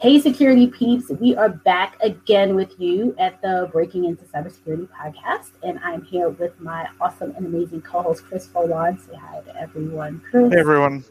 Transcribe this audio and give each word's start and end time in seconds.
Hey, 0.00 0.18
security 0.18 0.66
peeps, 0.66 1.10
we 1.10 1.36
are 1.36 1.50
back 1.50 1.98
again 2.00 2.54
with 2.54 2.80
you 2.80 3.14
at 3.18 3.38
the 3.42 3.68
Breaking 3.70 4.06
Into 4.06 4.24
Cybersecurity 4.24 4.88
podcast. 4.88 5.50
And 5.62 5.78
I'm 5.84 6.02
here 6.02 6.30
with 6.30 6.58
my 6.58 6.88
awesome 7.02 7.34
and 7.36 7.44
amazing 7.44 7.82
co 7.82 8.00
host, 8.00 8.24
Chris 8.24 8.46
Foulon. 8.46 8.98
Say 8.98 9.14
hi 9.14 9.40
to 9.40 9.60
everyone, 9.60 10.22
Chris. 10.30 10.54
Hey, 10.54 10.58
everyone. 10.58 11.04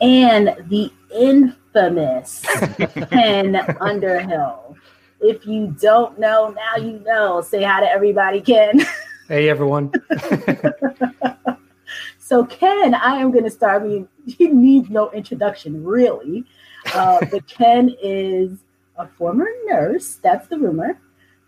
And 0.00 0.54
the 0.68 0.92
infamous 1.12 2.44
Ken 3.10 3.56
Underhill. 3.80 4.76
If 5.20 5.44
you 5.44 5.74
don't 5.80 6.20
know, 6.20 6.50
now 6.50 6.76
you 6.80 7.00
know. 7.00 7.40
Say 7.40 7.64
hi 7.64 7.80
to 7.80 7.90
everybody, 7.90 8.40
Ken. 8.40 8.80
Hey, 9.26 9.48
everyone. 9.48 9.90
so, 12.20 12.46
Ken, 12.46 12.94
I 12.94 13.16
am 13.16 13.32
going 13.32 13.42
to 13.42 13.50
start. 13.50 13.82
I 13.82 13.86
mean, 13.86 14.08
he 14.24 14.46
needs 14.46 14.88
no 14.88 15.10
introduction, 15.10 15.82
really. 15.82 16.44
Uh, 16.94 17.24
but 17.30 17.46
Ken 17.46 17.94
is 18.02 18.58
a 18.96 19.06
former 19.06 19.48
nurse, 19.66 20.16
that's 20.16 20.48
the 20.48 20.58
rumor, 20.58 20.98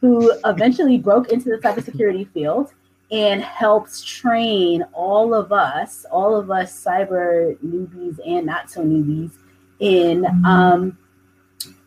who 0.00 0.32
eventually 0.44 0.98
broke 0.98 1.30
into 1.30 1.50
the 1.50 1.56
cybersecurity 1.56 2.30
field 2.32 2.72
and 3.10 3.42
helps 3.42 4.04
train 4.04 4.84
all 4.92 5.34
of 5.34 5.52
us, 5.52 6.06
all 6.10 6.36
of 6.36 6.50
us 6.50 6.72
cyber 6.84 7.56
newbies 7.58 8.18
and 8.26 8.46
not 8.46 8.70
so 8.70 8.82
newbies, 8.82 9.32
in 9.80 10.26
um, 10.44 10.96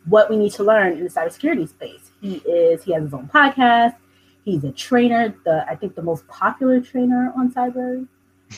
what 0.06 0.28
we 0.28 0.36
need 0.36 0.52
to 0.52 0.62
learn 0.62 0.92
in 0.92 1.04
the 1.04 1.10
cybersecurity 1.10 1.68
space. 1.68 2.10
He 2.20 2.36
is 2.36 2.82
he 2.82 2.92
has 2.92 3.04
his 3.04 3.14
own 3.14 3.28
podcast. 3.28 3.96
He's 4.44 4.64
a 4.64 4.72
trainer, 4.72 5.34
the 5.44 5.64
I 5.68 5.74
think 5.74 5.94
the 5.94 6.02
most 6.02 6.26
popular 6.28 6.80
trainer 6.80 7.32
on 7.36 7.52
cyber 7.52 8.06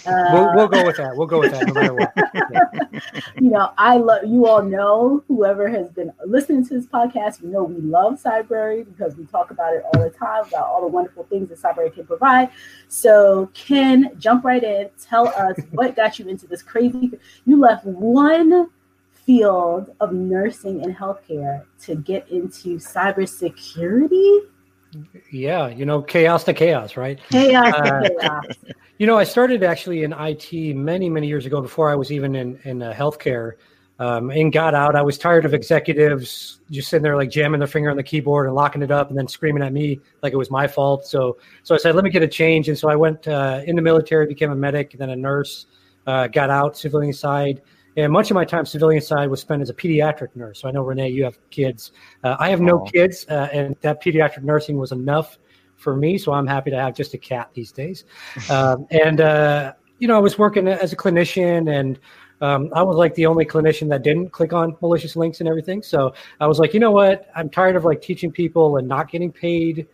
uh, 0.07 0.31
we'll, 0.33 0.55
we'll 0.55 0.69
go 0.69 0.85
with 0.85 0.97
that. 0.97 1.17
We'll 1.17 1.27
go 1.27 1.41
with 1.41 1.53
that 1.53 1.67
no 1.67 1.75
matter 1.75 1.95
what. 1.95 2.13
Yeah. 2.17 3.21
you 3.41 3.51
know, 3.51 3.73
I 3.79 3.97
love 3.97 4.25
you 4.25 4.47
all 4.47 4.63
know 4.63 5.25
whoever 5.29 5.69
has 5.69 5.91
been 5.91 6.13
listening 6.25 6.67
to 6.69 6.75
this 6.75 6.87
podcast, 6.87 7.43
you 7.43 7.49
know 7.49 7.65
we 7.65 7.81
love 7.81 8.21
Cybrary 8.23 8.85
because 8.87 9.17
we 9.17 9.25
talk 9.27 9.51
about 9.51 9.75
it 9.75 9.85
all 9.85 10.03
the 10.03 10.11
time 10.11 10.45
about 10.47 10.67
all 10.67 10.81
the 10.81 10.89
wonderful 10.89 11.25
things 11.25 11.49
that 11.49 11.61
Cybrary 11.61 11.93
can 11.93 12.07
provide. 12.07 12.51
So, 12.89 13.51
Ken, 13.55 14.11
jump 14.19 14.45
right 14.45 14.63
in. 14.63 14.91
Tell 15.03 15.29
us 15.29 15.57
what 15.73 15.97
got 15.97 16.19
you 16.19 16.29
into 16.29 16.47
this 16.47 16.63
crazy. 16.63 17.13
You 17.45 17.59
left 17.59 17.85
one 17.85 18.71
field 19.27 19.91
of 20.01 20.13
nursing 20.13 20.85
and 20.85 20.97
healthcare 20.97 21.65
to 21.81 21.97
get 21.97 22.29
into 22.29 22.77
cybersecurity. 22.77 24.41
Yeah, 25.31 25.69
you 25.69 25.85
know, 25.87 26.03
chaos 26.03 26.45
to 26.45 26.55
chaos, 26.55 26.97
right? 26.97 27.19
Chaos 27.31 27.75
uh, 27.75 28.01
to 28.01 28.17
chaos. 28.21 28.57
You 28.99 29.07
know, 29.07 29.19
I 29.19 29.25
started 29.25 29.63
actually 29.63 30.05
in 30.05 30.15
IT 30.15 30.75
many, 30.75 31.11
many 31.11 31.27
years 31.27 31.45
ago 31.45 31.61
before 31.61 31.91
I 31.91 31.95
was 31.95 32.11
even 32.11 32.35
in 32.35 32.59
in 32.65 32.83
uh, 32.83 32.95
healthcare, 32.95 33.53
um, 33.99 34.31
and 34.31 34.51
got 34.51 34.75
out. 34.75 34.97
I 34.97 35.03
was 35.03 35.19
tired 35.19 35.45
of 35.45 35.53
executives 35.53 36.61
just 36.71 36.89
sitting 36.89 37.03
there 37.03 37.15
like 37.15 37.29
jamming 37.29 37.59
their 37.59 37.69
finger 37.69 37.91
on 37.91 37.99
the 37.99 38.03
keyboard 38.03 38.47
and 38.47 38.55
locking 38.55 38.81
it 38.81 38.91
up, 38.91 39.11
and 39.11 39.19
then 39.19 39.29
screaming 39.29 39.63
at 39.63 39.75
me 39.75 40.01
like 40.23 40.33
it 40.33 40.37
was 40.37 40.51
my 40.51 40.67
fault. 40.67 41.05
So, 41.05 41.37
so 41.63 41.75
I 41.75 41.79
said, 41.79 41.95
let 41.95 42.05
me 42.05 42.11
get 42.11 42.23
a 42.23 42.29
change, 42.29 42.71
and 42.71 42.79
so 42.79 42.89
I 42.89 42.97
went 42.97 43.29
uh, 43.29 43.61
in 43.67 43.77
the 43.77 43.83
military, 43.83 44.27
became 44.27 44.51
a 44.51 44.57
medic, 44.57 44.97
then 44.99 45.11
a 45.11 45.17
nurse, 45.17 45.67
uh, 46.07 46.29
got 46.29 46.49
out 46.49 46.77
civilian 46.79 47.13
side. 47.13 47.61
And 47.97 48.13
much 48.13 48.31
of 48.31 48.35
my 48.35 48.45
time 48.45 48.67
civilian 48.67 49.01
side 49.01 49.31
was 49.31 49.41
spent 49.41 49.63
as 49.63 49.71
a 49.71 49.75
pediatric 49.75 50.29
nurse. 50.35 50.61
So 50.61 50.69
I 50.69 50.71
know 50.71 50.83
Renee, 50.83 51.09
you 51.09 51.25
have 51.25 51.39
kids. 51.51 51.93
Uh, 52.23 52.37
I 52.39 52.51
have 52.51 52.61
no 52.61 52.81
oh. 52.81 52.85
kids, 52.85 53.27
uh, 53.29 53.49
and 53.53 53.75
that 53.81 54.03
pediatric 54.03 54.43
nursing 54.43 54.77
was 54.77 54.93
enough 54.93 55.39
for 55.77 55.97
me. 55.97 56.19
So 56.19 56.33
I'm 56.33 56.47
happy 56.47 56.71
to 56.71 56.77
have 56.77 56.95
just 56.95 57.15
a 57.15 57.19
cat 57.19 57.51
these 57.55 57.73
days. 57.73 58.05
Um, 58.51 58.87
and 58.91 59.21
uh, 59.21 59.73
you 59.99 60.07
know, 60.09 60.17
I 60.17 60.21
was 60.21 60.39
working 60.39 60.69
as 60.69 60.93
a 60.93 60.97
clinician, 60.97 61.79
and 61.79 61.99
um, 62.41 62.71
I 62.75 62.83
was 62.83 62.97
like 62.97 63.15
the 63.15 63.27
only 63.27 63.45
clinician 63.45 63.89
that 63.89 64.03
didn't 64.03 64.31
click 64.31 64.53
on 64.53 64.77
malicious 64.83 65.17
links 65.17 65.41
and 65.41 65.49
everything. 65.49 65.83
So 65.83 66.15
I 66.41 66.47
was 66.47 66.59
like, 66.59 66.75
you 66.75 66.81
know 66.81 66.91
what? 66.91 67.29
I'm 67.35 67.49
tired 67.49 67.77
of 67.77 67.85
like 67.85 68.03
teaching 68.03 68.31
people 68.31 68.77
and 68.77 68.87
not 68.87 69.11
getting 69.11 69.33
paid. 69.33 69.87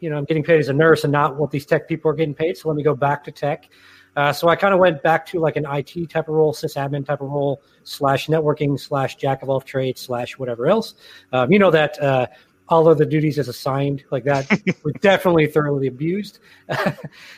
You 0.00 0.10
know, 0.10 0.16
I'm 0.16 0.24
getting 0.24 0.42
paid 0.42 0.58
as 0.58 0.68
a 0.68 0.72
nurse 0.72 1.04
and 1.04 1.12
not 1.12 1.36
what 1.36 1.50
these 1.50 1.64
tech 1.64 1.88
people 1.88 2.10
are 2.10 2.14
getting 2.14 2.34
paid. 2.34 2.56
So 2.56 2.68
let 2.68 2.76
me 2.76 2.82
go 2.82 2.96
back 2.96 3.22
to 3.24 3.32
tech. 3.32 3.70
Uh, 4.16 4.32
so 4.32 4.48
I 4.48 4.56
kind 4.56 4.74
of 4.74 4.80
went 4.80 5.02
back 5.02 5.24
to 5.26 5.40
like 5.40 5.56
an 5.56 5.66
IT 5.66 6.10
type 6.10 6.28
of 6.28 6.34
role, 6.34 6.52
sysadmin 6.52 7.04
type 7.04 7.20
of 7.20 7.28
role, 7.28 7.62
slash 7.84 8.26
networking, 8.26 8.78
slash 8.78 9.16
jack 9.16 9.42
of 9.42 9.48
all 9.48 9.60
trades, 9.60 10.00
slash 10.00 10.38
whatever 10.38 10.66
else. 10.66 10.94
Um, 11.32 11.50
you 11.50 11.58
know 11.58 11.70
that 11.70 12.00
uh, 12.02 12.26
all 12.68 12.88
of 12.88 12.98
the 12.98 13.06
duties 13.06 13.38
as 13.38 13.48
assigned, 13.48 14.04
like 14.10 14.24
that, 14.24 14.48
were 14.82 14.92
definitely 15.00 15.46
thoroughly 15.46 15.86
abused. 15.86 16.38
uh, 16.68 16.94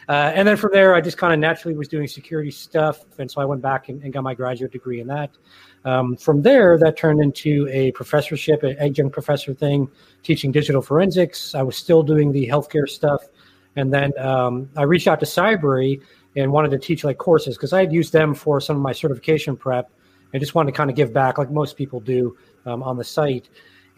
and 0.08 0.46
then 0.46 0.56
from 0.56 0.70
there, 0.72 0.94
I 0.94 1.00
just 1.00 1.16
kind 1.16 1.32
of 1.32 1.38
naturally 1.38 1.76
was 1.76 1.88
doing 1.88 2.06
security 2.06 2.50
stuff, 2.50 3.04
and 3.18 3.30
so 3.30 3.40
I 3.40 3.44
went 3.44 3.62
back 3.62 3.88
and, 3.88 4.02
and 4.02 4.12
got 4.12 4.22
my 4.22 4.34
graduate 4.34 4.72
degree 4.72 5.00
in 5.00 5.06
that. 5.08 5.30
Um, 5.84 6.16
from 6.16 6.42
there, 6.42 6.78
that 6.78 6.96
turned 6.96 7.20
into 7.20 7.68
a 7.70 7.92
professorship, 7.92 8.62
an 8.62 8.76
adjunct 8.78 9.12
professor 9.12 9.54
thing, 9.54 9.90
teaching 10.22 10.50
digital 10.50 10.82
forensics. 10.82 11.54
I 11.54 11.62
was 11.62 11.76
still 11.76 12.02
doing 12.02 12.32
the 12.32 12.48
healthcare 12.48 12.88
stuff. 12.88 13.22
And 13.76 13.92
then 13.92 14.16
um, 14.18 14.70
I 14.76 14.82
reached 14.84 15.08
out 15.08 15.20
to 15.20 15.26
Cybrary 15.26 16.00
and 16.36 16.52
wanted 16.52 16.70
to 16.70 16.78
teach 16.78 17.04
like 17.04 17.18
courses 17.18 17.56
because 17.56 17.72
I 17.72 17.80
had 17.80 17.92
used 17.92 18.12
them 18.12 18.34
for 18.34 18.60
some 18.60 18.76
of 18.76 18.82
my 18.82 18.92
certification 18.92 19.56
prep 19.56 19.90
and 20.32 20.40
just 20.40 20.54
wanted 20.54 20.72
to 20.72 20.76
kind 20.76 20.90
of 20.90 20.96
give 20.96 21.12
back 21.12 21.38
like 21.38 21.50
most 21.50 21.76
people 21.76 22.00
do 22.00 22.36
um, 22.66 22.82
on 22.82 22.96
the 22.96 23.04
site. 23.04 23.48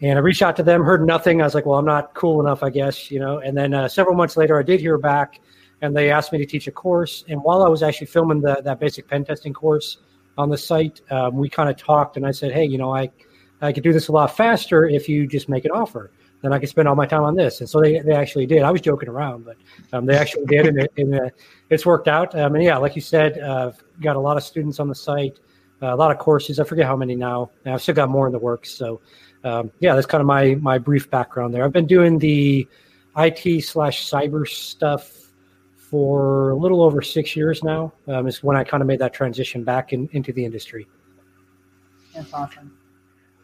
And 0.01 0.19
I 0.19 0.21
reached 0.21 0.43
out 0.43 0.55
to 0.57 0.63
them, 0.63 0.83
heard 0.83 1.05
nothing. 1.05 1.41
I 1.41 1.45
was 1.45 1.55
like, 1.55 1.65
well, 1.65 1.79
I'm 1.79 1.85
not 1.85 2.13
cool 2.13 2.39
enough, 2.39 2.61
I 2.61 2.69
guess, 2.69 3.09
you 3.09 3.19
know. 3.19 3.39
And 3.39 3.57
then 3.57 3.73
uh, 3.73 3.87
several 3.87 4.15
months 4.15 4.37
later, 4.37 4.59
I 4.59 4.61
did 4.61 4.79
hear 4.79 4.99
back, 4.99 5.41
and 5.81 5.97
they 5.97 6.11
asked 6.11 6.31
me 6.31 6.37
to 6.37 6.45
teach 6.45 6.67
a 6.67 6.71
course. 6.71 7.23
And 7.27 7.41
while 7.41 7.63
I 7.63 7.67
was 7.67 7.81
actually 7.81 8.05
filming 8.05 8.41
the, 8.41 8.61
that 8.63 8.79
basic 8.79 9.07
pen 9.07 9.25
testing 9.25 9.53
course 9.53 9.97
on 10.37 10.49
the 10.49 10.57
site, 10.57 11.01
um, 11.09 11.35
we 11.35 11.49
kind 11.49 11.67
of 11.67 11.77
talked, 11.77 12.15
and 12.15 12.27
I 12.27 12.31
said, 12.31 12.51
hey, 12.51 12.65
you 12.65 12.77
know, 12.77 12.95
I 12.95 13.09
I 13.61 13.71
could 13.71 13.83
do 13.83 13.91
this 13.91 14.07
a 14.07 14.11
lot 14.11 14.35
faster 14.35 14.85
if 14.85 15.09
you 15.09 15.25
just 15.25 15.49
make 15.49 15.65
an 15.65 15.71
offer 15.71 16.11
then 16.41 16.53
I 16.53 16.59
could 16.59 16.69
spend 16.69 16.87
all 16.87 16.95
my 16.95 17.05
time 17.05 17.23
on 17.23 17.35
this. 17.35 17.61
And 17.61 17.69
so 17.69 17.81
they, 17.81 17.99
they 17.99 18.13
actually 18.13 18.45
did. 18.45 18.61
I 18.61 18.71
was 18.71 18.81
joking 18.81 19.09
around, 19.09 19.45
but 19.45 19.57
um, 19.91 20.05
they 20.05 20.15
actually 20.15 20.45
did, 20.45 20.67
and, 20.67 20.79
it, 20.79 20.91
and 20.97 21.15
uh, 21.15 21.29
it's 21.69 21.85
worked 21.85 22.07
out. 22.07 22.37
Um, 22.37 22.55
and 22.55 22.63
yeah, 22.63 22.77
like 22.77 22.95
you 22.95 23.01
said, 23.01 23.39
uh, 23.39 23.71
got 24.01 24.15
a 24.15 24.19
lot 24.19 24.37
of 24.37 24.43
students 24.43 24.79
on 24.79 24.87
the 24.87 24.95
site, 24.95 25.39
uh, 25.81 25.93
a 25.93 25.95
lot 25.95 26.11
of 26.11 26.19
courses. 26.19 26.59
I 26.59 26.63
forget 26.63 26.85
how 26.85 26.95
many 26.95 27.15
now. 27.15 27.49
And 27.65 27.73
I've 27.73 27.81
still 27.81 27.95
got 27.95 28.09
more 28.09 28.27
in 28.27 28.33
the 28.33 28.39
works. 28.39 28.71
So 28.71 29.01
um, 29.43 29.71
yeah, 29.79 29.95
that's 29.95 30.07
kind 30.07 30.21
of 30.21 30.27
my 30.27 30.55
my 30.55 30.77
brief 30.77 31.09
background 31.09 31.53
there. 31.53 31.63
I've 31.63 31.73
been 31.73 31.87
doing 31.87 32.19
the 32.19 32.67
IT 33.17 33.63
slash 33.63 34.09
cyber 34.09 34.47
stuff 34.47 35.31
for 35.75 36.51
a 36.51 36.55
little 36.55 36.83
over 36.83 37.01
six 37.01 37.35
years 37.35 37.63
now. 37.63 37.93
Um, 38.07 38.27
is 38.27 38.43
when 38.43 38.57
I 38.57 38.63
kind 38.63 38.81
of 38.81 38.87
made 38.87 38.99
that 38.99 39.13
transition 39.13 39.63
back 39.63 39.93
in, 39.93 40.09
into 40.11 40.33
the 40.33 40.43
industry. 40.43 40.87
That's 42.13 42.33
awesome. 42.33 42.76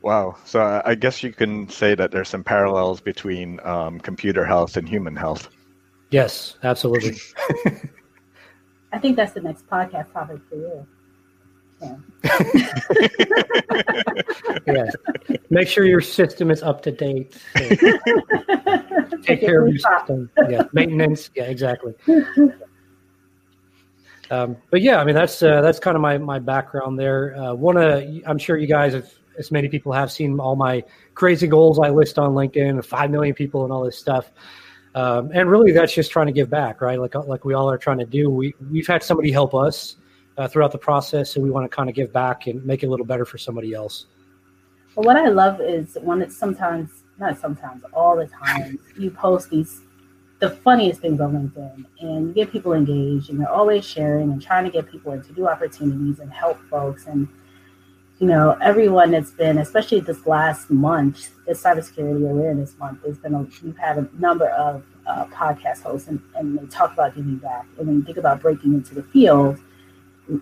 Wow. 0.03 0.36
So 0.44 0.81
I 0.86 0.96
guess 0.96 1.24
you 1.24 1.31
can 1.31 1.69
say 1.69 1.96
that 1.96 2.12
there's 2.12 2.28
some 2.28 2.44
parallels 2.44 3.00
between 3.00 3.59
um, 3.64 4.00
computer 4.02 4.46
health 4.46 4.75
and 4.75 4.88
human 4.88 5.16
health. 5.16 5.50
Yes, 6.12 6.58
absolutely. 6.64 7.18
I 8.91 9.00
think 9.00 9.16
that's 9.16 9.31
the 9.31 9.41
next 9.41 9.66
podcast 9.68 10.12
topic 10.12 10.41
for 10.50 10.56
you. 10.56 10.86
Yeah. 11.81 11.96
yeah. 14.68 14.90
Make 15.50 15.69
sure 15.69 15.86
your 15.86 16.02
system 16.02 16.52
is 16.52 16.62
up 16.62 16.81
to 16.84 16.91
date. 16.91 17.38
Take 17.56 19.40
care 19.40 19.66
of 19.66 19.74
your 19.74 19.80
system. 19.80 20.30
Yeah. 20.50 20.64
Maintenance. 20.74 21.31
Yeah, 21.34 21.46
exactly. 21.46 21.94
Um, 24.30 24.58
but 24.70 24.81
yeah, 24.81 25.00
I 25.00 25.06
mean 25.06 25.16
that's 25.16 25.41
uh, 25.44 25.62
that's 25.62 25.80
kind 25.80 25.96
of 25.96 26.02
my 26.02 26.18
my 26.18 26.40
background 26.40 27.00
there. 27.00 27.35
Uh, 27.38 27.53
one 27.53 27.78
of 27.78 28.03
I'm 28.25 28.38
sure 28.38 28.58
you 28.58 28.68
guys 28.68 28.94
have 28.94 29.09
as 29.38 29.52
many 29.52 29.68
people 29.68 29.92
have 29.92 30.12
seen 30.12 30.40
all 30.40 30.56
my 30.56 30.84
crazy 31.16 31.48
goals 31.48 31.80
I 31.80 31.90
list 31.90 32.20
on 32.20 32.32
LinkedIn, 32.32 32.84
five 32.86 33.12
million 33.12 33.34
people 33.34 33.64
and 33.64 33.74
all 33.74 33.84
this 33.84 33.98
stuff. 33.98 34.32
Um, 34.96 35.32
and 35.34 35.50
really, 35.50 35.72
that's 35.72 35.94
just 35.94 36.12
trying 36.12 36.28
to 36.28 36.34
give 36.34 36.50
back, 36.50 36.82
right? 36.82 37.00
Like 37.00 37.16
like 37.16 37.46
we 37.46 37.54
all 37.54 37.70
are 37.70 37.78
trying 37.78 38.00
to 38.00 38.06
do. 38.06 38.30
We 38.30 38.54
we've 38.72 38.88
had 38.88 39.02
somebody 39.02 39.32
help 39.32 39.56
us 39.56 39.96
uh, 40.38 40.48
throughout 40.48 40.72
the 40.72 40.78
process, 40.78 41.35
and 41.35 41.44
we 41.44 41.50
want 41.50 41.70
to 41.70 41.76
kind 41.76 41.90
of 41.90 41.96
give 41.96 42.14
back 42.14 42.47
and 42.47 42.64
make 42.66 42.84
it 42.84 42.88
a 42.88 42.90
little 42.90 43.06
better 43.06 43.26
for 43.26 43.38
somebody 43.38 43.74
else. 43.74 44.06
Well, 44.96 45.06
what 45.06 45.16
I 45.16 45.30
love 45.30 45.59
is 45.62 45.97
when 46.02 46.22
it's 46.22 46.38
sometimes 46.38 47.03
not 47.20 47.40
sometimes 47.40 47.84
all 47.94 48.16
the 48.16 48.28
time 48.28 48.79
you 48.97 49.09
post 49.09 49.50
these 49.50 49.82
the 50.40 50.50
funniest 50.50 51.00
things 51.00 51.22
on 51.22 51.32
LinkedIn 51.32 51.86
and 52.02 52.28
you 52.28 52.34
get 52.34 52.52
people 52.52 52.74
engaged 52.74 53.29
and 53.29 53.40
you're 53.40 53.50
always 53.50 53.86
sharing 53.86 54.32
and 54.32 54.41
trying 54.41 54.66
to 54.66 54.70
get 54.70 54.91
people 54.91 55.14
into 55.14 55.32
new 55.34 55.47
opportunities 55.47 56.20
and 56.20 56.32
help 56.34 56.59
folks 56.70 57.06
and 57.08 57.28
you 58.23 58.29
know, 58.29 58.58
everyone 58.61 59.11
that's 59.11 59.31
been, 59.31 59.58
especially 59.58 59.99
this 59.99 60.25
last 60.25 60.70
month, 60.70 61.31
this 61.46 61.61
cybersecurity 61.61 62.29
awareness 62.29 62.73
month, 62.78 63.02
there's 63.03 63.17
been 63.17 63.34
a, 63.34 63.46
we've 63.61 63.78
had 63.78 63.97
a 63.97 64.08
number 64.17 64.47
of 64.47 64.81
uh, 65.05 65.25
podcast 65.25 65.81
hosts 65.81 66.08
and, 66.08 66.22
and 66.34 66.58
they 66.58 66.66
talk 66.67 66.93
about 66.93 67.14
giving 67.16 67.35
back. 67.35 67.66
And 67.78 67.85
when 67.85 67.97
you 67.97 68.03
think 68.03 68.16
about 68.16 68.40
breaking 68.41 68.75
into 68.75 68.96
the 68.96 69.03
field, 69.03 69.59
uh, 70.31 70.37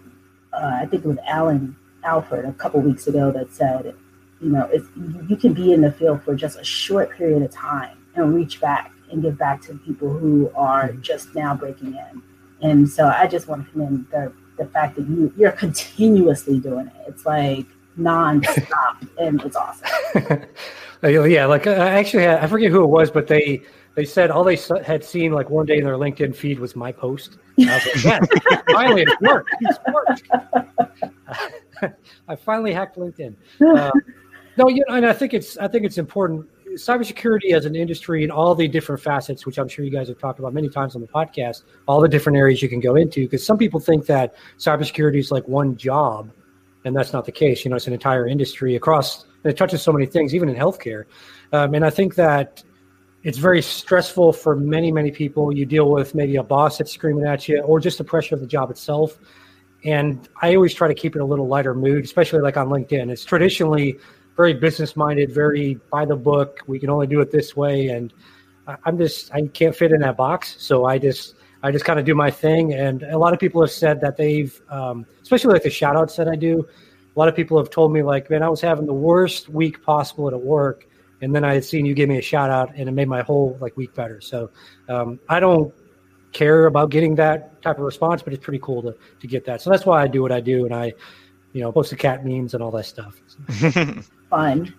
I 0.54 0.86
think 0.86 1.04
it 1.04 1.07
was 1.07 1.18
Alan 1.25 1.75
Alford 2.04 2.45
a 2.45 2.54
couple 2.54 2.80
weeks 2.81 3.07
ago 3.07 3.31
that 3.31 3.51
said, 3.51 3.95
you 4.39 4.50
know, 4.50 4.69
it's, 4.72 4.86
you 5.27 5.36
can 5.36 5.54
be 5.54 5.74
in 5.74 5.81
the 5.81 5.92
field 5.92 6.22
for 6.22 6.36
just 6.36 6.60
a 6.60 6.63
short 6.63 7.10
period 7.18 7.42
of 7.42 7.50
time 7.50 7.98
and 8.13 8.36
reach 8.36 8.62
back 8.62 8.92
and 9.10 9.24
give 9.24 9.39
back 9.39 9.60
to 9.63 9.74
people 9.80 10.16
who 10.16 10.51
are 10.54 10.94
just 11.01 11.34
now 11.34 11.56
breaking 11.56 11.95
in. 11.95 12.22
And 12.62 12.88
so 12.88 13.07
I 13.07 13.25
just 13.25 13.48
want 13.48 13.66
to 13.66 13.72
commend 13.72 14.06
the 14.12 14.31
the 14.57 14.65
fact 14.65 14.95
that 14.95 15.07
you 15.07 15.33
you're 15.38 15.51
continuously 15.51 16.59
doing 16.59 16.88
it. 16.88 16.94
It's 17.07 17.25
like 17.25 17.65
nonstop, 17.98 19.07
and 19.19 19.42
it's 19.42 19.56
awesome. 19.56 20.45
yeah, 21.03 21.45
like 21.45 21.68
I 21.68 21.92
actually 21.92 22.24
had, 22.24 22.44
I 22.44 22.48
forget 22.48 22.71
who 22.71 22.83
it 22.83 22.88
was, 22.88 23.12
but 23.12 23.27
they 23.27 23.62
they 23.95 24.06
said 24.06 24.31
all 24.31 24.44
they 24.44 24.57
had 24.86 25.03
seen 25.03 25.31
like 25.33 25.50
one 25.50 25.65
day 25.65 25.77
in 25.77 25.83
their 25.83 25.95
LinkedIn 25.95 26.36
feed 26.36 26.59
was 26.59 26.75
my 26.75 26.92
post. 26.92 27.38
I 27.59 27.75
was 27.75 27.86
like, 27.86 28.03
yes, 28.03 28.27
finally 28.71 29.01
it's 29.07 29.21
worked. 29.21 29.50
It's 29.62 29.80
worked. 29.94 30.24
I 32.27 32.36
finally 32.36 32.74
hacked 32.74 32.98
LinkedIn. 32.98 33.36
Uh, 33.62 33.92
no, 34.57 34.69
you 34.69 34.83
know, 34.88 34.95
and 34.95 35.06
I 35.06 35.13
think 35.13 35.33
it's 35.33 35.57
I 35.57 35.68
think 35.68 35.86
it's 35.86 35.98
important. 35.98 36.48
Cybersecurity 36.76 37.54
as 37.54 37.66
an 37.66 37.76
industry 37.76 38.24
and 38.24 38.32
all 38.32 38.56
the 38.56 38.68
different 38.68 39.02
facets, 39.02 39.46
which 39.46 39.58
I'm 39.58 39.68
sure 39.68 39.84
you 39.84 39.92
guys 39.92 40.08
have 40.08 40.20
talked 40.20 40.40
about 40.40 40.54
many 40.54 40.70
times 40.70 40.96
on 40.96 41.02
the 41.02 41.08
podcast, 41.08 41.64
all 41.88 42.02
the 42.02 42.08
different 42.08 42.38
areas 42.38 42.62
you 42.62 42.70
can 42.70 42.80
go 42.80 42.96
into. 42.96 43.22
Because 43.22 43.46
some 43.46 43.58
people 43.58 43.80
think 43.80 44.06
that 44.06 44.36
cybersecurity 44.58 45.20
is 45.20 45.32
like 45.32 45.48
one 45.48 45.76
job, 45.76 46.32
and 46.86 46.96
that's 46.96 47.14
not 47.14 47.26
the 47.26 47.32
case. 47.32 47.64
You 47.66 47.70
know, 47.72 47.78
it's 47.78 47.88
an 47.88 47.94
entire 47.94 48.28
industry 48.28 48.76
across. 48.76 49.26
it 49.44 49.58
touches 49.58 49.82
so 49.82 49.92
many 49.92 50.06
things, 50.06 50.34
even 50.34 50.50
in 50.50 50.56
healthcare. 50.56 51.06
Um, 51.52 51.74
and 51.74 51.86
I 51.86 51.90
think 51.90 52.16
that 52.16 52.64
it's 53.24 53.38
very 53.38 53.62
stressful 53.62 54.34
for 54.34 54.56
many 54.56 54.92
many 54.92 55.12
people 55.12 55.56
you 55.56 55.66
deal 55.66 55.92
with 55.92 56.16
maybe 56.16 56.36
a 56.38 56.44
boss 56.44 56.78
that's 56.78 56.92
screaming 56.92 57.26
at 57.26 57.48
you 57.48 57.62
or 57.62 57.80
just 57.80 57.98
the 57.98 58.04
pressure 58.04 58.36
of 58.36 58.42
the 58.42 58.48
job 58.48 58.72
itself 58.72 59.20
and 59.84 60.28
i 60.42 60.56
always 60.56 60.74
try 60.74 60.88
to 60.88 60.94
keep 60.94 61.16
it 61.16 61.20
a 61.20 61.26
little 61.26 61.48
lighter 61.48 61.74
mood 61.74 62.04
especially 62.04 62.40
like 62.40 62.58
on 62.58 62.68
linkedin 62.68 63.12
it's 63.12 63.24
traditionally 63.24 63.98
very 64.36 64.54
business 64.54 64.95
minded 64.95 65.31
very 65.31 65.80
by 65.92 66.06
the 66.06 66.16
book 66.16 66.60
we 66.68 66.80
can 66.80 66.89
only 66.89 67.07
do 67.07 67.19
it 67.22 67.31
this 67.31 67.56
way 67.56 67.88
and 67.89 68.13
i'm 68.86 68.98
just 68.98 69.33
i 69.33 69.42
can't 69.48 69.75
fit 69.75 69.92
in 69.92 70.00
that 70.00 70.18
box 70.18 70.56
so 70.60 70.86
i 70.86 70.98
just 70.98 71.36
i 71.63 71.72
just 71.72 71.86
kind 71.86 72.00
of 72.00 72.06
do 72.06 72.16
my 72.16 72.31
thing 72.31 72.74
and 72.74 73.04
a 73.04 73.18
lot 73.18 73.33
of 73.33 73.39
people 73.39 73.62
have 73.62 73.72
said 73.72 74.00
that 74.01 74.18
they've 74.18 74.62
um, 74.69 75.06
especially 75.22 75.54
like 75.54 75.63
the 75.63 75.69
shout 75.69 75.95
outs 75.95 76.16
that 76.16 76.28
i 76.28 76.36
do 76.36 76.68
a 77.16 77.19
lot 77.19 77.28
of 77.28 77.36
people 77.36 77.57
have 77.57 77.69
told 77.69 77.92
me 77.92 78.01
like 78.01 78.30
man 78.30 78.42
i 78.42 78.50
was 78.50 78.62
having 78.62 78.86
the 78.86 78.94
worst 78.94 79.50
week 79.50 79.83
possible 79.83 80.28
at 80.28 80.42
work 80.42 80.88
and 81.22 81.36
then 81.36 81.44
I 81.44 81.54
had 81.54 81.63
seen 81.63 81.86
you 81.86 81.94
give 81.94 82.10
me 82.10 82.18
a 82.18 82.22
shout 82.22 82.50
out, 82.50 82.74
and 82.75 82.89
it 82.89 82.92
made 82.92 83.07
my 83.07 83.22
whole 83.22 83.57
like 83.62 83.77
week 83.77 83.94
better. 83.94 84.19
So 84.22 84.50
um, 84.89 85.19
I 85.30 85.39
don't 85.39 85.74
care 86.31 86.66
about 86.66 86.89
getting 86.89 87.16
that 87.16 87.62
type 87.62 87.77
of 87.77 87.84
response, 87.84 88.24
but 88.24 88.34
it's 88.34 88.44
pretty 88.44 88.60
cool 88.62 88.81
to 88.81 88.95
to 89.19 89.27
get 89.27 89.45
that. 89.45 89.62
So 89.62 89.69
that's 89.69 89.86
why 89.86 90.01
I 90.01 90.07
do 90.07 90.22
what 90.22 90.31
I 90.31 90.42
do, 90.42 90.66
and 90.66 90.74
I, 90.74 90.94
you 91.54 91.62
know, 91.62 91.72
post 91.72 91.92
the 91.92 91.95
cat 91.95 92.25
memes 92.25 92.54
and 92.54 92.63
all 92.63 92.72
that 92.72 92.86
stuff. 92.86 93.22
Fun. 94.31 94.74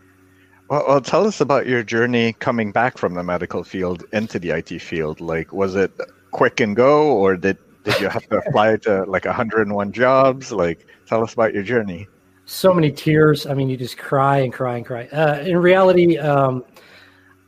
Well, 0.69 0.85
well, 0.89 1.01
tell 1.01 1.27
us 1.27 1.41
about 1.41 1.67
your 1.67 1.85
journey 1.85 2.33
coming 2.33 2.73
back 2.73 2.99
from 2.99 3.15
the 3.15 3.23
medical 3.23 3.63
field 3.63 4.05
into 4.13 4.41
the 4.41 4.51
IT 4.51 4.81
field. 4.81 5.21
Like, 5.21 5.53
was 5.53 5.77
it 5.77 5.93
quick 6.33 6.59
and 6.59 6.75
go, 6.75 7.13
or 7.13 7.37
did 7.37 7.59
did 7.85 8.01
you 8.01 8.09
have 8.09 8.27
to 8.31 8.39
apply 8.39 8.77
to 8.79 9.05
like 9.05 9.25
101 9.25 9.93
jobs? 9.93 10.51
Like, 10.51 10.87
tell 11.07 11.23
us 11.23 11.33
about 11.35 11.55
your 11.55 11.63
journey 11.63 12.09
so 12.45 12.75
many 12.75 12.91
tears. 12.91 13.47
I 13.47 13.55
mean, 13.55 13.69
you 13.69 13.77
just 13.77 13.99
cry 13.99 14.39
and 14.39 14.53
cry 14.53 14.77
and 14.77 14.87
cry. 14.87 15.07
Uh, 15.09 15.41
in 15.41 15.57
reality, 15.57 16.19
um, 16.19 16.65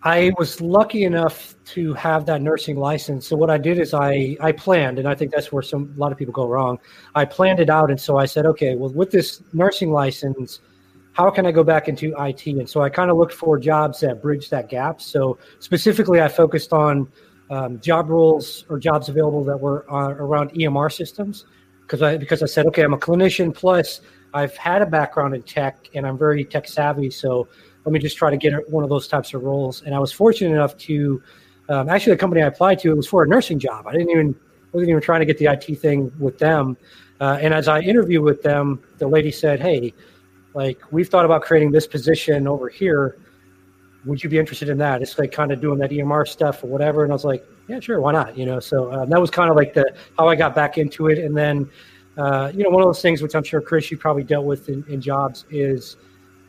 I 0.03 0.33
was 0.39 0.61
lucky 0.61 1.05
enough 1.05 1.55
to 1.67 1.95
have 1.95 2.27
that 2.27 2.43
nursing 2.43 2.77
license. 2.77 3.27
So 3.27 3.37
what 3.37 3.51
I 3.51 3.59
did 3.59 3.79
is 3.79 3.95
I 3.95 4.37
I 4.41 4.53
planned, 4.53 4.99
and 4.99 5.09
I 5.09 5.15
think 5.15 5.33
that's 5.33 5.51
where 5.53 5.63
some 5.63 5.93
a 5.97 5.99
lot 5.99 6.13
of 6.13 6.19
people 6.19 6.33
go 6.33 6.47
wrong. 6.47 6.79
I 7.15 7.25
planned 7.25 7.61
it 7.61 7.71
out, 7.71 7.91
and 7.91 8.01
so 8.01 8.19
I 8.19 8.27
said, 8.27 8.47
okay, 8.47 8.75
well, 8.77 8.91
with 8.91 9.11
this 9.11 9.43
nursing 9.53 9.93
license, 9.93 10.61
how 11.15 11.31
can 11.31 11.47
I 11.47 11.53
go 11.53 11.65
back 11.65 11.89
into 11.89 12.15
IT? 12.19 12.47
And 12.47 12.69
so 12.69 12.83
I 12.83 12.91
kind 12.91 13.11
of 13.11 13.17
looked 13.17 13.33
for 13.33 13.59
jobs 13.59 14.01
that 14.01 14.21
bridge 14.21 14.51
that 14.51 14.69
gap. 14.69 15.01
So 15.01 15.39
specifically, 15.61 16.21
I 16.21 16.29
focused 16.29 16.73
on 16.73 17.09
um, 17.51 17.81
job 17.81 18.11
roles 18.11 18.65
or 18.69 18.79
jobs 18.79 19.09
available 19.09 19.45
that 19.45 19.57
were 19.57 19.91
uh, 19.91 20.11
around 20.11 20.51
EMR 20.53 20.93
systems 20.93 21.47
because 21.83 22.03
I 22.03 22.17
because 22.17 22.43
I 22.43 22.47
said, 22.47 22.67
okay, 22.67 22.83
I'm 22.83 22.95
a 22.95 22.99
clinician 22.99 23.55
plus 23.55 24.01
I've 24.35 24.57
had 24.57 24.83
a 24.83 24.87
background 24.87 25.35
in 25.35 25.43
tech 25.43 25.89
and 25.95 26.07
I'm 26.07 26.19
very 26.19 26.45
tech 26.45 26.67
savvy. 26.67 27.11
So 27.11 27.47
let 27.85 27.93
me 27.93 28.01
just 28.01 28.17
try 28.17 28.31
to 28.31 28.37
get 28.37 28.69
one 28.69 28.83
of 28.83 28.91
those 28.91 29.07
types 29.07 29.35
of 29.35 29.43
roles. 29.43 29.83
And 29.83 29.95
I 29.95 30.01
was 30.01 30.11
fortunate 30.11 30.55
enough 30.55 30.77
to 30.79 31.23
um, 31.69 31.89
actually 31.89 32.15
the 32.15 32.19
company 32.19 32.43
I 32.43 32.47
applied 32.47 32.81
to 32.81 32.91
it 32.91 32.97
was 32.97 33.07
for 33.07 33.23
a 33.23 33.29
nursing 33.29 33.61
job. 33.61 33.87
I 33.87 33.93
didn't 33.93 34.11
even 34.11 34.35
wasn't 34.73 34.91
even 34.91 35.03
trying 35.03 35.21
to 35.21 35.27
get 35.27 35.39
the 35.39 35.47
IT 35.47 35.79
thing 35.79 36.11
with 36.19 36.39
them. 36.39 36.77
Uh, 37.21 37.39
and 37.41 37.55
as 37.55 37.69
I 37.69 37.81
interviewed 37.81 38.25
with 38.25 38.43
them, 38.43 38.83
the 38.99 39.07
lady 39.07 39.31
said, 39.31 39.61
"Hey, 39.61 39.95
like 40.55 40.81
we've 40.91 41.09
thought 41.09 41.25
about 41.25 41.43
creating 41.43 41.73
this 41.73 41.87
position 41.87 42.47
over 42.49 42.69
here. 42.69 43.19
Would 44.07 44.23
you 44.23 44.29
be 44.29 44.39
interested 44.39 44.69
in 44.69 44.79
that? 44.79 45.03
It's 45.03 45.19
like 45.19 45.33
kind 45.33 45.51
of 45.51 45.61
doing 45.61 45.79
that 45.79 45.91
EMR 45.91 46.27
stuff 46.27 46.63
or 46.63 46.69
whatever." 46.69 47.05
And 47.05 47.13
I 47.13 47.15
was 47.15 47.25
like, 47.25 47.45
"Yeah, 47.69 47.81
sure, 47.81 48.01
why 48.01 48.13
not?" 48.13 48.37
You 48.37 48.47
know. 48.47 48.61
So 48.61 48.89
uh, 48.89 49.05
that 49.07 49.21
was 49.21 49.31
kind 49.31 49.51
of 49.51 49.57
like 49.57 49.75
the 49.75 49.95
how 50.19 50.29
I 50.29 50.37
got 50.37 50.55
back 50.55 50.79
into 50.79 51.09
it. 51.09 51.19
And 51.19 51.37
then 51.37 51.69
uh, 52.17 52.53
you 52.55 52.63
know, 52.63 52.71
one 52.71 52.83
of 52.83 52.89
those 52.89 53.03
things 53.03 53.23
which 53.23 53.35
I'm 53.35 53.45
sure 53.45 53.61
Chris 53.61 53.91
you 53.91 53.99
probably 53.99 54.25
dealt 54.25 54.47
with 54.47 54.69
in, 54.69 54.85
in 54.89 55.01
jobs 55.01 55.45
is 55.51 55.97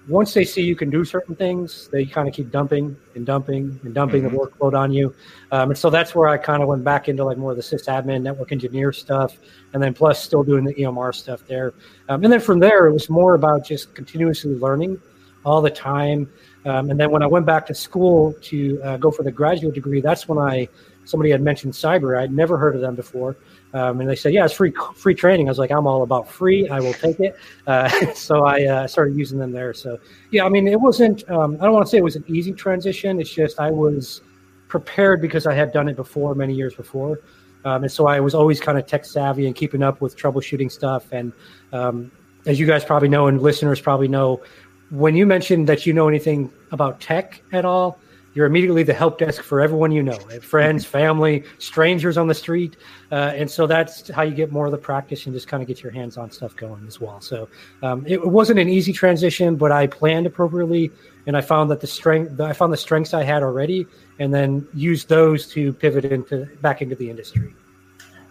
once 0.08 0.34
they 0.34 0.46
see 0.46 0.62
you 0.62 0.76
can 0.76 0.90
do 0.90 1.04
certain 1.04 1.36
things, 1.36 1.88
they 1.88 2.06
kind 2.06 2.28
of 2.28 2.34
keep 2.34 2.52
dumping 2.52 2.96
and 3.16 3.26
dumping 3.26 3.80
and 3.84 3.94
dumping 3.94 4.24
mm-hmm. 4.24 4.36
the 4.36 4.42
workload 4.42 4.78
on 4.78 4.92
you. 4.92 5.14
Um, 5.52 5.72
and 5.72 5.78
so 5.78 5.90
that's 5.90 6.14
where 6.14 6.28
I 6.28 6.38
kind 6.38 6.62
of 6.62 6.70
went 6.70 6.84
back 6.84 7.10
into 7.10 7.24
like 7.24 7.38
more 7.38 7.52
of 7.52 7.58
the 7.58 7.64
sysadmin, 7.64 8.22
network 8.22 8.52
engineer 8.52 8.92
stuff, 8.92 9.38
and 9.74 9.82
then 9.82 9.94
plus 9.94 10.24
still 10.24 10.44
doing 10.44 10.64
the 10.64 10.74
EMR 10.76 11.14
stuff 11.14 11.46
there. 11.48 11.74
Um, 12.10 12.24
and 12.24 12.32
then 12.32 12.40
from 12.40 12.60
there, 12.60 12.86
it 12.86 12.94
was 12.94 13.10
more 13.10 13.34
about 13.34 13.66
just 13.66 13.94
continuously 13.96 14.54
learning 14.56 15.02
all 15.44 15.62
the 15.62 15.72
time. 15.72 16.30
Um, 16.66 16.90
and 16.90 17.00
then 17.00 17.12
when 17.12 17.24
I 17.24 17.28
went 17.28 17.46
back 17.46 17.66
to 17.68 17.76
school 17.76 18.34
to 18.42 18.82
uh, 18.84 18.98
go 18.98 19.12
for 19.12 19.24
the 19.24 19.32
graduate 19.32 19.76
degree, 19.76 20.02
that's 20.02 20.28
when 20.28 20.38
I 20.40 20.68
somebody 21.06 21.30
had 21.30 21.42
mentioned 21.42 21.74
Cybrary. 21.74 22.20
I'd 22.20 22.34
never 22.34 22.58
heard 22.58 22.76
of 22.76 22.82
them 22.82 22.96
before. 22.96 23.38
Um, 23.76 24.00
and 24.00 24.10
they 24.10 24.16
said, 24.16 24.32
"Yeah, 24.32 24.46
it's 24.46 24.54
free 24.54 24.74
free 24.96 25.14
training." 25.14 25.50
I 25.50 25.52
was 25.52 25.60
like, 25.60 25.70
"I'm 25.70 25.86
all 25.86 26.04
about 26.04 26.30
free. 26.30 26.70
I 26.70 26.80
will 26.80 26.94
take 26.94 27.20
it." 27.20 27.36
Uh, 27.68 27.90
so 28.14 28.46
I 28.46 28.64
uh, 28.64 28.88
started 28.88 29.18
using 29.18 29.38
them 29.38 29.52
there. 29.52 29.74
So 29.74 30.00
yeah, 30.32 30.46
I 30.46 30.50
mean, 30.50 30.66
it 30.66 30.80
wasn't. 30.80 31.30
Um, 31.30 31.58
I 31.60 31.66
don't 31.66 31.74
want 31.74 31.86
to 31.86 31.90
say 31.90 31.98
it 31.98 32.04
was 32.04 32.16
an 32.16 32.24
easy 32.26 32.54
transition. 32.54 33.20
It's 33.20 33.30
just 33.30 33.60
I 33.60 33.70
was 33.72 34.22
prepared 34.70 35.22
because 35.22 35.46
I 35.46 35.54
had 35.54 35.74
done 35.74 35.90
it 35.90 35.98
before 35.98 36.36
many 36.36 36.54
years 36.54 36.74
before, 36.74 37.20
um, 37.66 37.84
and 37.84 37.92
so 37.92 38.08
I 38.08 38.22
was 38.22 38.34
always 38.34 38.62
kind 38.62 38.78
of 38.78 38.88
tech 38.88 39.04
savvy 39.04 39.46
and 39.46 39.54
keeping 39.54 39.84
up 39.84 40.00
with 40.00 40.16
troubleshooting 40.16 40.72
stuff. 40.72 41.12
And 41.12 41.34
um, 41.74 42.14
as 42.46 42.58
you 42.58 42.66
guys 42.66 42.86
probably 42.86 43.10
know, 43.10 43.28
and 43.28 43.42
listeners 43.42 43.82
probably 43.82 44.08
know, 44.08 44.42
when 44.90 45.18
you 45.18 45.26
mentioned 45.26 45.68
that 45.68 45.86
you 45.86 45.92
know 45.92 46.08
anything 46.08 46.50
about 46.72 47.02
tech 47.02 47.42
at 47.52 47.66
all, 47.66 48.00
you're 48.36 48.46
immediately 48.46 48.84
the 48.84 48.94
help 48.94 49.18
desk 49.18 49.42
for 49.42 49.62
everyone 49.62 49.92
you 49.92 50.04
know 50.04 50.20
friends 50.42 50.86
family 50.86 51.44
strangers 51.58 52.18
on 52.18 52.28
the 52.28 52.36
street. 52.36 52.76
Uh, 53.12 53.34
and 53.36 53.50
so 53.50 53.66
that's 53.66 54.10
how 54.10 54.22
you 54.22 54.36
get 54.36 54.52
more 54.52 54.66
of 54.66 54.72
the 54.72 54.78
practice 54.78 55.26
and 55.26 55.34
just 55.34 55.48
kind 55.48 55.64
of 55.64 55.68
get 55.68 55.82
your 55.82 55.92
hands 55.92 56.18
on 56.18 56.30
stuff 56.30 56.56
going 56.56 56.86
as 56.86 57.00
well. 57.00 57.20
So 57.22 57.48
um, 57.82 58.06
it 58.06 58.24
wasn't 58.24 58.60
an 58.60 58.70
easy 58.70 58.94
transition 58.94 59.56
but 59.56 59.72
i 59.72 59.88
planned 59.88 60.26
appropriately 60.26 60.92
and 61.28 61.38
i 61.38 61.42
found 61.42 61.70
that 61.72 61.80
the 61.80 61.88
strength 61.88 62.40
i 62.40 62.54
found 62.54 62.72
the 62.72 62.78
strengths 62.78 63.14
i 63.14 63.24
had 63.24 63.44
already 63.44 63.86
and 64.20 64.34
then 64.34 64.68
used 64.74 65.10
those 65.10 65.48
to 65.48 65.74
pivot 65.74 66.06
into 66.06 66.46
back 66.62 66.82
into 66.82 66.96
the 66.96 67.10
industry. 67.10 67.54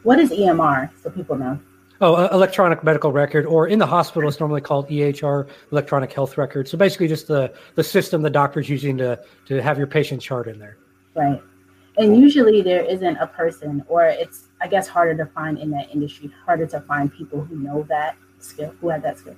What 0.02 0.18
is 0.18 0.30
emr 0.30 0.90
so 1.02 1.10
people 1.10 1.36
know 1.36 1.58
Oh, 2.04 2.16
uh, 2.16 2.28
electronic 2.32 2.84
medical 2.84 3.12
record, 3.12 3.46
or 3.46 3.66
in 3.66 3.78
the 3.78 3.86
hospital, 3.86 4.28
it's 4.28 4.38
normally 4.38 4.60
called 4.60 4.90
EHR, 4.90 5.48
electronic 5.72 6.12
health 6.12 6.36
record. 6.36 6.68
So 6.68 6.76
basically, 6.76 7.08
just 7.08 7.28
the 7.28 7.50
the 7.76 7.82
system 7.82 8.20
the 8.20 8.28
doctor's 8.28 8.68
using 8.68 8.98
to 8.98 9.18
to 9.46 9.62
have 9.62 9.78
your 9.78 9.86
patient 9.86 10.20
chart 10.20 10.46
in 10.46 10.58
there. 10.58 10.76
Right, 11.14 11.40
and 11.96 12.14
usually 12.14 12.60
there 12.60 12.84
isn't 12.84 13.16
a 13.16 13.26
person, 13.26 13.82
or 13.88 14.04
it's 14.04 14.48
I 14.60 14.68
guess 14.68 14.86
harder 14.86 15.16
to 15.16 15.24
find 15.32 15.58
in 15.58 15.70
that 15.70 15.90
industry, 15.94 16.30
harder 16.44 16.66
to 16.66 16.80
find 16.82 17.10
people 17.10 17.40
who 17.40 17.56
know 17.56 17.86
that 17.88 18.16
skill, 18.38 18.74
who 18.82 18.90
have 18.90 19.02
that 19.02 19.16
skill. 19.16 19.36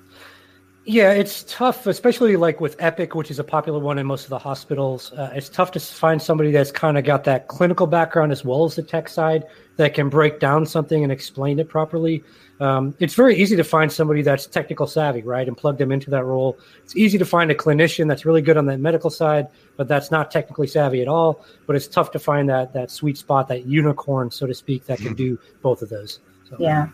Yeah, 0.89 1.11
it's 1.11 1.45
tough, 1.49 1.87
especially 1.87 2.37
like 2.37 2.61
with 2.61 2.77
Epic, 2.81 3.17
which 3.17 3.31
is 3.31 3.41
a 3.41 3.45
popular 3.45 3.81
one 3.81 3.99
in 3.99 4.07
most 4.07 4.23
of 4.23 4.31
the 4.31 4.39
hospitals. 4.39 5.13
Uh, 5.13 5.33
it's 5.35 5.49
tough 5.49 5.73
to 5.73 5.81
find 5.81 6.23
somebody 6.23 6.53
that's 6.53 6.71
kind 6.71 6.97
of 6.97 7.05
got 7.05 7.25
that 7.25 7.49
clinical 7.49 7.89
background 7.89 8.31
as 8.31 8.45
well 8.45 8.65
as 8.65 8.77
the 8.77 8.85
tech 8.85 9.09
side 9.09 9.45
that 9.77 9.95
can 9.95 10.09
break 10.09 10.39
down 10.39 10.65
something 10.65 11.03
and 11.03 11.13
explain 11.13 11.59
it 11.59 11.69
properly. 11.69 12.23
Um, 12.59 12.95
it's 12.99 13.15
very 13.15 13.37
easy 13.37 13.55
to 13.57 13.65
find 13.65 13.93
somebody 13.93 14.23
that's 14.23 14.47
technical 14.47 14.87
savvy, 14.87 15.23
right, 15.23 15.47
and 15.47 15.57
plug 15.57 15.77
them 15.77 15.93
into 15.93 16.11
that 16.11 16.25
role. 16.25 16.59
It's 16.83 16.97
easy 16.97 17.19
to 17.19 17.25
find 17.25 17.51
a 17.51 17.55
clinician 17.55 18.09
that's 18.09 18.25
really 18.25 18.41
good 18.41 18.57
on 18.57 18.65
the 18.65 18.79
medical 18.79 19.11
side, 19.11 19.49
but 19.77 19.89
that's 19.89 20.11
not 20.11 20.31
technically 20.31 20.67
savvy 20.67 21.03
at 21.03 21.09
all. 21.09 21.45
But 21.67 21.77
it's 21.77 21.87
tough 21.87 22.11
to 22.13 22.19
find 22.19 22.49
that 22.49 22.73
that 22.73 22.91
sweet 22.91 23.19
spot, 23.19 23.49
that 23.49 23.67
unicorn, 23.67 24.31
so 24.31 24.47
to 24.47 24.55
speak, 24.55 24.87
that 24.87 24.99
can 24.99 25.09
mm-hmm. 25.09 25.15
do 25.17 25.39
both 25.61 25.83
of 25.83 25.91
those. 25.91 26.21
So, 26.49 26.57
yeah, 26.59 26.89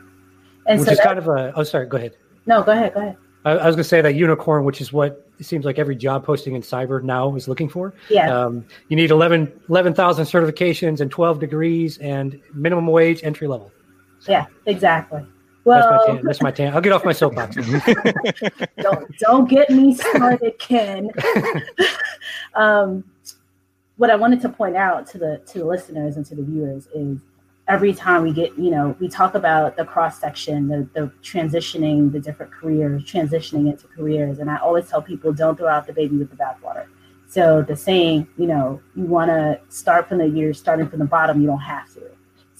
and 0.67 0.81
which 0.81 0.87
so 0.87 0.93
is 0.93 0.99
that, 0.99 1.07
kind 1.07 1.19
of 1.19 1.29
a. 1.29 1.53
Oh, 1.55 1.63
sorry. 1.63 1.87
Go 1.87 1.97
ahead. 1.97 2.17
No, 2.47 2.63
go 2.63 2.73
ahead. 2.73 2.95
Go 2.95 3.01
ahead. 3.01 3.17
I, 3.45 3.53
I 3.53 3.67
was 3.67 3.77
going 3.77 3.85
to 3.85 3.85
say 3.85 4.01
that 4.01 4.15
unicorn, 4.15 4.65
which 4.65 4.81
is 4.81 4.93
what 4.93 5.29
it 5.39 5.47
seems 5.47 5.65
like 5.65 5.79
every 5.79 5.97
job 5.97 6.25
posting 6.25 6.55
in 6.55 6.63
cyber 6.63 7.03
now 7.03 7.35
is 7.37 7.49
looking 7.49 7.69
for. 7.69 7.95
Yeah. 8.09 8.35
Um, 8.35 8.65
you 8.89 8.97
need 8.97 9.11
11 9.11 9.53
11,000 9.69 10.25
certifications 10.25 11.01
and 11.01 11.11
12 11.11 11.39
degrees 11.39 11.99
and 11.99 12.41
minimum 12.55 12.87
wage 12.87 13.23
entry 13.23 13.49
level. 13.49 13.71
So. 14.21 14.33
Yeah, 14.33 14.47
exactly. 14.67 15.27
Well, 15.65 16.05
that's 16.07 16.09
my, 16.09 16.21
that's 16.23 16.43
my 16.43 16.51
tan. 16.51 16.75
I'll 16.75 16.81
get 16.81 16.93
off 16.93 17.05
my 17.05 17.13
soapbox. 17.13 17.55
don't 18.79 19.19
don't 19.19 19.49
get 19.49 19.71
me 19.71 19.95
started, 19.95 20.59
Ken. 20.59 21.11
um, 22.55 23.05
what 23.97 24.11
I 24.11 24.17
wanted 24.17 24.41
to 24.41 24.49
point 24.49 24.77
out 24.77 25.07
to 25.09 25.19
the 25.19 25.41
to 25.47 25.59
the 25.61 25.65
listeners 25.65 26.17
and 26.17 26.27
to 26.27 26.35
the 26.35 26.43
viewers 26.43 26.89
is 26.95 27.19
every 27.69 27.95
time 27.95 28.23
we 28.23 28.33
get, 28.33 28.57
you 28.59 28.71
know, 28.71 28.97
we 28.99 29.09
talk 29.09 29.35
about 29.35 29.77
the 29.77 29.85
cross 29.85 30.19
section, 30.19 30.69
the, 30.69 30.89
the 30.95 31.13
transitioning, 31.23 32.11
the 32.13 32.21
different 32.21 32.53
careers, 32.53 33.03
transitioning 33.05 33.71
into 33.71 33.87
careers. 33.87 34.39
And 34.41 34.51
I 34.51 34.57
always 34.57 34.89
tell 34.89 35.01
people 35.01 35.33
don't 35.33 35.57
throw 35.57 35.69
out 35.69 35.87
the 35.87 35.93
baby 35.93 36.17
with 36.17 36.31
the 36.31 36.37
bathwater. 36.37 36.87
So 37.29 37.63
the 37.63 37.77
saying, 37.77 38.29
you 38.37 38.47
know, 38.47 38.83
you 38.95 39.05
want 39.05 39.31
to 39.31 39.61
start 39.69 40.09
from 40.09 40.19
the 40.19 40.29
year, 40.29 40.53
starting 40.53 40.89
from 40.89 40.99
the 40.99 41.07
bottom, 41.07 41.41
you 41.41 41.47
don't 41.47 41.61
have 41.61 41.93
to. 41.95 42.11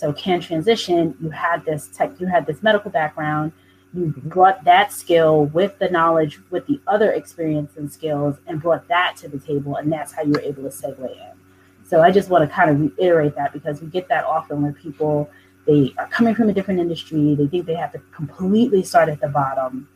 So 0.03 0.13
Ken 0.13 0.41
transition, 0.41 1.17
you 1.21 1.31
had 1.31 1.65
this 1.65 1.87
tech, 1.87 2.19
you 2.19 2.27
had 2.27 2.45
this 2.45 2.61
medical 2.61 2.91
background, 2.91 3.53
you 3.95 4.07
mm-hmm. 4.07 4.31
brought 4.31 4.65
that 4.65 4.93
skill 4.93 5.45
with 5.45 5.79
the 5.79 5.89
knowledge, 5.91 6.41
with 6.51 6.67
the 6.67 6.81
other 6.89 7.13
experience 7.13 7.77
and 7.77 7.91
skills, 7.93 8.35
and 8.49 8.61
brought 8.61 8.89
that 8.89 9.17
to 9.19 9.29
the 9.29 9.39
table. 9.39 9.77
And 9.77 9.93
that's 9.93 10.13
how 10.13 10.23
you 10.23 10.33
were 10.33 10.41
able 10.41 10.65
to 10.65 10.71
segue 10.71 11.09
in. 11.09 11.33
So 11.89 12.03
I 12.03 12.11
just 12.11 12.31
want 12.31 12.43
to 12.43 12.53
kind 12.53 12.69
of 12.69 12.81
reiterate 12.81 13.37
that 13.37 13.53
because 13.53 13.81
we 13.81 13.87
get 13.87 14.09
that 14.09 14.25
often 14.25 14.63
where 14.63 14.73
people 14.73 15.31
they 15.69 15.95
are 15.99 16.09
coming 16.09 16.35
from 16.35 16.49
a 16.49 16.53
different 16.53 16.81
industry, 16.81 17.37
they 17.37 17.47
think 17.47 17.67
they 17.67 17.77
have 17.77 17.93
to 17.93 18.01
completely 18.13 18.83
start 18.83 19.09
at 19.09 19.21
the 19.21 19.29
bottom, 19.29 19.87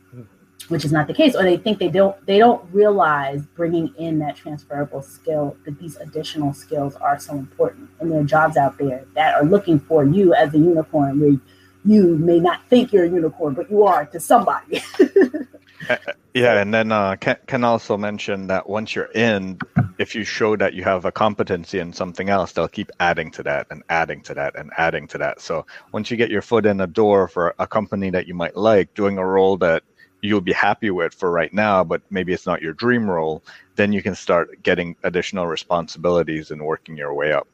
which 0.69 0.85
is 0.85 0.91
not 0.91 1.07
the 1.07 1.13
case, 1.13 1.35
or 1.35 1.43
they 1.43 1.57
think 1.57 1.79
they 1.79 1.89
don't 1.89 2.15
they 2.25 2.37
don't 2.37 2.63
realize 2.73 3.45
bringing 3.55 3.93
in 3.97 4.19
that 4.19 4.35
transferable 4.35 5.01
skill 5.01 5.55
that 5.65 5.79
these 5.79 5.95
additional 5.97 6.53
skills 6.53 6.95
are 6.95 7.19
so 7.19 7.33
important, 7.33 7.89
and 7.99 8.11
there 8.11 8.19
are 8.19 8.25
jobs 8.25 8.57
out 8.57 8.77
there 8.77 9.05
that 9.15 9.35
are 9.35 9.45
looking 9.45 9.79
for 9.79 10.05
you 10.05 10.33
as 10.33 10.53
a 10.53 10.57
unicorn 10.57 11.19
where 11.19 11.39
you 11.85 12.17
may 12.17 12.39
not 12.39 12.67
think 12.69 12.91
you're 12.91 13.05
a 13.05 13.09
unicorn, 13.09 13.53
but 13.53 13.69
you 13.71 13.83
are 13.83 14.05
to 14.05 14.19
somebody. 14.19 14.81
Uh, 15.89 15.95
yeah, 16.33 16.59
and 16.59 16.73
then 16.73 16.91
uh, 16.91 17.15
can, 17.15 17.37
can 17.45 17.63
also 17.63 17.97
mention 17.97 18.47
that 18.47 18.67
once 18.67 18.95
you're 18.95 19.11
in, 19.13 19.57
if 19.97 20.15
you 20.15 20.23
show 20.23 20.55
that 20.55 20.73
you 20.73 20.83
have 20.83 21.05
a 21.05 21.11
competency 21.11 21.79
in 21.79 21.93
something 21.93 22.29
else, 22.29 22.51
they'll 22.51 22.67
keep 22.67 22.91
adding 22.99 23.31
to 23.31 23.43
that 23.43 23.67
and 23.69 23.83
adding 23.89 24.21
to 24.23 24.33
that 24.33 24.57
and 24.57 24.71
adding 24.77 25.07
to 25.07 25.17
that. 25.17 25.39
So 25.39 25.65
once 25.93 26.11
you 26.11 26.17
get 26.17 26.29
your 26.29 26.41
foot 26.41 26.65
in 26.65 26.77
the 26.77 26.87
door 26.87 27.27
for 27.27 27.55
a 27.59 27.67
company 27.67 28.09
that 28.09 28.27
you 28.27 28.33
might 28.33 28.57
like, 28.57 28.93
doing 28.95 29.17
a 29.17 29.25
role 29.25 29.57
that 29.57 29.83
you'll 30.21 30.41
be 30.41 30.53
happy 30.53 30.89
with 30.89 31.13
for 31.13 31.31
right 31.31 31.53
now, 31.53 31.83
but 31.83 32.01
maybe 32.09 32.33
it's 32.33 32.45
not 32.45 32.61
your 32.61 32.73
dream 32.73 33.09
role, 33.09 33.43
then 33.75 33.93
you 33.93 34.01
can 34.01 34.15
start 34.15 34.61
getting 34.63 34.95
additional 35.03 35.47
responsibilities 35.47 36.51
and 36.51 36.61
working 36.61 36.97
your 36.97 37.13
way 37.13 37.31
up. 37.31 37.47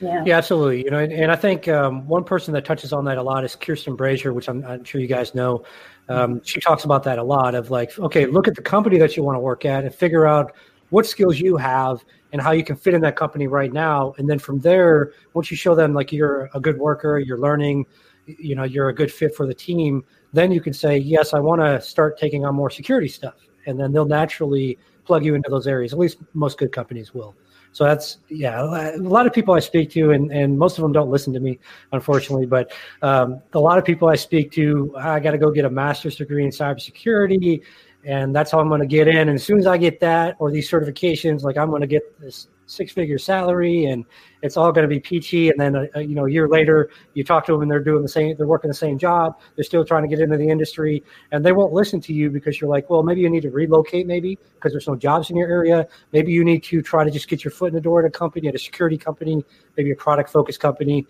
Yeah. 0.00 0.24
yeah, 0.24 0.38
absolutely. 0.38 0.84
You 0.84 0.90
know, 0.90 0.98
and, 0.98 1.12
and 1.12 1.30
I 1.30 1.36
think 1.36 1.68
um, 1.68 2.06
one 2.08 2.24
person 2.24 2.54
that 2.54 2.64
touches 2.64 2.92
on 2.92 3.04
that 3.04 3.18
a 3.18 3.22
lot 3.22 3.44
is 3.44 3.54
Kirsten 3.54 3.96
Brazier, 3.96 4.32
which 4.32 4.48
I'm, 4.48 4.64
I'm 4.64 4.82
sure 4.82 4.98
you 5.00 5.06
guys 5.06 5.34
know. 5.34 5.62
Um, 6.08 6.40
she 6.42 6.58
talks 6.58 6.84
about 6.84 7.04
that 7.04 7.18
a 7.18 7.22
lot 7.22 7.54
of 7.54 7.70
like, 7.70 7.96
okay, 7.98 8.26
look 8.26 8.48
at 8.48 8.56
the 8.56 8.62
company 8.62 8.98
that 8.98 9.16
you 9.16 9.22
want 9.22 9.36
to 9.36 9.40
work 9.40 9.64
at 9.64 9.84
and 9.84 9.94
figure 9.94 10.26
out 10.26 10.52
what 10.88 11.06
skills 11.06 11.38
you 11.38 11.56
have 11.56 12.04
and 12.32 12.40
how 12.40 12.52
you 12.52 12.64
can 12.64 12.76
fit 12.76 12.94
in 12.94 13.00
that 13.02 13.14
company 13.14 13.46
right 13.46 13.72
now. 13.72 14.14
And 14.18 14.28
then 14.28 14.38
from 14.38 14.58
there, 14.58 15.12
once 15.34 15.50
you 15.50 15.56
show 15.56 15.74
them 15.74 15.94
like 15.94 16.12
you're 16.12 16.50
a 16.54 16.60
good 16.60 16.78
worker, 16.78 17.18
you're 17.18 17.38
learning, 17.38 17.86
you 18.26 18.54
know, 18.54 18.64
you're 18.64 18.88
a 18.88 18.94
good 18.94 19.12
fit 19.12 19.34
for 19.34 19.46
the 19.46 19.54
team, 19.54 20.04
then 20.32 20.52
you 20.52 20.60
can 20.60 20.72
say, 20.72 20.96
yes, 20.98 21.34
I 21.34 21.40
want 21.40 21.60
to 21.60 21.80
start 21.80 22.18
taking 22.18 22.44
on 22.44 22.54
more 22.54 22.70
security 22.70 23.08
stuff. 23.08 23.34
And 23.66 23.78
then 23.78 23.92
they'll 23.92 24.04
naturally 24.04 24.78
plug 25.04 25.24
you 25.24 25.34
into 25.34 25.50
those 25.50 25.66
areas. 25.66 25.92
At 25.92 25.98
least 25.98 26.18
most 26.34 26.58
good 26.58 26.72
companies 26.72 27.12
will. 27.14 27.34
So 27.72 27.84
that's 27.84 28.18
yeah. 28.28 28.62
A 28.62 28.98
lot 28.98 29.26
of 29.26 29.32
people 29.32 29.54
I 29.54 29.60
speak 29.60 29.90
to, 29.90 30.10
and, 30.10 30.32
and 30.32 30.58
most 30.58 30.76
of 30.76 30.82
them 30.82 30.92
don't 30.92 31.08
listen 31.08 31.32
to 31.34 31.40
me, 31.40 31.60
unfortunately. 31.92 32.46
But 32.46 32.72
um, 33.02 33.40
a 33.52 33.60
lot 33.60 33.78
of 33.78 33.84
people 33.84 34.08
I 34.08 34.16
speak 34.16 34.50
to, 34.52 34.92
I 34.96 35.20
got 35.20 35.32
to 35.32 35.38
go 35.38 35.52
get 35.52 35.64
a 35.64 35.70
master's 35.70 36.16
degree 36.16 36.44
in 36.44 36.50
cybersecurity 36.50 37.62
and 38.04 38.34
that's 38.34 38.50
how 38.50 38.60
I'm 38.60 38.68
going 38.68 38.80
to 38.80 38.86
get 38.86 39.08
in. 39.08 39.16
And 39.16 39.30
as 39.30 39.44
soon 39.44 39.58
as 39.58 39.66
I 39.66 39.76
get 39.76 40.00
that 40.00 40.36
or 40.38 40.50
these 40.50 40.70
certifications, 40.70 41.42
like 41.42 41.56
I'm 41.56 41.68
going 41.68 41.82
to 41.82 41.86
get 41.86 42.18
this 42.20 42.48
six 42.70 42.92
figure 42.92 43.18
salary 43.18 43.86
and 43.86 44.04
it's 44.42 44.56
all 44.56 44.72
going 44.72 44.88
to 44.88 44.88
be 44.88 45.00
peachy. 45.00 45.50
And 45.50 45.60
then, 45.60 45.76
uh, 45.76 45.98
you 45.98 46.14
know, 46.14 46.26
a 46.26 46.30
year 46.30 46.48
later, 46.48 46.90
you 47.14 47.24
talk 47.24 47.44
to 47.46 47.52
them 47.52 47.62
and 47.62 47.70
they're 47.70 47.82
doing 47.82 48.02
the 48.02 48.08
same, 48.08 48.34
they're 48.36 48.46
working 48.46 48.68
the 48.68 48.74
same 48.74 48.98
job. 48.98 49.38
They're 49.56 49.64
still 49.64 49.84
trying 49.84 50.02
to 50.02 50.08
get 50.08 50.20
into 50.20 50.36
the 50.36 50.48
industry 50.48 51.02
and 51.32 51.44
they 51.44 51.52
won't 51.52 51.72
listen 51.72 52.00
to 52.02 52.12
you 52.12 52.30
because 52.30 52.60
you're 52.60 52.70
like, 52.70 52.88
well, 52.88 53.02
maybe 53.02 53.20
you 53.20 53.30
need 53.30 53.42
to 53.42 53.50
relocate, 53.50 54.06
maybe 54.06 54.38
because 54.54 54.72
there's 54.72 54.88
no 54.88 54.96
jobs 54.96 55.30
in 55.30 55.36
your 55.36 55.48
area. 55.48 55.86
Maybe 56.12 56.32
you 56.32 56.44
need 56.44 56.62
to 56.64 56.82
try 56.82 57.04
to 57.04 57.10
just 57.10 57.28
get 57.28 57.44
your 57.44 57.50
foot 57.50 57.68
in 57.68 57.74
the 57.74 57.80
door 57.80 58.00
at 58.00 58.06
a 58.06 58.10
company, 58.10 58.48
at 58.48 58.54
a 58.54 58.58
security 58.58 58.96
company, 58.96 59.42
maybe 59.76 59.90
a 59.90 59.96
product 59.96 60.30
focused 60.30 60.60
company. 60.60 61.06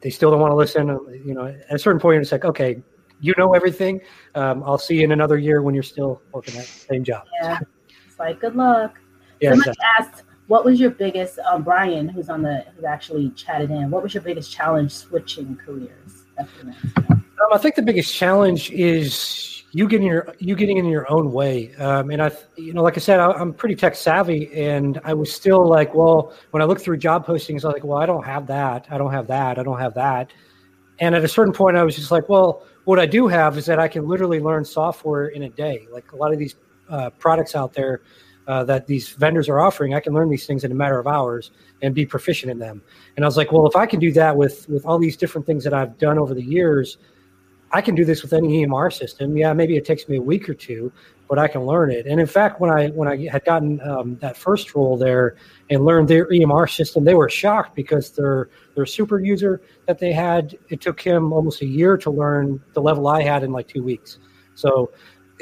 They 0.00 0.10
still 0.10 0.30
don't 0.30 0.40
want 0.40 0.50
to 0.50 0.56
listen. 0.56 0.88
You 1.24 1.34
know, 1.34 1.46
at 1.46 1.74
a 1.74 1.78
certain 1.78 2.00
point, 2.00 2.20
it's 2.20 2.32
like, 2.32 2.44
okay, 2.44 2.82
you 3.20 3.32
know 3.38 3.54
everything. 3.54 4.00
Um, 4.34 4.62
I'll 4.64 4.78
see 4.78 4.96
you 4.96 5.04
in 5.04 5.12
another 5.12 5.38
year 5.38 5.62
when 5.62 5.74
you're 5.74 5.82
still 5.84 6.20
working 6.32 6.54
that 6.56 6.64
same 6.64 7.04
job. 7.04 7.24
Yeah, 7.40 7.60
it's 8.06 8.18
like 8.18 8.40
good 8.40 8.56
luck. 8.56 8.98
Yeah, 9.40 9.50
Somebody 9.50 9.70
exactly. 9.70 10.06
asked, 10.06 10.24
"What 10.52 10.66
was 10.66 10.78
your 10.78 10.90
biggest?" 10.90 11.38
Um, 11.50 11.62
Brian, 11.62 12.08
who's 12.08 12.28
on 12.28 12.42
the 12.42 12.66
who 12.76 12.84
actually 12.84 13.30
chatted 13.30 13.70
in, 13.70 13.90
what 13.90 14.02
was 14.02 14.12
your 14.12 14.22
biggest 14.22 14.52
challenge 14.52 14.92
switching 14.92 15.56
careers? 15.56 16.24
Um, 16.38 16.74
I 17.52 17.56
think 17.56 17.74
the 17.74 17.82
biggest 17.82 18.14
challenge 18.14 18.70
is 18.70 19.64
you 19.72 19.88
getting 19.88 20.06
your 20.06 20.34
you 20.38 20.54
getting 20.54 20.76
in 20.76 20.84
your 20.84 21.10
own 21.10 21.32
way. 21.32 21.74
Um, 21.76 22.10
and 22.10 22.22
I, 22.22 22.30
you 22.56 22.74
know, 22.74 22.82
like 22.82 22.98
I 22.98 23.00
said, 23.00 23.18
I, 23.18 23.40
am 23.40 23.54
pretty 23.54 23.74
tech 23.74 23.94
savvy, 23.94 24.52
and 24.52 25.00
I 25.04 25.14
was 25.14 25.32
still 25.32 25.66
like, 25.66 25.94
well, 25.94 26.34
when 26.50 26.62
I 26.62 26.66
looked 26.66 26.82
through 26.82 26.98
job 26.98 27.26
postings, 27.26 27.64
I 27.64 27.68
was 27.68 27.74
like, 27.74 27.84
well, 27.84 27.98
I 27.98 28.04
don't 28.04 28.24
have 28.24 28.46
that, 28.48 28.86
I 28.90 28.98
don't 28.98 29.12
have 29.12 29.28
that, 29.28 29.58
I 29.58 29.62
don't 29.62 29.78
have 29.78 29.94
that. 29.94 30.32
And 31.00 31.14
at 31.14 31.24
a 31.24 31.28
certain 31.28 31.54
point, 31.54 31.78
I 31.78 31.82
was 31.82 31.96
just 31.96 32.10
like, 32.10 32.28
well, 32.28 32.66
what 32.84 32.98
I 32.98 33.06
do 33.06 33.26
have 33.26 33.56
is 33.56 33.64
that 33.66 33.78
I 33.78 33.88
can 33.88 34.06
literally 34.06 34.40
learn 34.40 34.64
software 34.66 35.28
in 35.28 35.44
a 35.44 35.48
day. 35.48 35.88
Like 35.90 36.12
a 36.12 36.16
lot 36.16 36.32
of 36.32 36.38
these 36.38 36.56
uh, 36.90 37.08
products 37.10 37.56
out 37.56 37.72
there 37.72 38.02
uh, 38.46 38.64
that 38.64 38.86
these 38.86 39.10
vendors 39.10 39.48
are 39.48 39.60
offering, 39.60 39.94
I 39.94 40.00
can 40.00 40.12
learn 40.12 40.28
these 40.28 40.46
things 40.46 40.64
in 40.64 40.72
a 40.72 40.74
matter 40.74 40.98
of 40.98 41.06
hours 41.06 41.50
and 41.82 41.94
be 41.94 42.04
proficient 42.04 42.50
in 42.50 42.58
them. 42.58 42.82
And 43.16 43.24
I 43.24 43.28
was 43.28 43.36
like, 43.36 43.52
well, 43.52 43.66
if 43.66 43.76
I 43.76 43.86
can 43.86 44.00
do 44.00 44.12
that 44.12 44.36
with 44.36 44.68
with 44.68 44.84
all 44.84 44.98
these 44.98 45.16
different 45.16 45.46
things 45.46 45.64
that 45.64 45.74
I've 45.74 45.98
done 45.98 46.18
over 46.18 46.34
the 46.34 46.42
years, 46.42 46.98
I 47.72 47.80
can 47.80 47.94
do 47.94 48.04
this 48.04 48.22
with 48.22 48.32
any 48.32 48.64
EMR 48.64 48.92
system. 48.92 49.36
Yeah, 49.36 49.52
maybe 49.52 49.76
it 49.76 49.84
takes 49.84 50.08
me 50.08 50.16
a 50.18 50.22
week 50.22 50.48
or 50.48 50.54
two, 50.54 50.92
but 51.28 51.38
I 51.38 51.48
can 51.48 51.64
learn 51.64 51.90
it. 51.90 52.06
And 52.06 52.20
in 52.20 52.26
fact, 52.26 52.60
when 52.60 52.70
I 52.70 52.88
when 52.88 53.08
I 53.08 53.26
had 53.28 53.44
gotten 53.44 53.80
um, 53.80 54.16
that 54.20 54.36
first 54.36 54.74
role 54.74 54.98
there 54.98 55.36
and 55.70 55.84
learned 55.84 56.08
their 56.08 56.28
EMR 56.28 56.68
system, 56.70 57.04
they 57.04 57.14
were 57.14 57.30
shocked 57.30 57.74
because 57.74 58.10
their 58.10 58.50
their 58.74 58.86
super 58.86 59.18
user 59.20 59.62
that 59.86 59.98
they 59.98 60.12
had 60.12 60.58
it 60.68 60.80
took 60.80 61.00
him 61.00 61.32
almost 61.32 61.62
a 61.62 61.66
year 61.66 61.96
to 61.96 62.10
learn 62.10 62.60
the 62.74 62.82
level 62.82 63.06
I 63.08 63.22
had 63.22 63.42
in 63.42 63.52
like 63.52 63.68
two 63.68 63.82
weeks. 63.82 64.18
So 64.54 64.92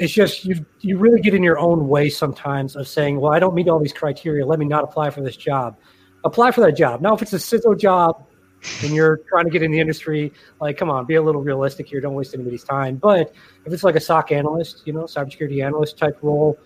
it's 0.01 0.11
just 0.11 0.45
you 0.45 0.65
you 0.79 0.97
really 0.97 1.21
get 1.21 1.33
in 1.35 1.43
your 1.43 1.59
own 1.59 1.87
way 1.87 2.09
sometimes 2.09 2.75
of 2.75 2.87
saying, 2.87 3.19
well, 3.19 3.31
I 3.31 3.39
don't 3.39 3.53
meet 3.53 3.69
all 3.69 3.79
these 3.79 3.93
criteria. 3.93 4.45
Let 4.45 4.57
me 4.57 4.65
not 4.65 4.83
apply 4.83 5.11
for 5.11 5.21
this 5.21 5.37
job. 5.37 5.77
Apply 6.23 6.51
for 6.51 6.61
that 6.61 6.75
job. 6.75 7.01
Now, 7.01 7.13
if 7.13 7.21
it's 7.21 7.33
a 7.33 7.37
CISO 7.37 7.79
job, 7.79 8.25
and 8.83 8.93
you're 8.93 9.21
trying 9.29 9.45
to 9.45 9.51
get 9.51 9.63
in 9.63 9.71
the 9.71 9.79
industry, 9.79 10.31
like, 10.59 10.77
come 10.77 10.89
on, 10.89 11.05
be 11.05 11.15
a 11.15 11.21
little 11.21 11.41
realistic 11.41 11.87
here. 11.87 11.99
Don't 11.99 12.13
waste 12.13 12.33
anybody's 12.33 12.63
time. 12.63 12.95
But 12.97 13.33
if 13.65 13.73
it's 13.73 13.83
like 13.83 13.95
a 13.95 13.99
SOC 13.99 14.31
analyst, 14.31 14.83
you 14.85 14.93
know, 14.93 15.03
cybersecurity 15.03 15.63
analyst 15.63 15.97
type 15.97 16.17
role, 16.21 16.59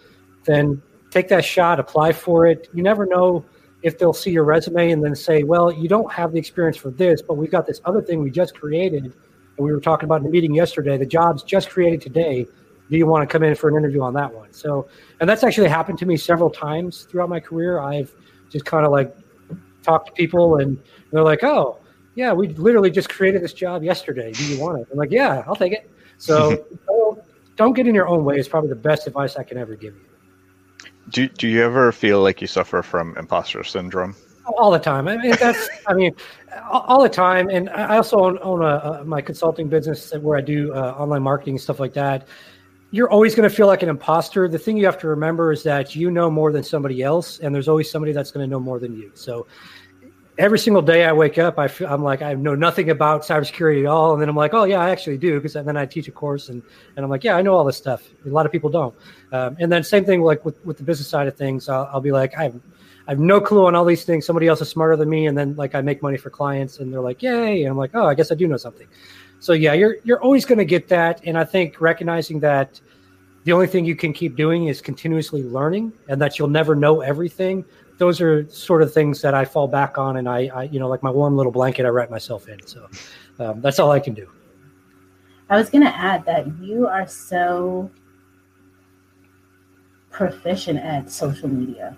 then 0.44 0.82
take 1.10 1.28
that 1.30 1.46
shot, 1.46 1.80
apply 1.80 2.12
for 2.14 2.48
it. 2.48 2.70
You 2.74 2.84
never 2.84 3.06
know 3.06 3.46
if 3.82 3.98
they'll 3.98 4.14
see 4.14 4.32
your 4.32 4.44
resume 4.44 4.92
and 4.92 5.04
then 5.04 5.16
say, 5.16 5.44
well, 5.44 5.72
you 5.72 5.88
don't 5.88 6.12
have 6.12 6.34
the 6.34 6.40
experience 6.40 6.76
for 6.76 6.90
this, 6.90 7.22
but 7.22 7.36
we've 7.36 7.52
got 7.52 7.66
this 7.66 7.80
other 7.86 8.02
thing 8.02 8.22
we 8.22 8.32
just 8.32 8.56
created. 8.56 9.06
And 9.06 9.14
we 9.58 9.72
were 9.72 9.80
talking 9.80 10.06
about 10.06 10.18
in 10.18 10.24
the 10.24 10.32
meeting 10.32 10.54
yesterday, 10.54 10.98
the 10.98 11.06
job's 11.06 11.44
just 11.44 11.70
created 11.70 12.02
today. 12.02 12.46
Do 12.90 12.98
you 12.98 13.08
want 13.08 13.28
to 13.28 13.32
come 13.32 13.44
in 13.44 13.56
for 13.56 13.70
an 13.70 13.76
interview 13.76 14.02
on 14.02 14.14
that 14.14 14.34
one? 14.34 14.54
So, 14.54 14.88
and 15.20 15.30
that's 15.30 15.44
actually 15.44 15.70
happened 15.70 15.98
to 16.00 16.06
me 16.06 16.18
several 16.18 16.50
times 16.50 17.04
throughout 17.04 17.30
my 17.30 17.40
career. 17.40 17.80
I've 17.80 18.14
just 18.50 18.66
kind 18.66 18.86
of 18.86 18.92
like 18.92 19.16
talked 19.84 20.08
to 20.08 20.14
people 20.14 20.58
and 20.58 20.82
they're 21.12 21.24
like, 21.24 21.44
oh, 21.44 21.80
yeah, 22.16 22.32
we 22.32 22.50
literally 22.50 22.90
just 22.90 23.10
created 23.10 23.44
this 23.44 23.54
job 23.54 23.84
yesterday. 23.84 24.32
Do 24.32 24.46
you 24.46 24.60
want 24.60 24.80
it? 24.80 24.88
I'm 24.92 24.98
like, 24.98 25.12
yeah, 25.12 25.44
I'll 25.48 25.56
take 25.56 25.74
it. 25.74 25.90
So 26.18 26.66
don't, 26.88 27.20
don't 27.56 27.74
get 27.74 27.88
in 27.88 27.96
your 27.96 28.08
own 28.08 28.24
way 28.24 28.38
is 28.38 28.48
probably 28.48 28.70
the 28.70 28.76
best 28.76 29.08
advice 29.08 29.36
I 29.36 29.44
can 29.44 29.58
ever 29.58 29.76
give 29.76 29.96
you. 29.96 30.06
Do, 31.10 31.28
do 31.28 31.48
you 31.48 31.64
ever 31.64 31.92
feel 31.92 32.22
like 32.22 32.42
you 32.42 32.48
suffer 32.48 32.82
from 32.82 33.16
imposter 33.18 33.64
syndrome? 33.64 34.16
All 34.58 34.72
the 34.72 34.80
time. 34.80 35.08
I 35.08 35.18
mean, 35.18 35.36
that's, 35.40 35.68
I 35.88 35.94
mean, 35.94 36.16
all 36.70 37.02
the 37.02 37.10
time. 37.10 37.50
And 37.50 37.70
I 37.70 37.98
also 37.98 38.20
own, 38.20 38.40
own 38.42 38.62
a, 38.62 39.02
a 39.02 39.06
my 39.06 39.20
consulting 39.20 39.70
business 39.70 40.14
where 40.14 40.38
I 40.38 40.42
do 40.42 40.72
uh, 40.74 40.96
online 40.98 41.24
marketing 41.24 41.56
and 41.56 41.62
stuff 41.62 41.80
like 41.80 41.94
that. 41.94 42.28
You're 42.96 43.10
always 43.10 43.36
going 43.36 43.50
to 43.50 43.54
feel 43.54 43.68
like 43.68 43.84
an 43.84 43.90
imposter. 43.90 44.48
The 44.48 44.58
thing 44.58 44.78
you 44.78 44.86
have 44.86 44.98
to 45.00 45.08
remember 45.08 45.52
is 45.52 45.64
that 45.64 45.96
you 45.96 46.10
know 46.10 46.32
more 46.32 46.54
than 46.54 46.64
somebody 46.64 47.02
else, 47.02 47.40
and 47.40 47.54
there's 47.54 47.68
always 47.68 47.92
somebody 47.92 48.14
that's 48.14 48.32
going 48.32 48.46
to 48.46 48.50
know 48.50 48.60
more 48.60 48.80
than 48.80 48.96
you. 48.96 49.12
So 49.16 49.48
every 50.38 50.60
single 50.60 50.82
day 50.82 51.06
I 51.06 51.12
wake 51.12 51.38
up, 51.38 51.58
I 51.58 51.68
feel, 51.68 51.88
I'm 51.88 52.04
like, 52.04 52.22
I 52.22 52.34
know 52.34 52.56
nothing 52.56 52.90
about 52.90 53.24
cybersecurity 53.24 53.82
at 53.82 53.86
all. 53.86 54.14
And 54.14 54.22
then 54.22 54.30
I'm 54.30 54.36
like, 54.36 54.54
oh, 54.54 54.66
yeah, 54.66 54.80
I 54.80 54.90
actually 54.90 55.18
do. 55.18 55.36
Because 55.40 55.54
then 55.54 55.78
I 55.78 55.86
teach 55.86 56.08
a 56.08 56.12
course 56.12 56.50
and, 56.50 56.62
and 56.96 57.04
I'm 57.04 57.10
like, 57.10 57.24
yeah, 57.24 57.36
I 57.36 57.42
know 57.42 57.54
all 57.54 57.64
this 57.64 57.78
stuff. 57.78 58.10
A 58.26 58.30
lot 58.30 58.46
of 58.46 58.52
people 58.52 58.70
don't. 58.70 58.96
Um, 59.32 59.56
and 59.60 59.72
then 59.72 59.84
same 59.84 60.06
thing 60.06 60.22
like 60.22 60.44
with, 60.44 60.64
with 60.66 60.78
the 60.78 60.84
business 60.84 61.08
side 61.08 61.28
of 61.28 61.36
things, 61.36 61.70
I'll, 61.70 61.90
I'll, 61.92 62.02
be 62.02 62.12
like, 62.12 62.38
I 62.38 62.44
have, 62.44 62.56
I 63.08 63.12
have 63.12 63.20
no 63.20 63.40
clue 63.40 63.66
on 63.66 63.76
all 63.76 63.86
these 63.86 64.04
things. 64.04 64.26
Somebody 64.26 64.48
else 64.48 64.62
is 64.62 64.70
smarter 64.70 64.96
than 64.96 65.10
me. 65.10 65.28
And 65.28 65.38
then 65.38 65.56
like 65.56 65.76
I 65.76 65.82
make 65.82 66.02
money 66.02 66.18
for 66.18 66.30
clients 66.30 66.80
and 66.80 66.92
they're 66.92 67.02
like, 67.02 67.22
yay. 67.22 67.64
And 67.64 67.72
I'm 67.72 67.78
like, 67.78 67.92
oh, 67.94 68.06
I 68.06 68.14
guess 68.16 68.32
I 68.32 68.36
do 68.36 68.48
know 68.48 68.58
something. 68.58 68.88
So 69.46 69.54
yeah, 69.54 69.74
you're, 69.74 69.98
you're 70.04 70.22
always 70.22 70.46
going 70.46 70.58
to 70.58 70.66
get 70.66 70.88
that. 70.90 71.22
And 71.24 71.38
I 71.38 71.44
think 71.44 71.80
recognizing 71.80 72.40
that 72.42 72.82
the 73.44 73.52
only 73.52 73.68
thing 73.68 73.86
you 73.86 73.96
can 73.96 74.12
keep 74.12 74.36
doing 74.36 74.68
is 74.68 74.82
continuously 74.82 75.44
learning 75.44 75.94
and 76.10 76.20
that 76.22 76.40
you'll 76.40 76.48
never 76.48 76.76
know 76.76 77.02
everything 77.02 77.64
those 77.98 78.20
are 78.22 78.48
sort 78.50 78.82
of 78.82 78.94
things 78.94 79.22
that 79.22 79.34
I 79.34 79.46
fall 79.46 79.68
back 79.68 79.98
on, 79.98 80.18
and 80.18 80.28
I, 80.28 80.50
I 80.54 80.64
you 80.64 80.80
know, 80.80 80.88
like 80.88 81.04
my 81.04 81.10
warm 81.10 81.36
little 81.38 81.52
blanket, 81.52 81.86
I 81.86 81.90
wrap 81.90 82.10
myself 82.10 82.48
in. 82.48 82.66
So 82.66 82.88
um, 83.40 83.62
that's 83.62 83.80
all 83.80 83.92
I 83.92 84.00
can 84.00 84.14
do. 84.14 84.30
I 85.50 85.58
was 85.58 85.70
going 85.70 85.84
to 85.84 85.96
add 85.96 86.26
that 86.26 86.48
you 86.60 86.88
are 86.88 87.08
so 87.08 87.90
proficient 90.12 90.80
at 90.80 91.10
social 91.10 91.48
media. 91.48 91.98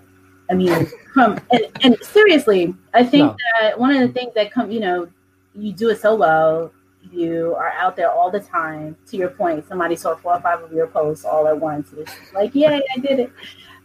I 0.50 0.54
mean, 0.54 0.88
from 1.14 1.40
and, 1.52 1.66
and 1.82 1.98
seriously, 2.02 2.76
I 2.94 3.04
think 3.04 3.26
no. 3.26 3.38
that 3.62 3.80
one 3.80 3.96
of 3.96 4.02
the 4.02 4.14
things 4.14 4.34
that 4.36 4.52
come, 4.52 4.72
you 4.72 4.80
know, 4.80 5.08
you 5.56 5.74
do 5.74 5.90
it 5.90 6.00
so 6.00 6.16
well. 6.16 6.72
You 7.12 7.56
are 7.56 7.72
out 7.72 7.96
there 7.96 8.12
all 8.12 8.32
the 8.32 8.40
time. 8.40 8.96
To 9.08 9.18
your 9.18 9.30
point, 9.30 9.68
somebody 9.68 9.96
saw 9.96 10.16
four 10.16 10.34
or 10.34 10.42
five 10.42 10.62
of 10.62 10.72
your 10.72 10.88
posts 10.88 11.26
all 11.26 11.48
at 11.48 11.60
once. 11.60 11.94
It's 11.94 12.12
like, 12.34 12.54
yay, 12.56 12.82
I 12.96 13.00
did 13.00 13.20
it. 13.20 13.32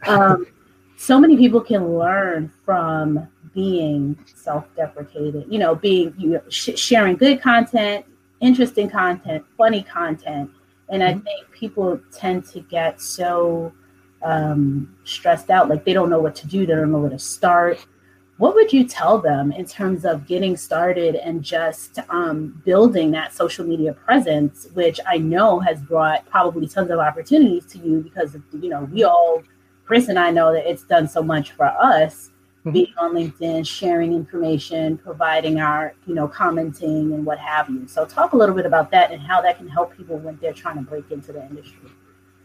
Um, 0.07 0.47
so 0.97 1.19
many 1.19 1.37
people 1.37 1.61
can 1.61 1.99
learn 1.99 2.53
from 2.65 3.29
being 3.55 4.19
self-deprecating. 4.35 5.51
You 5.51 5.59
know, 5.59 5.75
being 5.75 6.15
you 6.17 6.41
sh- 6.49 6.77
sharing 6.77 7.17
good 7.17 7.41
content, 7.41 8.07
interesting 8.41 8.89
content, 8.89 9.45
funny 9.57 9.83
content, 9.83 10.51
and 10.89 11.03
I 11.03 11.15
mm-hmm. 11.15 11.21
think 11.21 11.51
people 11.53 12.01
tend 12.13 12.47
to 12.47 12.61
get 12.61 13.01
so 13.01 13.73
um, 14.23 14.95
stressed 15.05 15.51
out, 15.51 15.69
like 15.69 15.85
they 15.85 15.93
don't 15.93 16.11
know 16.11 16.21
what 16.21 16.35
to 16.37 16.47
do, 16.47 16.67
they 16.67 16.75
don't 16.75 16.93
know 16.93 16.99
where 16.99 17.11
to 17.11 17.19
start. 17.19 17.85
What 18.43 18.57
would 18.57 18.73
you 18.73 18.83
tell 18.89 19.19
them 19.21 19.53
in 19.53 19.67
terms 19.67 20.05
of 20.05 20.27
getting 20.27 20.57
started 20.57 21.15
and 21.15 21.45
just 21.45 22.01
um, 22.09 22.61
building 22.65 23.13
that 23.13 23.33
social 23.33 23.65
media 23.65 23.93
presence, 23.93 24.67
which 24.75 24.99
I 25.07 25.19
know 25.19 25.61
has 25.61 25.81
brought 25.81 26.29
probably 26.29 26.67
tons 26.67 26.91
of 26.91 26.99
opportunities 26.99 27.67
to 27.67 27.79
you 27.79 28.01
because 28.01 28.37
you 28.61 28.69
know 28.69 28.83
we 28.93 29.05
all, 29.05 29.45
Chris 29.85 30.09
and 30.09 30.19
I 30.19 30.33
know 30.33 30.53
that 30.53 30.69
it's 30.69 30.83
done 30.83 31.07
so 31.07 31.23
much 31.23 31.53
for 31.53 31.67
us 31.67 32.31
mm-hmm. 32.63 32.73
being 32.73 32.93
on 32.99 33.15
LinkedIn, 33.15 33.65
sharing 33.65 34.13
information, 34.13 34.99
providing 34.99 35.61
our, 35.61 35.95
you 36.09 36.15
know, 36.17 36.27
commenting 36.27 37.13
and 37.13 37.25
what 37.25 37.39
have 37.39 37.71
you. 37.71 37.87
So 37.87 38.05
talk 38.05 38.33
a 38.33 38.37
little 38.37 38.57
bit 38.57 38.67
about 38.67 38.91
that 38.91 39.13
and 39.13 39.23
how 39.23 39.41
that 39.43 39.59
can 39.59 39.69
help 39.69 39.97
people 39.97 40.19
when 40.19 40.37
they're 40.43 40.53
trying 40.53 40.79
to 40.79 40.83
break 40.83 41.13
into 41.13 41.33
the 41.33 41.47
industry. 41.47 41.91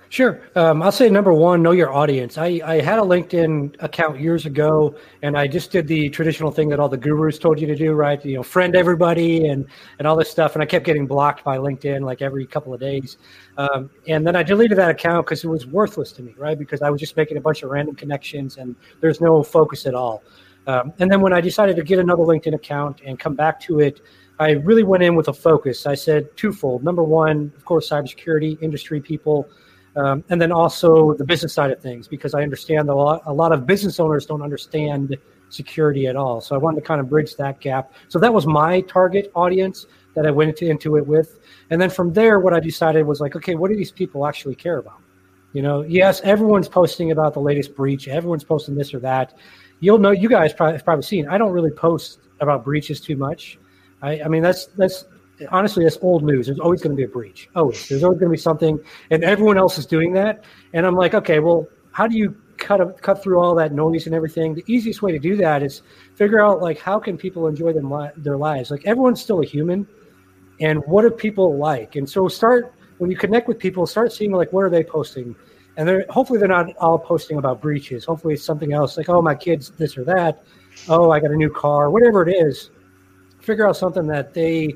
Sure. 0.09 0.41
Um, 0.55 0.81
I'll 0.81 0.91
say 0.91 1.09
number 1.09 1.33
one, 1.33 1.61
know 1.61 1.71
your 1.71 1.93
audience. 1.93 2.37
I, 2.37 2.61
I 2.63 2.79
had 2.79 2.97
a 2.97 3.01
LinkedIn 3.01 3.75
account 3.79 4.21
years 4.21 4.45
ago, 4.45 4.95
and 5.21 5.37
I 5.37 5.47
just 5.47 5.69
did 5.69 5.85
the 5.85 6.09
traditional 6.09 6.49
thing 6.49 6.69
that 6.69 6.79
all 6.79 6.87
the 6.87 6.97
gurus 6.97 7.37
told 7.37 7.59
you 7.59 7.67
to 7.67 7.75
do, 7.75 7.91
right? 7.91 8.23
You 8.23 8.37
know, 8.37 8.43
friend 8.43 8.73
everybody 8.75 9.47
and 9.47 9.65
and 9.99 10.07
all 10.07 10.15
this 10.15 10.31
stuff. 10.31 10.53
And 10.55 10.63
I 10.63 10.65
kept 10.65 10.85
getting 10.85 11.07
blocked 11.07 11.43
by 11.43 11.57
LinkedIn 11.57 12.01
like 12.01 12.21
every 12.21 12.45
couple 12.45 12.73
of 12.73 12.79
days. 12.79 13.17
Um, 13.57 13.89
and 14.07 14.25
then 14.25 14.35
I 14.35 14.43
deleted 14.43 14.77
that 14.77 14.89
account 14.89 15.25
because 15.25 15.43
it 15.43 15.49
was 15.49 15.67
worthless 15.67 16.13
to 16.13 16.21
me, 16.21 16.33
right? 16.37 16.57
Because 16.57 16.81
I 16.81 16.89
was 16.89 17.01
just 17.01 17.17
making 17.17 17.35
a 17.35 17.41
bunch 17.41 17.63
of 17.63 17.69
random 17.69 17.95
connections, 17.95 18.57
and 18.57 18.77
there's 19.01 19.19
no 19.19 19.43
focus 19.43 19.85
at 19.85 19.93
all. 19.93 20.23
Um, 20.67 20.93
and 20.99 21.11
then 21.11 21.19
when 21.21 21.33
I 21.33 21.41
decided 21.41 21.75
to 21.75 21.83
get 21.83 21.99
another 21.99 22.23
LinkedIn 22.23 22.53
account 22.53 23.01
and 23.05 23.19
come 23.19 23.35
back 23.35 23.59
to 23.61 23.79
it, 23.81 23.99
I 24.39 24.51
really 24.51 24.83
went 24.83 25.03
in 25.03 25.15
with 25.15 25.27
a 25.27 25.33
focus. 25.33 25.85
I 25.85 25.95
said 25.95 26.35
twofold. 26.37 26.83
Number 26.83 27.03
one, 27.03 27.51
of 27.57 27.65
course, 27.65 27.89
cybersecurity 27.89 28.61
industry 28.61 29.01
people 29.01 29.49
um, 29.97 30.23
and 30.29 30.39
then 30.41 30.51
also 30.51 31.13
the 31.13 31.25
business 31.25 31.53
side 31.53 31.71
of 31.71 31.81
things, 31.81 32.07
because 32.07 32.33
I 32.33 32.41
understand 32.43 32.89
a 32.89 32.95
lot, 32.95 33.21
a 33.25 33.33
lot 33.33 33.51
of 33.51 33.65
business 33.65 33.99
owners 33.99 34.25
don't 34.25 34.41
understand 34.41 35.17
security 35.49 36.07
at 36.07 36.15
all. 36.15 36.41
So 36.41 36.55
I 36.55 36.57
wanted 36.57 36.81
to 36.81 36.85
kind 36.85 36.99
of 37.01 37.09
bridge 37.09 37.35
that 37.37 37.59
gap. 37.59 37.93
So 38.09 38.19
that 38.19 38.33
was 38.33 38.45
my 38.45 38.81
target 38.81 39.31
audience 39.33 39.85
that 40.13 40.25
I 40.25 40.31
went 40.31 40.49
into, 40.49 40.69
into 40.69 40.97
it 40.97 41.05
with. 41.05 41.39
And 41.69 41.81
then 41.81 41.89
from 41.89 42.13
there, 42.13 42.39
what 42.39 42.53
I 42.53 42.59
decided 42.59 43.05
was 43.05 43.19
like, 43.21 43.35
okay, 43.35 43.55
what 43.55 43.69
do 43.69 43.77
these 43.77 43.91
people 43.91 44.27
actually 44.27 44.55
care 44.55 44.77
about? 44.77 44.99
You 45.53 45.61
know, 45.61 45.81
yes, 45.81 46.21
everyone's 46.21 46.67
posting 46.67 47.11
about 47.11 47.33
the 47.33 47.39
latest 47.39 47.75
breach. 47.75 48.07
Everyone's 48.07 48.43
posting 48.43 48.75
this 48.75 48.93
or 48.93 48.99
that. 48.99 49.37
You'll 49.79 49.99
know, 49.99 50.11
you 50.11 50.27
guys 50.27 50.53
probably 50.53 50.73
have 50.73 50.85
probably 50.85 51.03
seen. 51.03 51.27
I 51.27 51.37
don't 51.37 51.51
really 51.51 51.71
post 51.71 52.19
about 52.41 52.63
breaches 52.63 52.99
too 52.99 53.15
much. 53.15 53.57
I, 54.01 54.21
I 54.21 54.27
mean, 54.27 54.43
that's 54.43 54.67
that's 54.67 55.05
honestly, 55.51 55.83
that's 55.83 55.97
old 56.01 56.23
news. 56.23 56.47
There's 56.47 56.59
always 56.59 56.81
going 56.81 56.95
to 56.95 56.97
be 56.97 57.03
a 57.03 57.07
breach. 57.07 57.49
Always. 57.55 57.87
There's 57.87 58.03
always 58.03 58.19
going 58.19 58.29
to 58.29 58.33
be 58.33 58.41
something, 58.41 58.79
and 59.11 59.23
everyone 59.23 59.57
else 59.57 59.77
is 59.77 59.85
doing 59.85 60.13
that. 60.13 60.43
And 60.73 60.85
I'm 60.85 60.95
like, 60.95 61.13
okay, 61.13 61.39
well, 61.39 61.67
how 61.91 62.07
do 62.07 62.17
you 62.17 62.35
cut 62.57 62.81
a, 62.81 62.93
cut 62.93 63.23
through 63.23 63.39
all 63.39 63.55
that 63.55 63.73
noise 63.73 64.05
and 64.05 64.15
everything? 64.15 64.53
The 64.53 64.63
easiest 64.67 65.01
way 65.01 65.11
to 65.11 65.19
do 65.19 65.35
that 65.37 65.63
is 65.63 65.81
figure 66.15 66.43
out 66.43 66.61
like 66.61 66.79
how 66.79 66.99
can 66.99 67.17
people 67.17 67.47
enjoy 67.47 67.73
them 67.73 67.89
li- 67.91 68.09
their 68.17 68.37
lives. 68.37 68.71
Like 68.71 68.85
everyone's 68.85 69.21
still 69.21 69.41
a 69.41 69.45
human, 69.45 69.87
and 70.59 70.79
what 70.85 71.03
do 71.03 71.11
people 71.11 71.57
like? 71.57 71.95
And 71.95 72.09
so 72.09 72.27
start 72.27 72.73
when 72.97 73.11
you 73.11 73.17
connect 73.17 73.47
with 73.47 73.59
people, 73.59 73.85
start 73.85 74.11
seeing 74.11 74.31
like 74.31 74.51
what 74.53 74.63
are 74.63 74.69
they 74.69 74.83
posting. 74.83 75.35
And 75.77 75.87
they're 75.87 76.05
hopefully 76.09 76.39
they're 76.39 76.47
not 76.47 76.75
all 76.77 76.97
posting 76.97 77.37
about 77.37 77.61
breaches. 77.61 78.05
Hopefully 78.05 78.33
it's 78.33 78.43
something 78.43 78.73
else 78.73 78.97
like, 78.97 79.09
oh, 79.09 79.21
my 79.21 79.35
kids 79.35 79.69
this 79.77 79.97
or 79.97 80.03
that. 80.05 80.43
Oh, 80.89 81.11
I 81.11 81.19
got 81.19 81.31
a 81.31 81.35
new 81.35 81.51
car, 81.51 81.91
whatever 81.91 82.27
it 82.27 82.33
is. 82.33 82.71
Figure 83.39 83.67
out 83.67 83.77
something 83.77 84.07
that 84.07 84.33
they 84.33 84.75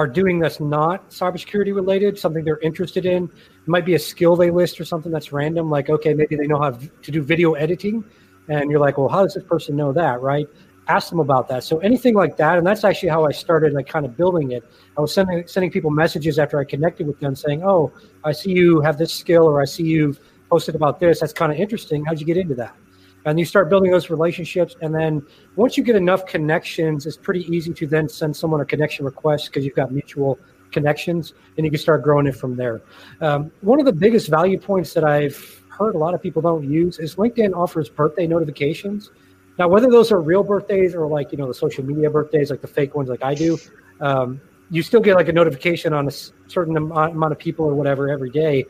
are 0.00 0.06
doing 0.06 0.38
that's 0.38 0.60
not 0.60 1.10
cybersecurity 1.10 1.74
related, 1.74 2.18
something 2.18 2.42
they're 2.42 2.60
interested 2.60 3.04
in. 3.04 3.24
It 3.24 3.68
might 3.68 3.84
be 3.84 3.96
a 3.96 3.98
skill 3.98 4.34
they 4.34 4.50
list 4.50 4.80
or 4.80 4.86
something 4.86 5.12
that's 5.12 5.30
random, 5.30 5.68
like, 5.68 5.90
okay, 5.90 6.14
maybe 6.14 6.36
they 6.36 6.46
know 6.46 6.58
how 6.58 6.70
to 6.70 7.10
do 7.10 7.22
video 7.22 7.52
editing. 7.52 8.02
And 8.48 8.70
you're 8.70 8.80
like, 8.80 8.96
well, 8.96 9.08
how 9.08 9.22
does 9.22 9.34
this 9.34 9.44
person 9.44 9.76
know 9.76 9.92
that, 9.92 10.22
right? 10.22 10.46
Ask 10.88 11.10
them 11.10 11.20
about 11.20 11.48
that. 11.48 11.64
So 11.64 11.80
anything 11.80 12.14
like 12.14 12.38
that, 12.38 12.56
and 12.56 12.66
that's 12.66 12.82
actually 12.82 13.10
how 13.10 13.26
I 13.26 13.30
started, 13.32 13.74
like, 13.74 13.86
kind 13.86 14.06
of 14.06 14.16
building 14.16 14.52
it. 14.52 14.64
I 14.96 15.02
was 15.02 15.12
sending 15.12 15.46
sending 15.46 15.70
people 15.70 15.90
messages 15.90 16.38
after 16.38 16.58
I 16.58 16.64
connected 16.64 17.06
with 17.06 17.20
them, 17.20 17.36
saying, 17.36 17.62
"Oh, 17.62 17.92
I 18.24 18.32
see 18.32 18.52
you 18.52 18.80
have 18.80 18.96
this 18.96 19.12
skill, 19.12 19.44
or 19.44 19.60
I 19.60 19.66
see 19.66 19.84
you've 19.84 20.18
posted 20.48 20.74
about 20.74 20.98
this. 20.98 21.20
That's 21.20 21.34
kind 21.34 21.52
of 21.52 21.58
interesting. 21.58 22.06
How'd 22.06 22.18
you 22.20 22.26
get 22.26 22.38
into 22.38 22.54
that?" 22.54 22.74
And 23.24 23.38
you 23.38 23.44
start 23.44 23.68
building 23.68 23.90
those 23.90 24.10
relationships 24.10 24.76
and 24.80 24.94
then 24.94 25.24
once 25.56 25.76
you 25.76 25.82
get 25.82 25.96
enough 25.96 26.24
connections 26.26 27.06
it's 27.06 27.16
pretty 27.16 27.44
easy 27.54 27.72
to 27.72 27.86
then 27.86 28.08
send 28.08 28.34
someone 28.34 28.60
a 28.60 28.64
connection 28.64 29.04
request 29.04 29.46
because 29.46 29.64
you've 29.64 29.74
got 29.74 29.92
mutual 29.92 30.38
connections 30.70 31.34
and 31.56 31.64
you 31.64 31.70
can 31.70 31.80
start 31.80 32.02
growing 32.02 32.26
it 32.26 32.36
from 32.36 32.56
there. 32.56 32.80
Um, 33.20 33.50
one 33.60 33.80
of 33.80 33.86
the 33.86 33.92
biggest 33.92 34.28
value 34.28 34.58
points 34.58 34.94
that 34.94 35.04
i've 35.04 35.62
heard 35.68 35.94
a 35.94 35.98
lot 35.98 36.14
of 36.14 36.22
people 36.22 36.42
don't 36.42 36.68
use 36.68 36.98
is 36.98 37.16
linkedin 37.16 37.54
offers 37.54 37.88
birthday 37.88 38.26
notifications. 38.26 39.10
Now 39.58 39.68
whether 39.68 39.90
those 39.90 40.10
are 40.12 40.20
real 40.20 40.42
birthdays 40.42 40.94
or 40.94 41.06
like 41.06 41.32
you 41.32 41.38
know 41.38 41.46
the 41.46 41.54
social 41.54 41.84
media 41.84 42.10
birthdays 42.10 42.50
like 42.50 42.60
the 42.60 42.68
fake 42.68 42.94
ones 42.94 43.08
like 43.08 43.22
i 43.22 43.34
do 43.34 43.58
um, 44.00 44.40
you 44.70 44.82
still 44.82 45.00
get 45.00 45.16
like 45.16 45.28
a 45.28 45.32
notification 45.32 45.92
on 45.92 46.08
a 46.08 46.10
certain 46.46 46.76
amount 46.76 47.32
of 47.32 47.38
people 47.38 47.66
or 47.66 47.74
whatever 47.74 48.08
every 48.08 48.30
day 48.30 48.64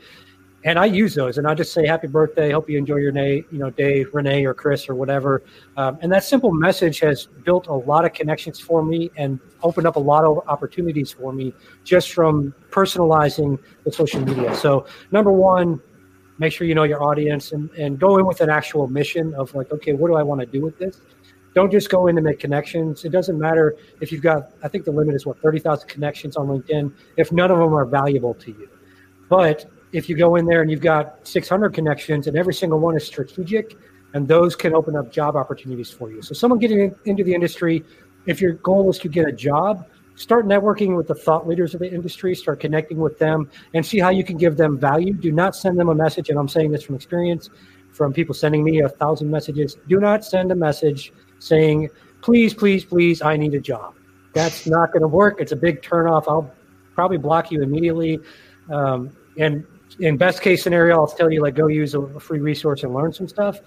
and 0.64 0.79
I 0.79 0.85
use 0.85 1.14
those, 1.14 1.38
and 1.38 1.46
I 1.46 1.55
just 1.55 1.73
say 1.73 1.87
happy 1.87 2.07
birthday. 2.07 2.51
Hope 2.51 2.68
you 2.68 2.77
enjoy 2.77 2.96
your 2.96 3.12
day, 3.12 3.44
you 3.51 3.59
know, 3.59 3.70
day, 3.70 4.05
Renee 4.05 4.44
or 4.44 4.53
Chris 4.53 4.90
or 4.90 4.94
whatever. 4.94 5.42
Um, 5.79 5.99
and 6.03 6.12
that 6.12 6.23
simple 6.23 6.53
message 6.53 7.01
has 7.01 7.27
built 7.44 7.68
a 7.68 7.73
lot 7.73 8.05
of 8.05 8.12
connections 8.12 8.61
for 8.61 8.85
me 8.85 9.11
and 9.16 9.40
opened 9.62 9.87
up 9.87 9.96
a 9.96 10.01
lot 10.01 10.25
of 10.25 10.46
opportunities 10.49 11.12
for 11.12 11.33
me 11.33 11.55
just 11.83 12.12
from 12.12 12.55
personalizing 12.70 13.59
the 13.85 13.92
social 13.92 14.20
media. 14.20 14.55
So 14.55 14.87
number 15.12 15.33
one, 15.33 15.81
make 16.38 16.53
sure 16.53 16.66
you 16.66 16.75
know 16.75 16.85
your 16.85 17.03
audience 17.03 17.53
and, 17.53 17.70
and 17.70 17.99
go 17.99 18.18
in 18.18 18.27
with 18.27 18.42
an 18.42 18.51
actual 18.51 18.87
mission 18.87 19.33
of 19.35 19.55
like, 19.55 19.73
okay, 19.73 19.94
what 19.94 20.09
do 20.09 20.16
I 20.16 20.23
want 20.23 20.40
to 20.40 20.46
do 20.46 20.61
with 20.61 20.79
this? 20.79 21.01
Don't 21.55 21.70
just 21.70 21.88
go 21.88 22.07
in 22.07 22.16
to 22.16 22.23
make 22.23 22.38
connections. 22.38 23.05
It 23.05 23.12
doesn't 23.12 23.38
matter 23.38 23.77
if 24.01 24.12
you've 24.12 24.23
got, 24.23 24.53
I 24.62 24.68
think 24.68 24.85
the 24.85 24.92
limit 24.92 25.14
is 25.14 25.25
what, 25.25 25.40
30,000 25.40 25.88
connections 25.88 26.37
on 26.37 26.46
LinkedIn, 26.46 26.92
if 27.16 27.33
none 27.33 27.51
of 27.51 27.59
them 27.59 27.75
are 27.75 27.87
valuable 27.87 28.35
to 28.35 28.51
you. 28.53 28.68
But 29.29 29.70
if 29.92 30.09
you 30.09 30.16
go 30.16 30.37
in 30.37 30.46
there 30.46 30.62
and 30.62 30.70
you've 30.70 30.81
got 30.81 31.26
600 31.26 31.74
connections 31.74 32.26
and 32.26 32.37
every 32.37 32.55
single 32.55 32.79
one 32.79 32.96
is 32.96 33.07
strategic, 33.07 33.76
and 34.14 34.26
those 34.26 34.57
can 34.57 34.74
open 34.74 34.96
up 34.96 35.12
job 35.12 35.37
opportunities 35.37 35.90
for 35.90 36.11
you. 36.11 36.22
So, 36.22 36.35
someone 36.35 36.59
getting 36.59 36.81
in, 36.81 36.94
into 37.05 37.24
the 37.24 37.35
industry, 37.35 37.85
if 38.26 38.40
your 38.40 38.55
goal 38.55 38.90
is 38.90 38.98
to 39.00 39.09
get 39.09 39.26
a 39.26 39.33
job, 39.33 39.87
start 40.16 40.46
networking 40.46 40.96
with 40.96 41.09
the 41.09 41.14
thought 41.14 41.46
leaders 41.46 41.74
of 41.74 41.81
the 41.81 41.90
industry, 41.90 42.35
start 42.35 42.61
connecting 42.61 42.98
with 42.98 43.18
them, 43.18 43.48
and 43.74 43.85
see 43.85 43.98
how 43.98 44.11
you 44.11 44.24
can 44.24 44.37
give 44.37 44.57
them 44.57 44.79
value. 44.79 45.12
Do 45.12 45.33
not 45.33 45.55
send 45.57 45.79
them 45.79 45.88
a 45.88 45.94
message, 45.94 46.29
and 46.29 46.38
I'm 46.38 46.48
saying 46.48 46.72
this 46.72 46.83
from 46.83 46.94
experience, 46.94 47.50
from 47.90 48.12
people 48.12 48.35
sending 48.35 48.64
me 48.64 48.81
a 48.81 48.88
thousand 48.88 49.31
messages. 49.31 49.76
Do 49.88 50.00
not 50.00 50.24
send 50.24 50.53
a 50.53 50.57
message 50.57 51.12
saying, 51.38 51.88
please, 52.20 52.53
please, 52.53 52.85
please, 52.85 53.22
I 53.22 53.37
need 53.37 53.55
a 53.55 53.61
job. 53.61 53.94
That's 54.35 54.66
not 54.66 54.92
going 54.92 55.03
to 55.03 55.09
work. 55.09 55.40
It's 55.40 55.53
a 55.53 55.57
big 55.57 55.83
turnoff. 55.83 56.24
I'll 56.29 56.53
probably 56.94 57.16
block 57.16 57.50
you 57.50 57.62
immediately. 57.62 58.20
Um, 58.70 59.11
and 59.38 59.64
in 59.98 60.16
best 60.16 60.42
case 60.42 60.62
scenario, 60.62 60.96
I'll 60.96 61.07
tell 61.07 61.31
you 61.31 61.42
like 61.42 61.55
go 61.55 61.66
use 61.66 61.94
a, 61.94 62.00
a 62.00 62.20
free 62.20 62.38
resource 62.38 62.83
and 62.83 62.94
learn 62.94 63.12
some 63.12 63.29
stuff. 63.29 63.61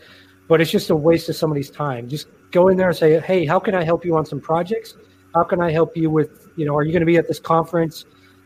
But 0.47 0.61
it's 0.61 0.71
just 0.71 0.89
a 0.89 0.95
waste 0.95 1.29
of 1.29 1.35
somebody's 1.35 1.69
time. 1.69 2.07
Just 2.07 2.27
go 2.51 2.67
in 2.67 2.77
there 2.77 2.89
and 2.89 2.97
say, 2.97 3.19
hey, 3.19 3.45
how 3.45 3.59
can 3.59 3.75
I 3.75 3.83
help 3.83 4.03
you 4.05 4.17
on 4.17 4.25
some 4.25 4.41
projects? 4.41 4.95
How 5.33 5.43
can 5.43 5.61
I 5.61 5.71
help 5.71 5.95
you 5.95 6.09
with, 6.09 6.49
you 6.55 6.65
know, 6.65 6.75
are 6.75 6.83
you 6.83 6.91
going 6.91 7.01
to 7.01 7.05
be 7.05 7.17
at 7.17 7.27
this 7.27 7.39
conference? 7.39 8.05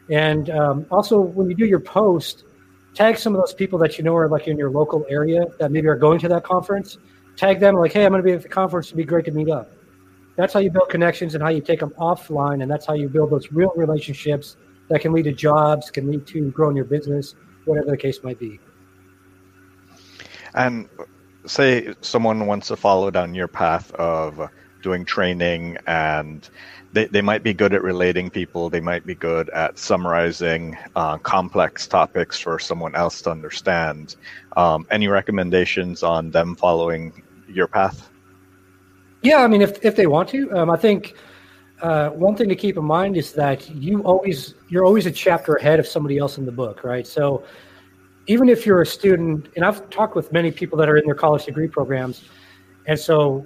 And 0.10 0.50
um, 0.50 0.86
also, 0.92 1.20
when 1.20 1.50
you 1.50 1.56
do 1.56 1.66
your 1.66 1.80
post, 1.80 2.44
tag 2.94 3.18
some 3.18 3.36
of 3.36 3.42
those 3.42 3.54
people 3.54 3.78
that 3.80 3.98
you 3.98 4.04
know 4.04 4.16
are 4.16 4.30
like 4.30 4.48
in 4.48 4.58
your 4.58 4.70
local 4.70 5.06
area 5.10 5.46
that 5.60 5.72
maybe 5.72 5.88
are 5.88 5.98
going 5.98 6.20
to 6.20 6.28
that 6.30 6.44
conference. 6.44 6.98
Tag 7.36 7.60
them 7.60 7.76
like, 7.76 7.94
hey, 7.94 8.06
I'm 8.06 8.12
going 8.12 8.22
to 8.22 8.26
be 8.26 8.34
at 8.34 8.42
the 8.42 8.50
conference. 8.50 8.88
It'd 8.88 8.98
be 8.98 9.04
great 9.04 9.26
to 9.26 9.32
meet 9.32 9.50
up. 9.50 9.72
That's 10.38 10.54
how 10.54 10.60
you 10.60 10.70
build 10.70 10.90
connections 10.90 11.34
and 11.34 11.44
how 11.44 11.50
you 11.50 11.62
take 11.62 11.80
them 11.80 11.94
offline, 12.00 12.62
and 12.62 12.72
that's 12.72 12.86
how 12.86 12.94
you 12.94 13.10
build 13.10 13.32
those 13.32 13.52
real 13.52 13.74
relationships 13.76 14.56
that 14.90 15.02
can 15.02 15.12
lead 15.12 15.24
to 15.24 15.34
jobs, 15.34 15.90
can 15.90 16.10
lead 16.10 16.26
to 16.28 16.52
growing 16.52 16.76
your 16.76 16.86
business, 16.86 17.36
whatever 17.68 17.92
the 17.92 17.98
case 17.98 18.24
might 18.24 18.40
be. 18.40 18.60
And 20.54 20.90
say 21.46 21.94
someone 22.02 22.46
wants 22.48 22.68
to 22.68 22.76
follow 22.76 23.12
down 23.12 23.36
your 23.36 23.48
path 23.48 23.92
of 23.94 24.50
doing 24.82 25.06
training 25.06 25.78
and 25.86 26.48
they, 26.94 27.06
they 27.06 27.22
might 27.22 27.44
be 27.44 27.54
good 27.54 27.74
at 27.74 27.84
relating 27.84 28.30
people. 28.30 28.70
They 28.70 28.80
might 28.80 29.06
be 29.06 29.14
good 29.14 29.50
at 29.50 29.78
summarizing 29.78 30.78
uh, 30.96 31.18
complex 31.18 31.86
topics 31.86 32.40
for 32.40 32.60
someone 32.60 32.96
else 32.96 33.22
to 33.24 33.32
understand. 33.32 34.16
Um, 34.56 34.88
any 34.90 35.08
recommendations 35.08 36.02
on 36.02 36.32
them 36.32 36.56
following 36.56 37.24
your 37.48 37.68
path? 37.68 38.10
Yeah 39.22 39.44
i 39.44 39.48
mean 39.48 39.62
if, 39.62 39.84
if 39.84 39.96
they 39.96 40.08
want 40.08 40.30
to 40.30 40.52
um, 40.52 40.70
i 40.70 40.78
think 40.78 41.16
uh, 41.82 42.10
one 42.10 42.36
thing 42.36 42.50
to 42.50 42.56
keep 42.56 42.78
in 42.78 42.84
mind 42.84 43.18
is 43.18 43.34
that 43.34 43.70
you 43.70 44.02
always 44.02 44.56
you're 44.70 44.86
always 44.86 45.06
a 45.06 45.12
chapter 45.12 45.56
ahead 45.56 45.80
of 45.80 45.88
somebody 45.88 46.18
else 46.18 46.38
in 46.38 46.46
the 46.46 46.52
book 46.52 46.84
right 46.84 47.06
so 47.06 47.44
even 48.28 48.50
if 48.50 48.66
you're 48.66 48.82
a 48.82 48.86
student 48.86 49.48
and 49.56 49.63
i've 49.63 49.90
talked 49.90 50.16
with 50.16 50.32
many 50.32 50.52
people 50.52 50.78
that 50.78 50.90
are 50.90 50.98
in 50.98 51.06
their 51.06 51.16
college 51.16 51.46
degree 51.46 51.68
programs 51.68 52.24
and 52.88 53.00
so 53.00 53.46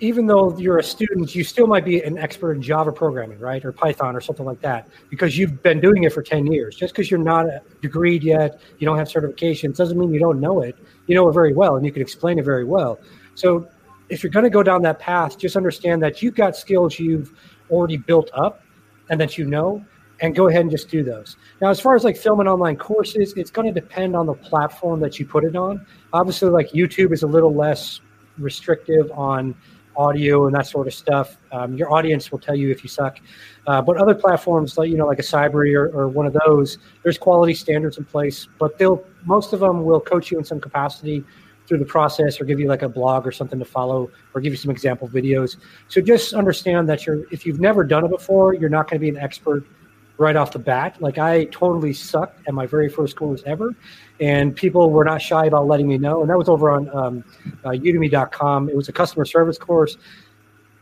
even 0.00 0.26
though 0.26 0.56
you're 0.58 0.78
a 0.78 0.82
student, 0.82 1.34
you 1.34 1.44
still 1.44 1.66
might 1.66 1.84
be 1.84 2.02
an 2.02 2.18
expert 2.18 2.52
in 2.52 2.62
Java 2.62 2.92
programming, 2.92 3.38
right, 3.38 3.64
or 3.64 3.72
Python 3.72 4.16
or 4.16 4.20
something 4.20 4.44
like 4.44 4.60
that, 4.60 4.88
because 5.08 5.38
you've 5.38 5.62
been 5.62 5.80
doing 5.80 6.02
it 6.02 6.12
for 6.12 6.22
10 6.22 6.46
years. 6.46 6.74
Just 6.74 6.94
because 6.94 7.10
you're 7.10 7.20
not 7.20 7.46
a 7.46 7.62
degreed 7.82 8.22
yet, 8.22 8.60
you 8.78 8.86
don't 8.86 8.98
have 8.98 9.08
certifications, 9.08 9.76
doesn't 9.76 9.98
mean 9.98 10.12
you 10.12 10.18
don't 10.18 10.40
know 10.40 10.60
it. 10.62 10.76
You 11.06 11.14
know 11.14 11.28
it 11.28 11.32
very 11.32 11.54
well, 11.54 11.76
and 11.76 11.86
you 11.86 11.92
can 11.92 12.02
explain 12.02 12.38
it 12.38 12.44
very 12.44 12.64
well. 12.64 12.98
So 13.34 13.68
if 14.08 14.22
you're 14.22 14.30
going 14.30 14.44
to 14.44 14.50
go 14.50 14.62
down 14.62 14.82
that 14.82 14.98
path, 14.98 15.38
just 15.38 15.56
understand 15.56 16.02
that 16.02 16.22
you've 16.22 16.34
got 16.34 16.56
skills 16.56 16.98
you've 16.98 17.32
already 17.70 17.96
built 17.96 18.30
up 18.34 18.62
and 19.10 19.20
that 19.20 19.38
you 19.38 19.46
know, 19.46 19.84
and 20.20 20.34
go 20.34 20.48
ahead 20.48 20.62
and 20.62 20.70
just 20.70 20.88
do 20.88 21.02
those. 21.02 21.36
Now, 21.60 21.70
as 21.70 21.80
far 21.80 21.94
as 21.96 22.04
like 22.04 22.16
filming 22.16 22.46
online 22.46 22.76
courses, 22.76 23.34
it's 23.36 23.50
going 23.50 23.72
to 23.72 23.78
depend 23.78 24.14
on 24.14 24.26
the 24.26 24.34
platform 24.34 25.00
that 25.00 25.18
you 25.18 25.26
put 25.26 25.44
it 25.44 25.56
on. 25.56 25.84
Obviously, 26.12 26.50
like 26.50 26.70
YouTube 26.70 27.12
is 27.12 27.22
a 27.22 27.26
little 27.26 27.54
less 27.54 28.00
restrictive 28.38 29.10
on 29.12 29.54
audio 29.96 30.46
and 30.46 30.54
that 30.54 30.66
sort 30.66 30.86
of 30.86 30.94
stuff. 30.94 31.36
Um, 31.52 31.74
your 31.74 31.92
audience 31.92 32.32
will 32.32 32.38
tell 32.38 32.54
you 32.56 32.70
if 32.70 32.82
you 32.82 32.88
suck. 32.88 33.18
Uh, 33.66 33.80
but 33.80 33.96
other 33.96 34.14
platforms 34.14 34.76
like 34.76 34.90
you 34.90 34.96
know 34.96 35.06
like 35.06 35.18
a 35.18 35.22
Cybrary 35.22 35.74
or, 35.74 35.86
or 35.88 36.08
one 36.08 36.26
of 36.26 36.36
those, 36.46 36.78
there's 37.02 37.18
quality 37.18 37.54
standards 37.54 37.98
in 37.98 38.04
place. 38.04 38.48
But 38.58 38.78
they'll 38.78 39.04
most 39.24 39.52
of 39.52 39.60
them 39.60 39.84
will 39.84 40.00
coach 40.00 40.30
you 40.30 40.38
in 40.38 40.44
some 40.44 40.60
capacity 40.60 41.24
through 41.66 41.78
the 41.78 41.84
process 41.84 42.40
or 42.40 42.44
give 42.44 42.60
you 42.60 42.68
like 42.68 42.82
a 42.82 42.88
blog 42.88 43.26
or 43.26 43.32
something 43.32 43.58
to 43.58 43.64
follow 43.64 44.10
or 44.34 44.40
give 44.40 44.52
you 44.52 44.56
some 44.56 44.70
example 44.70 45.08
videos. 45.08 45.56
So 45.88 46.00
just 46.00 46.34
understand 46.34 46.88
that 46.88 47.06
you're 47.06 47.24
if 47.30 47.46
you've 47.46 47.60
never 47.60 47.84
done 47.84 48.04
it 48.04 48.10
before, 48.10 48.54
you're 48.54 48.70
not 48.70 48.88
going 48.88 49.00
to 49.00 49.04
be 49.04 49.08
an 49.08 49.22
expert 49.22 49.64
right 50.18 50.36
off 50.36 50.52
the 50.52 50.58
bat. 50.58 51.00
Like 51.00 51.18
I 51.18 51.44
totally 51.46 51.92
sucked 51.92 52.46
at 52.46 52.54
my 52.54 52.66
very 52.66 52.88
first 52.88 53.16
course 53.16 53.42
ever, 53.46 53.74
and 54.20 54.54
people 54.54 54.90
were 54.90 55.04
not 55.04 55.20
shy 55.20 55.46
about 55.46 55.66
letting 55.66 55.88
me 55.88 55.98
know. 55.98 56.20
And 56.20 56.30
that 56.30 56.38
was 56.38 56.48
over 56.48 56.70
on 56.70 56.88
um, 56.96 57.24
uh, 57.64 57.70
Udemy.com. 57.70 58.68
It 58.68 58.76
was 58.76 58.88
a 58.88 58.92
customer 58.92 59.24
service 59.24 59.58
course. 59.58 59.96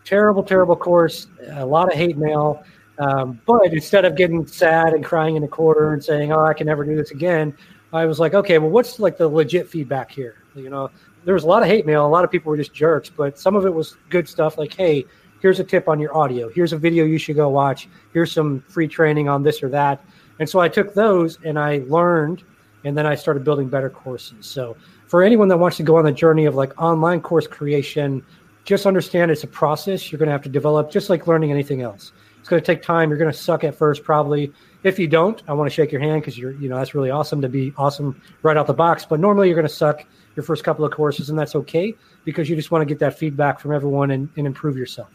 Terrible, 0.04 0.42
terrible 0.42 0.76
course. 0.76 1.28
A 1.50 1.64
lot 1.64 1.90
of 1.90 1.94
hate 1.94 2.18
mail. 2.18 2.64
Um, 2.98 3.40
but 3.46 3.72
instead 3.72 4.04
of 4.04 4.16
getting 4.16 4.46
sad 4.46 4.92
and 4.92 5.04
crying 5.04 5.36
in 5.36 5.44
a 5.44 5.48
corner 5.48 5.92
and 5.92 6.04
saying, 6.04 6.32
"Oh, 6.32 6.44
I 6.44 6.52
can 6.52 6.66
never 6.66 6.84
do 6.84 6.94
this 6.94 7.10
again," 7.10 7.54
I 7.92 8.04
was 8.04 8.20
like, 8.20 8.34
"Okay, 8.34 8.58
well, 8.58 8.70
what's 8.70 9.00
like 9.00 9.16
the 9.16 9.28
legit 9.28 9.68
feedback 9.68 10.10
here?" 10.10 10.41
You 10.54 10.70
know, 10.70 10.90
there 11.24 11.34
was 11.34 11.44
a 11.44 11.46
lot 11.46 11.62
of 11.62 11.68
hate 11.68 11.86
mail. 11.86 12.06
A 12.06 12.08
lot 12.08 12.24
of 12.24 12.30
people 12.30 12.50
were 12.50 12.56
just 12.56 12.74
jerks, 12.74 13.10
but 13.10 13.38
some 13.38 13.56
of 13.56 13.66
it 13.66 13.72
was 13.72 13.96
good 14.10 14.28
stuff. 14.28 14.58
Like, 14.58 14.74
"Hey, 14.74 15.06
here's 15.40 15.60
a 15.60 15.64
tip 15.64 15.88
on 15.88 15.98
your 15.98 16.16
audio. 16.16 16.48
Here's 16.50 16.72
a 16.72 16.78
video 16.78 17.04
you 17.04 17.18
should 17.18 17.36
go 17.36 17.48
watch. 17.48 17.88
Here's 18.12 18.32
some 18.32 18.60
free 18.68 18.88
training 18.88 19.28
on 19.28 19.42
this 19.42 19.62
or 19.62 19.68
that." 19.70 20.04
And 20.38 20.48
so 20.48 20.60
I 20.60 20.68
took 20.68 20.94
those 20.94 21.38
and 21.44 21.58
I 21.58 21.82
learned 21.86 22.42
and 22.84 22.96
then 22.96 23.06
I 23.06 23.14
started 23.14 23.44
building 23.44 23.68
better 23.68 23.90
courses. 23.90 24.46
So 24.46 24.76
for 25.06 25.22
anyone 25.22 25.48
that 25.48 25.58
wants 25.58 25.76
to 25.76 25.82
go 25.82 25.96
on 25.96 26.04
the 26.04 26.12
journey 26.12 26.46
of 26.46 26.54
like 26.54 26.80
online 26.80 27.20
course 27.20 27.46
creation, 27.46 28.24
just 28.64 28.86
understand 28.86 29.30
it's 29.30 29.44
a 29.44 29.48
process 29.48 30.10
you're 30.10 30.18
going 30.18 30.28
to 30.28 30.32
have 30.32 30.42
to 30.42 30.48
develop, 30.48 30.90
just 30.90 31.10
like 31.10 31.26
learning 31.26 31.50
anything 31.50 31.82
else. 31.82 32.12
It's 32.40 32.48
going 32.48 32.60
to 32.60 32.66
take 32.66 32.82
time. 32.82 33.08
You're 33.08 33.18
going 33.18 33.30
to 33.30 33.38
suck 33.38 33.62
at 33.62 33.74
first, 33.74 34.02
probably. 34.02 34.52
If 34.82 34.98
you 34.98 35.06
don't, 35.06 35.40
I 35.46 35.52
want 35.52 35.70
to 35.70 35.74
shake 35.74 35.92
your 35.92 36.00
hand 36.00 36.22
because 36.22 36.36
you're, 36.36 36.52
you 36.52 36.68
know, 36.68 36.76
that's 36.76 36.94
really 36.94 37.10
awesome 37.10 37.40
to 37.40 37.48
be 37.48 37.72
awesome 37.76 38.20
right 38.42 38.56
out 38.56 38.66
the 38.66 38.74
box. 38.74 39.04
But 39.04 39.20
normally 39.20 39.48
you're 39.48 39.54
going 39.54 39.68
to 39.68 39.72
suck 39.72 40.04
your 40.36 40.44
first 40.44 40.64
couple 40.64 40.84
of 40.84 40.92
courses, 40.92 41.30
and 41.30 41.38
that's 41.38 41.54
okay 41.54 41.94
because 42.24 42.48
you 42.48 42.56
just 42.56 42.70
want 42.70 42.82
to 42.82 42.86
get 42.86 42.98
that 43.00 43.18
feedback 43.18 43.60
from 43.60 43.72
everyone 43.72 44.10
and, 44.10 44.28
and 44.36 44.46
improve 44.46 44.76
yourself. 44.76 45.08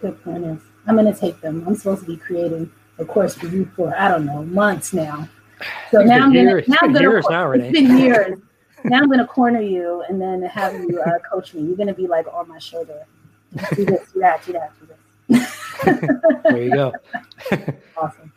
Good 0.00 0.18
is 0.26 0.60
I'm 0.86 0.94
going 0.96 1.12
to 1.12 1.18
take 1.18 1.40
them. 1.40 1.64
I'm 1.66 1.74
supposed 1.74 2.02
to 2.02 2.06
be 2.06 2.16
creating 2.16 2.70
a 2.98 3.04
course, 3.04 3.34
for 3.34 3.46
you 3.46 3.70
for 3.76 3.96
I 3.96 4.08
don't 4.08 4.24
know 4.26 4.44
months 4.44 4.92
now. 4.92 5.28
So 5.90 6.02
now 6.02 6.24
I'm, 6.24 6.32
gonna, 6.32 6.62
now 6.66 6.76
I'm 6.82 6.92
gonna, 6.92 7.22
now, 7.30 7.46
Renee. 7.46 7.68
It's 7.68 7.80
been 7.80 7.96
years. 7.98 8.38
now 8.84 8.98
I'm 8.98 9.10
gonna 9.10 9.26
corner 9.26 9.60
you 9.60 10.04
and 10.08 10.20
then 10.20 10.42
have 10.42 10.74
you 10.74 11.00
uh, 11.00 11.18
coach 11.30 11.54
me. 11.54 11.62
You're 11.62 11.76
gonna 11.76 11.94
be 11.94 12.06
like 12.06 12.26
on 12.32 12.48
my 12.48 12.58
shoulder. 12.58 13.06
Do 13.74 13.84
this, 13.84 14.12
do 14.12 14.20
that, 14.20 14.44
do 14.44 14.52
that, 14.52 14.72
do 14.78 14.86
this. 14.86 14.96
there 16.44 16.62
you 16.62 16.72
go. 16.72 16.92
awesome. 17.96 18.32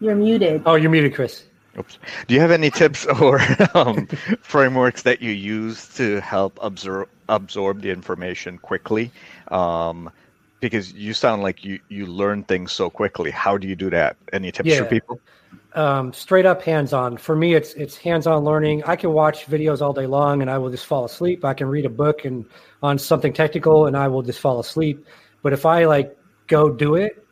You're 0.00 0.14
muted. 0.14 0.62
Oh, 0.64 0.76
you're 0.76 0.90
muted, 0.90 1.14
Chris. 1.14 1.44
Oops. 1.78 1.98
Do 2.26 2.34
you 2.34 2.40
have 2.40 2.50
any 2.50 2.70
tips 2.70 3.06
or 3.20 3.40
um, 3.74 4.06
frameworks 4.40 5.02
that 5.02 5.22
you 5.22 5.30
use 5.30 5.88
to 5.94 6.20
help 6.20 6.58
absorb 6.62 7.08
absorb 7.28 7.82
the 7.82 7.90
information 7.90 8.58
quickly? 8.58 9.10
Um, 9.48 10.10
because 10.60 10.92
you 10.92 11.14
sound 11.14 11.42
like 11.42 11.64
you 11.64 11.78
you 11.88 12.06
learn 12.06 12.42
things 12.44 12.72
so 12.72 12.90
quickly. 12.90 13.30
How 13.30 13.56
do 13.56 13.68
you 13.68 13.76
do 13.76 13.90
that? 13.90 14.16
Any 14.32 14.50
tips 14.50 14.68
yeah. 14.68 14.78
for 14.78 14.86
people? 14.86 15.20
Um, 15.74 16.12
straight 16.12 16.46
up 16.46 16.62
hands 16.62 16.92
on. 16.92 17.16
For 17.16 17.36
me, 17.36 17.54
it's 17.54 17.74
it's 17.74 17.96
hands 17.96 18.26
on 18.26 18.42
learning. 18.44 18.82
I 18.84 18.96
can 18.96 19.12
watch 19.12 19.46
videos 19.46 19.80
all 19.80 19.92
day 19.92 20.06
long 20.06 20.42
and 20.42 20.50
I 20.50 20.58
will 20.58 20.70
just 20.70 20.86
fall 20.86 21.04
asleep. 21.04 21.44
I 21.44 21.54
can 21.54 21.68
read 21.68 21.86
a 21.86 21.90
book 21.90 22.24
and 22.24 22.44
on 22.82 22.98
something 22.98 23.32
technical 23.32 23.86
and 23.86 23.96
I 23.96 24.08
will 24.08 24.22
just 24.22 24.40
fall 24.40 24.58
asleep. 24.58 25.06
But 25.42 25.52
if 25.52 25.64
I 25.64 25.84
like 25.84 26.16
go 26.48 26.70
do 26.70 26.96
it, 26.96 27.24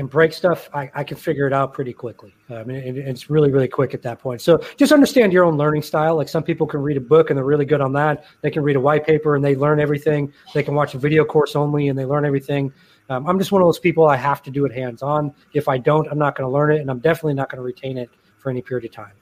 and 0.00 0.08
break 0.08 0.32
stuff, 0.32 0.70
I, 0.72 0.90
I 0.94 1.04
can 1.04 1.18
figure 1.18 1.46
it 1.46 1.52
out 1.52 1.74
pretty 1.74 1.92
quickly. 1.92 2.34
I 2.48 2.64
mean, 2.64 2.78
it, 2.78 2.96
it's 2.96 3.28
really, 3.28 3.52
really 3.52 3.68
quick 3.68 3.92
at 3.92 4.00
that 4.02 4.18
point. 4.18 4.40
So 4.40 4.58
just 4.78 4.92
understand 4.92 5.30
your 5.30 5.44
own 5.44 5.58
learning 5.58 5.82
style. 5.82 6.16
Like 6.16 6.30
some 6.30 6.42
people 6.42 6.66
can 6.66 6.80
read 6.80 6.96
a 6.96 7.02
book 7.02 7.28
and 7.28 7.36
they're 7.36 7.44
really 7.44 7.66
good 7.66 7.82
on 7.82 7.92
that. 7.92 8.24
They 8.40 8.50
can 8.50 8.62
read 8.62 8.76
a 8.76 8.80
white 8.80 9.06
paper 9.06 9.36
and 9.36 9.44
they 9.44 9.54
learn 9.54 9.78
everything. 9.78 10.32
They 10.54 10.62
can 10.62 10.74
watch 10.74 10.94
a 10.94 10.98
video 10.98 11.22
course 11.22 11.54
only 11.54 11.88
and 11.88 11.98
they 11.98 12.06
learn 12.06 12.24
everything. 12.24 12.72
Um, 13.10 13.26
I'm 13.26 13.38
just 13.38 13.52
one 13.52 13.60
of 13.60 13.68
those 13.68 13.78
people. 13.78 14.06
I 14.06 14.16
have 14.16 14.42
to 14.44 14.50
do 14.50 14.64
it 14.64 14.72
hands 14.72 15.02
on. 15.02 15.34
If 15.52 15.68
I 15.68 15.76
don't, 15.76 16.08
I'm 16.10 16.18
not 16.18 16.34
going 16.34 16.48
to 16.48 16.52
learn 16.52 16.72
it, 16.72 16.80
and 16.80 16.90
I'm 16.90 17.00
definitely 17.00 17.34
not 17.34 17.50
going 17.50 17.58
to 17.58 17.62
retain 17.62 17.98
it 17.98 18.08
for 18.38 18.48
any 18.48 18.62
period 18.62 18.86
of 18.86 18.92
time. 18.92 19.12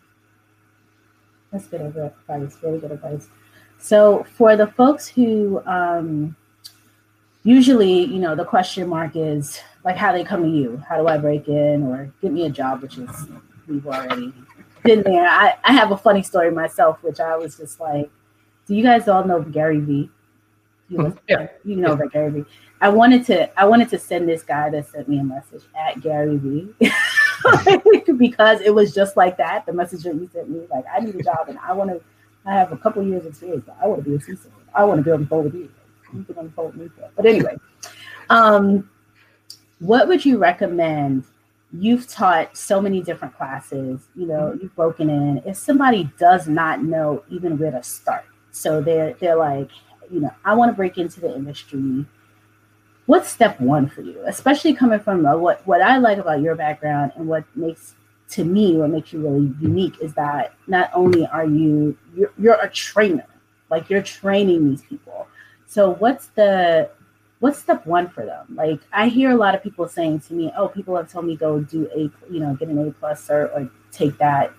That's 1.50 1.66
good 1.66 1.80
advice. 1.80 2.56
Really 2.62 2.78
good 2.78 2.92
advice. 2.92 3.28
So 3.78 4.24
for 4.36 4.56
the 4.56 4.66
folks 4.66 5.08
who 5.08 5.60
um, 5.64 6.36
usually, 7.42 8.04
you 8.04 8.18
know, 8.18 8.34
the 8.34 8.44
question 8.44 8.86
mark 8.88 9.12
is 9.16 9.58
like 9.84 9.96
how 9.96 10.12
they 10.12 10.24
come 10.24 10.42
to 10.42 10.48
you. 10.48 10.82
How 10.88 10.98
do 10.98 11.06
I 11.06 11.18
break 11.18 11.48
in 11.48 11.84
or 11.84 12.12
get 12.20 12.32
me 12.32 12.46
a 12.46 12.50
job, 12.50 12.82
which 12.82 12.98
is 12.98 13.10
we've 13.66 13.86
already 13.86 14.32
been 14.82 15.02
there. 15.02 15.26
I, 15.26 15.56
I 15.64 15.72
have 15.72 15.92
a 15.92 15.96
funny 15.96 16.22
story 16.22 16.50
myself, 16.50 17.02
which 17.02 17.20
I 17.20 17.36
was 17.36 17.56
just 17.56 17.80
like, 17.80 18.10
do 18.66 18.74
you 18.74 18.82
guys 18.82 19.08
all 19.08 19.24
know 19.24 19.42
Gary 19.42 19.80
Vee? 19.80 20.10
You, 20.88 20.98
know, 20.98 21.16
yeah. 21.28 21.48
you 21.64 21.76
know 21.76 21.94
that 21.96 22.12
Gary 22.12 22.30
Vee. 22.30 22.44
I 22.80 22.88
wanted 22.88 23.26
to 23.26 23.58
I 23.58 23.64
wanted 23.66 23.88
to 23.90 23.98
send 23.98 24.28
this 24.28 24.42
guy 24.42 24.70
that 24.70 24.88
sent 24.88 25.08
me 25.08 25.18
a 25.18 25.24
message 25.24 25.62
at 25.78 26.00
Gary 26.00 26.36
Vee 26.36 26.72
because 28.18 28.60
it 28.60 28.74
was 28.74 28.94
just 28.94 29.16
like 29.16 29.36
that. 29.38 29.66
The 29.66 29.72
message 29.72 30.04
that 30.04 30.14
you 30.14 30.28
sent 30.32 30.48
me, 30.48 30.66
like 30.70 30.84
I 30.92 31.00
need 31.00 31.14
a 31.14 31.22
job 31.22 31.48
and 31.48 31.58
I 31.58 31.72
want 31.72 31.90
to. 31.90 32.00
I 32.46 32.54
have 32.54 32.72
a 32.72 32.76
couple 32.78 33.02
years 33.02 33.26
experience, 33.26 33.64
but 33.66 33.76
I 33.82 33.86
want 33.86 34.04
to 34.04 34.08
be 34.08 34.16
a 34.16 34.18
CISO. 34.18 34.46
I 34.74 34.84
want 34.84 34.98
to 34.98 35.04
be 35.04 35.10
on 35.10 35.22
the 35.22 35.26
phone 35.26 35.44
with 35.44 35.54
you. 35.54 35.68
You 36.14 36.24
can 36.24 36.38
on 36.38 36.46
the 36.46 36.52
phone 36.52 36.66
with 36.66 36.76
me 36.76 36.88
for. 36.88 37.10
But 37.14 37.26
anyway, 37.26 37.56
um, 38.30 38.88
what 39.80 40.08
would 40.08 40.24
you 40.24 40.38
recommend? 40.38 41.24
You've 41.72 42.08
taught 42.08 42.56
so 42.56 42.80
many 42.80 43.02
different 43.02 43.36
classes, 43.36 44.00
you 44.16 44.26
know, 44.26 44.50
mm-hmm. 44.50 44.62
you've 44.62 44.74
broken 44.74 45.10
in. 45.10 45.42
If 45.44 45.56
somebody 45.56 46.10
does 46.18 46.48
not 46.48 46.82
know 46.82 47.22
even 47.28 47.58
where 47.58 47.70
to 47.70 47.82
start, 47.82 48.24
so 48.50 48.80
they're 48.80 49.14
they're 49.14 49.36
like, 49.36 49.70
you 50.10 50.20
know, 50.20 50.34
I 50.44 50.54
want 50.54 50.70
to 50.70 50.76
break 50.76 50.98
into 50.98 51.20
the 51.20 51.34
industry. 51.34 52.06
What's 53.06 53.28
step 53.28 53.60
one 53.60 53.88
for 53.88 54.02
you, 54.02 54.22
especially 54.26 54.74
coming 54.74 55.00
from 55.00 55.22
what 55.22 55.66
what 55.66 55.82
I 55.82 55.98
like 55.98 56.18
about 56.18 56.40
your 56.40 56.54
background 56.54 57.12
and 57.16 57.28
what 57.28 57.44
makes 57.54 57.94
to 58.30 58.44
me 58.44 58.76
what 58.76 58.90
makes 58.90 59.12
you 59.12 59.20
really 59.20 59.54
unique 59.60 59.94
is 60.02 60.12
that 60.14 60.54
not 60.66 60.90
only 60.94 61.26
are 61.26 61.46
you 61.46 61.96
you're, 62.14 62.32
you're 62.38 62.60
a 62.60 62.68
trainer, 62.70 63.26
like 63.70 63.88
you're 63.90 64.02
training 64.02 64.68
these 64.68 64.82
people. 64.82 65.26
So 65.66 65.94
what's 65.94 66.28
the 66.28 66.90
what's 67.40 67.58
step 67.58 67.86
one 67.86 68.08
for 68.08 68.24
them? 68.24 68.46
Like 68.54 68.80
I 68.92 69.08
hear 69.08 69.30
a 69.30 69.36
lot 69.36 69.54
of 69.54 69.62
people 69.62 69.88
saying 69.88 70.20
to 70.20 70.34
me, 70.34 70.52
"Oh, 70.56 70.68
people 70.68 70.96
have 70.96 71.10
told 71.10 71.26
me 71.26 71.36
go 71.36 71.60
do 71.60 71.88
a, 71.94 72.10
you 72.32 72.40
know, 72.40 72.54
get 72.54 72.68
an 72.68 72.78
A 72.78 72.90
plus 72.92 73.30
or, 73.30 73.46
or 73.48 73.70
take 73.92 74.18
that 74.18 74.52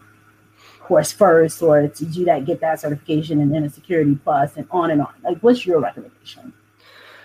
course 0.80 1.12
first, 1.12 1.62
or 1.62 1.88
to 1.88 2.06
do 2.06 2.26
that, 2.26 2.46
get 2.46 2.62
that 2.62 2.80
certification, 2.80 3.42
and 3.42 3.54
then 3.54 3.64
a 3.64 3.70
security 3.70 4.16
plus, 4.24 4.58
and 4.58 4.68
on 4.72 4.92
and 4.92 5.02
on." 5.02 5.14
Like, 5.24 5.40
what's 5.40 5.66
your 5.66 5.80
recommendation? 5.80 6.54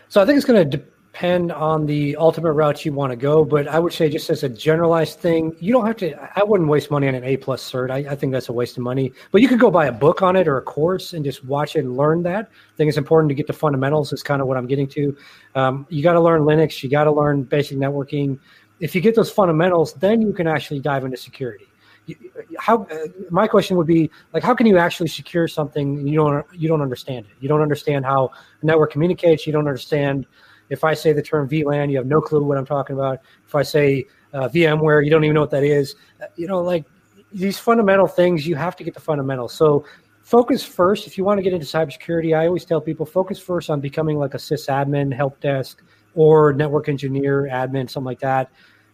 So 0.09 0.21
I 0.23 0.27
think 0.27 0.37
it's 0.37 0.47
going 0.47 0.71
to 0.71 0.77
de- 0.77 0.85
depend 1.15 1.53
on 1.53 1.87
the 1.87 2.17
ultimate 2.17 2.51
route 2.55 2.85
you 2.85 2.93
want 2.93 3.13
to 3.13 3.17
go, 3.17 3.45
but 3.45 3.69
I 3.69 3.79
would 3.79 3.93
say 3.93 4.09
just 4.09 4.31
as 4.31 4.43
a 4.43 4.49
generalized 4.49 5.21
thing, 5.21 5.55
you 5.61 5.73
don't 5.73 5.87
have 5.87 5.97
to. 5.99 6.13
I 6.37 6.43
wouldn't 6.43 6.69
waste 6.69 6.91
money 6.91 7.07
on 7.07 7.15
an 7.15 7.23
A 7.23 7.37
plus 7.37 7.63
cert. 7.71 7.93
I, 7.93 7.99
I, 8.11 8.17
think 8.17 8.33
that's 8.33 8.49
a 8.49 8.53
waste 8.53 8.77
of 8.77 8.83
money. 8.83 9.13
But 9.31 9.41
you 9.41 9.47
could 9.47 9.61
go 9.61 9.71
buy 9.71 9.87
a 9.87 9.93
book 9.93 10.23
on 10.23 10.35
it 10.35 10.49
or 10.49 10.57
a 10.57 10.63
course 10.63 11.13
and 11.13 11.25
just 11.25 11.45
watch 11.45 11.77
it 11.77 11.85
and 11.85 11.97
learn 11.97 12.25
that. 12.25 12.47
I 12.51 12.77
think 12.77 12.89
it's 12.89 12.99
important 12.99 13.29
to 13.29 13.37
get 13.37 13.47
the 13.47 13.53
fundamentals. 13.53 14.13
Is 14.13 14.25
kind 14.25 14.43
of 14.43 14.49
what 14.49 14.57
I'm 14.57 14.67
getting 14.67 14.89
to. 14.89 15.17
Um, 15.55 15.87
you 15.89 16.03
got 16.03 16.15
to 16.15 16.21
learn 16.21 16.43
Linux. 16.43 16.83
You 16.83 16.91
got 16.91 17.05
to 17.05 17.13
learn 17.13 17.45
basic 17.45 17.79
networking. 17.79 18.41
If 18.81 18.97
you 18.97 19.01
get 19.01 19.15
those 19.15 19.31
fundamentals, 19.31 19.93
then 19.95 20.21
you 20.21 20.33
can 20.33 20.49
actually 20.49 20.81
dive 20.81 21.05
into 21.05 21.17
security. 21.17 21.67
How 22.59 22.89
uh, 22.91 23.07
my 23.31 23.47
question 23.47 23.77
would 23.77 23.87
be 23.87 24.11
like, 24.33 24.43
how 24.43 24.53
can 24.53 24.67
you 24.67 24.79
actually 24.79 25.09
secure 25.09 25.47
something 25.47 26.09
you 26.09 26.17
don't 26.17 26.45
you 26.53 26.67
don't 26.67 26.83
understand 26.83 27.27
it? 27.27 27.33
You 27.39 27.49
don't 27.49 27.63
understand 27.63 28.05
how 28.05 28.33
a 28.61 28.67
network 28.67 28.91
communicates. 28.91 29.47
You 29.47 29.53
don't 29.53 29.69
understand 29.69 30.27
if 30.71 30.85
I 30.85 30.95
say 30.95 31.13
the 31.13 31.23
term 31.23 31.49
VLAN, 31.49 31.91
you 31.91 31.97
have 31.97 32.07
no 32.07 32.21
clue 32.21 32.43
what 32.43 32.59
I'm 32.59 32.67
talking 32.67 32.95
about. 32.95 33.21
If 33.47 33.55
I 33.55 33.63
say 33.63 34.07
uh, 34.33 34.49
VMware, 34.49 35.05
you 35.05 35.11
don't 35.11 35.25
even 35.25 35.35
know 35.35 35.41
what 35.41 35.51
that 35.51 35.65
is. 35.65 35.95
Uh, 36.23 36.27
you 36.37 36.47
know, 36.47 36.61
like 36.63 36.85
these 37.33 37.59
fundamental 37.59 38.07
things, 38.07 38.47
you 38.47 38.57
have 38.57 38.77
to 38.77 38.85
get 38.85 38.95
the 38.95 39.01
fundamentals. 39.01 39.53
So 39.53 39.85
focus 40.23 40.65
first. 40.65 41.07
If 41.07 41.19
you 41.19 41.25
want 41.25 41.39
to 41.39 41.43
get 41.43 41.53
into 41.53 41.67
cybersecurity, 41.67 42.37
I 42.37 42.47
always 42.47 42.65
tell 42.65 42.81
people 42.81 43.07
focus 43.07 43.39
first 43.39 43.71
on 43.71 43.81
becoming 43.81 44.19
like 44.19 44.35
a 44.35 44.39
sysadmin, 44.39 45.13
help 45.13 45.41
desk, 45.41 45.83
or 46.15 46.53
network 46.53 46.89
engineer, 46.89 47.49
admin, 47.51 47.91
something 47.91 48.07
like 48.07 48.21
that. 48.21 48.51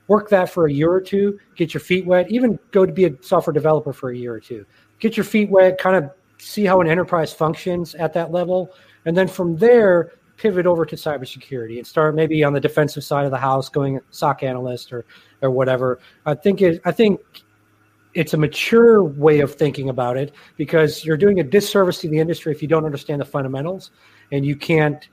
Work 0.08 0.28
that 0.30 0.50
for 0.50 0.66
a 0.66 0.72
year 0.72 0.90
or 0.90 1.00
two, 1.00 1.38
get 1.54 1.72
your 1.72 1.80
feet 1.80 2.04
wet, 2.04 2.30
even 2.30 2.58
go 2.72 2.84
to 2.84 2.92
be 2.92 3.04
a 3.04 3.12
software 3.22 3.54
developer 3.54 3.92
for 3.92 4.10
a 4.10 4.16
year 4.16 4.34
or 4.34 4.40
two. 4.40 4.66
Get 4.98 5.16
your 5.16 5.24
feet 5.24 5.50
wet, 5.50 5.78
kind 5.78 5.96
of 5.96 6.10
see 6.38 6.64
how 6.64 6.80
an 6.80 6.88
enterprise 6.88 7.32
functions 7.32 7.94
at 7.94 8.12
that 8.14 8.32
level. 8.32 8.72
And 9.04 9.16
then 9.16 9.28
from 9.28 9.56
there, 9.56 10.12
pivot 10.40 10.66
over 10.66 10.86
to 10.86 10.96
cybersecurity 10.96 11.76
and 11.76 11.86
start 11.86 12.14
maybe 12.14 12.42
on 12.42 12.54
the 12.54 12.60
defensive 12.60 13.04
side 13.04 13.26
of 13.26 13.30
the 13.30 13.38
house, 13.38 13.68
going 13.68 14.00
SOC 14.10 14.42
analyst 14.42 14.92
or 14.92 15.04
or 15.42 15.50
whatever. 15.50 15.98
I 16.24 16.34
think 16.34 16.62
it, 16.62 16.80
I 16.84 16.92
think 16.92 17.20
it's 18.14 18.32
a 18.34 18.36
mature 18.36 19.04
way 19.04 19.40
of 19.40 19.54
thinking 19.54 19.90
about 19.90 20.16
it 20.16 20.34
because 20.56 21.04
you're 21.04 21.16
doing 21.16 21.40
a 21.40 21.44
disservice 21.44 22.00
to 22.00 22.08
the 22.08 22.18
industry 22.18 22.52
if 22.52 22.62
you 22.62 22.68
don't 22.68 22.84
understand 22.84 23.20
the 23.20 23.24
fundamentals 23.24 23.90
and 24.32 24.44
you 24.44 24.56
can't 24.56 25.08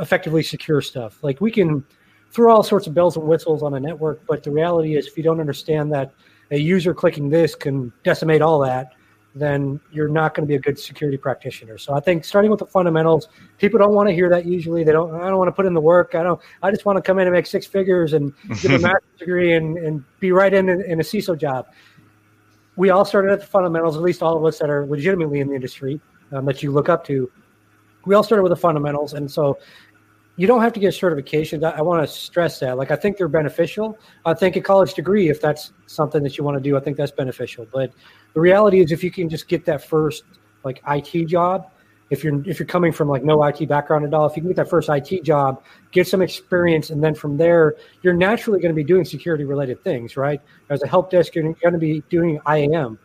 effectively 0.00 0.42
secure 0.42 0.82
stuff. 0.82 1.22
Like 1.22 1.40
we 1.40 1.50
can 1.50 1.84
throw 2.30 2.52
all 2.52 2.62
sorts 2.62 2.86
of 2.86 2.94
bells 2.94 3.16
and 3.16 3.26
whistles 3.26 3.62
on 3.62 3.74
a 3.74 3.80
network, 3.80 4.26
but 4.26 4.42
the 4.42 4.50
reality 4.50 4.96
is 4.96 5.06
if 5.06 5.16
you 5.16 5.22
don't 5.22 5.40
understand 5.40 5.92
that 5.92 6.12
a 6.50 6.58
user 6.58 6.92
clicking 6.92 7.28
this 7.28 7.54
can 7.54 7.92
decimate 8.02 8.42
all 8.42 8.58
that, 8.60 8.92
then 9.34 9.80
you're 9.90 10.08
not 10.08 10.34
going 10.34 10.46
to 10.46 10.48
be 10.48 10.54
a 10.54 10.60
good 10.60 10.78
security 10.78 11.18
practitioner. 11.18 11.76
So 11.76 11.92
I 11.92 12.00
think 12.00 12.24
starting 12.24 12.50
with 12.50 12.60
the 12.60 12.66
fundamentals, 12.66 13.28
people 13.58 13.80
don't 13.80 13.92
want 13.92 14.08
to 14.08 14.14
hear 14.14 14.28
that 14.30 14.46
usually. 14.46 14.84
They 14.84 14.92
don't. 14.92 15.12
I 15.14 15.28
don't 15.28 15.38
want 15.38 15.48
to 15.48 15.52
put 15.52 15.66
in 15.66 15.74
the 15.74 15.80
work. 15.80 16.14
I 16.14 16.22
don't. 16.22 16.40
I 16.62 16.70
just 16.70 16.84
want 16.84 16.96
to 16.96 17.02
come 17.02 17.18
in 17.18 17.26
and 17.26 17.34
make 17.34 17.46
six 17.46 17.66
figures 17.66 18.12
and 18.12 18.32
get 18.62 18.70
a 18.70 18.78
master's 18.78 19.18
degree 19.18 19.54
and, 19.54 19.76
and 19.78 20.04
be 20.20 20.30
right 20.30 20.54
in, 20.54 20.68
in 20.68 21.00
a 21.00 21.02
CISO 21.02 21.36
job. 21.36 21.66
We 22.76 22.90
all 22.90 23.04
started 23.04 23.32
at 23.32 23.40
the 23.40 23.46
fundamentals. 23.46 23.96
At 23.96 24.02
least 24.02 24.22
all 24.22 24.36
of 24.36 24.44
us 24.44 24.58
that 24.58 24.70
are 24.70 24.86
legitimately 24.86 25.40
in 25.40 25.48
the 25.48 25.54
industry 25.54 26.00
um, 26.32 26.44
that 26.46 26.62
you 26.62 26.70
look 26.70 26.88
up 26.88 27.04
to. 27.06 27.30
We 28.06 28.14
all 28.14 28.22
started 28.22 28.42
with 28.42 28.50
the 28.50 28.56
fundamentals, 28.56 29.14
and 29.14 29.30
so 29.30 29.58
you 30.36 30.46
don't 30.46 30.62
have 30.62 30.72
to 30.74 30.80
get 30.80 30.94
certifications. 30.94 31.64
I, 31.64 31.78
I 31.78 31.82
want 31.82 32.06
to 32.06 32.12
stress 32.12 32.60
that. 32.60 32.76
Like, 32.76 32.90
I 32.90 32.96
think 32.96 33.16
they're 33.16 33.28
beneficial. 33.28 33.98
I 34.24 34.34
think 34.34 34.56
a 34.56 34.60
college 34.60 34.94
degree, 34.94 35.28
if 35.28 35.40
that's 35.40 35.72
something 35.86 36.22
that 36.22 36.36
you 36.36 36.44
want 36.44 36.56
to 36.56 36.62
do, 36.62 36.76
I 36.76 36.80
think 36.80 36.96
that's 36.96 37.12
beneficial. 37.12 37.66
But 37.72 37.92
the 38.34 38.40
reality 38.40 38.80
is, 38.80 38.92
if 38.92 39.02
you 39.02 39.10
can 39.10 39.28
just 39.28 39.48
get 39.48 39.64
that 39.64 39.82
first 39.82 40.24
like 40.64 40.82
IT 40.88 41.26
job, 41.26 41.70
if 42.10 42.22
you're 42.22 42.46
if 42.48 42.58
you're 42.58 42.66
coming 42.66 42.92
from 42.92 43.08
like 43.08 43.24
no 43.24 43.42
IT 43.44 43.66
background 43.68 44.04
at 44.04 44.12
all, 44.12 44.26
if 44.26 44.36
you 44.36 44.42
can 44.42 44.50
get 44.50 44.56
that 44.56 44.68
first 44.68 44.88
IT 44.88 45.24
job, 45.24 45.62
get 45.92 46.06
some 46.06 46.20
experience, 46.20 46.90
and 46.90 47.02
then 47.02 47.14
from 47.14 47.36
there, 47.36 47.76
you're 48.02 48.14
naturally 48.14 48.60
going 48.60 48.70
to 48.70 48.76
be 48.76 48.84
doing 48.84 49.04
security 49.04 49.44
related 49.44 49.82
things, 49.82 50.16
right? 50.16 50.40
As 50.68 50.82
a 50.82 50.86
help 50.86 51.10
desk, 51.10 51.34
you're 51.34 51.44
going 51.44 51.72
to 51.72 51.78
be 51.78 52.02
doing 52.10 52.40
IAM. 52.46 52.98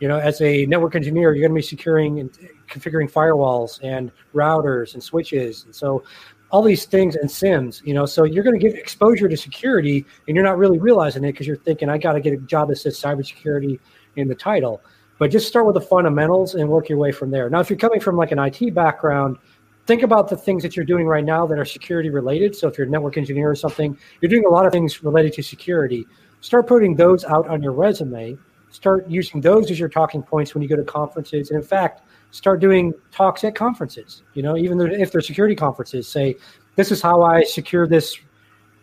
You 0.00 0.08
know, 0.08 0.18
as 0.18 0.40
a 0.42 0.66
network 0.66 0.94
engineer, 0.94 1.34
you're 1.34 1.48
going 1.48 1.58
to 1.58 1.62
be 1.62 1.66
securing 1.66 2.20
and 2.20 2.30
configuring 2.68 3.10
firewalls 3.10 3.80
and 3.82 4.12
routers 4.34 4.92
and 4.92 5.02
switches. 5.02 5.64
And 5.64 5.74
so 5.74 6.04
all 6.50 6.62
these 6.62 6.84
things 6.84 7.16
and 7.16 7.28
SIEMs 7.28 7.84
you 7.84 7.92
know, 7.92 8.06
so 8.06 8.24
you're 8.24 8.44
going 8.44 8.58
to 8.58 8.64
get 8.64 8.78
exposure 8.78 9.28
to 9.28 9.36
security 9.36 10.04
and 10.28 10.36
you're 10.36 10.44
not 10.44 10.58
really 10.58 10.78
realizing 10.78 11.24
it 11.24 11.32
because 11.32 11.46
you're 11.46 11.56
thinking, 11.56 11.88
I 11.88 11.98
got 11.98 12.12
to 12.12 12.20
get 12.20 12.34
a 12.34 12.36
job 12.36 12.68
that 12.68 12.76
says 12.76 13.00
cybersecurity 13.00 13.80
in 14.16 14.28
the 14.28 14.34
title. 14.34 14.82
But 15.18 15.30
just 15.30 15.48
start 15.48 15.66
with 15.66 15.74
the 15.74 15.80
fundamentals 15.80 16.54
and 16.54 16.68
work 16.68 16.88
your 16.88 16.98
way 16.98 17.12
from 17.12 17.30
there. 17.30 17.48
Now, 17.48 17.60
if 17.60 17.70
you're 17.70 17.78
coming 17.78 18.00
from 18.00 18.16
like 18.16 18.32
an 18.32 18.38
IT 18.38 18.74
background, 18.74 19.38
think 19.86 20.02
about 20.02 20.28
the 20.28 20.36
things 20.36 20.62
that 20.62 20.76
you're 20.76 20.84
doing 20.84 21.06
right 21.06 21.24
now 21.24 21.46
that 21.46 21.58
are 21.58 21.64
security 21.64 22.10
related. 22.10 22.54
So 22.54 22.68
if 22.68 22.76
you're 22.76 22.86
a 22.86 22.90
network 22.90 23.16
engineer 23.16 23.50
or 23.50 23.54
something, 23.54 23.96
you're 24.20 24.28
doing 24.28 24.44
a 24.44 24.50
lot 24.50 24.66
of 24.66 24.72
things 24.72 25.02
related 25.02 25.32
to 25.34 25.42
security. 25.42 26.06
Start 26.40 26.66
putting 26.66 26.94
those 26.94 27.24
out 27.24 27.48
on 27.48 27.62
your 27.62 27.72
resume. 27.72 28.36
Start 28.70 29.08
using 29.08 29.40
those 29.40 29.70
as 29.70 29.78
your 29.78 29.88
talking 29.88 30.22
points 30.22 30.54
when 30.54 30.62
you 30.62 30.68
go 30.68 30.76
to 30.76 30.84
conferences. 30.84 31.50
And 31.50 31.60
in 31.60 31.66
fact, 31.66 32.02
start 32.30 32.60
doing 32.60 32.92
talks 33.10 33.42
at 33.44 33.54
conferences. 33.54 34.22
You 34.34 34.42
know, 34.42 34.56
even 34.56 34.80
if 34.80 35.12
they're 35.12 35.20
security 35.20 35.54
conferences, 35.54 36.06
say, 36.06 36.36
"This 36.74 36.92
is 36.92 37.00
how 37.00 37.22
I 37.22 37.42
secure 37.44 37.86
this." 37.86 38.18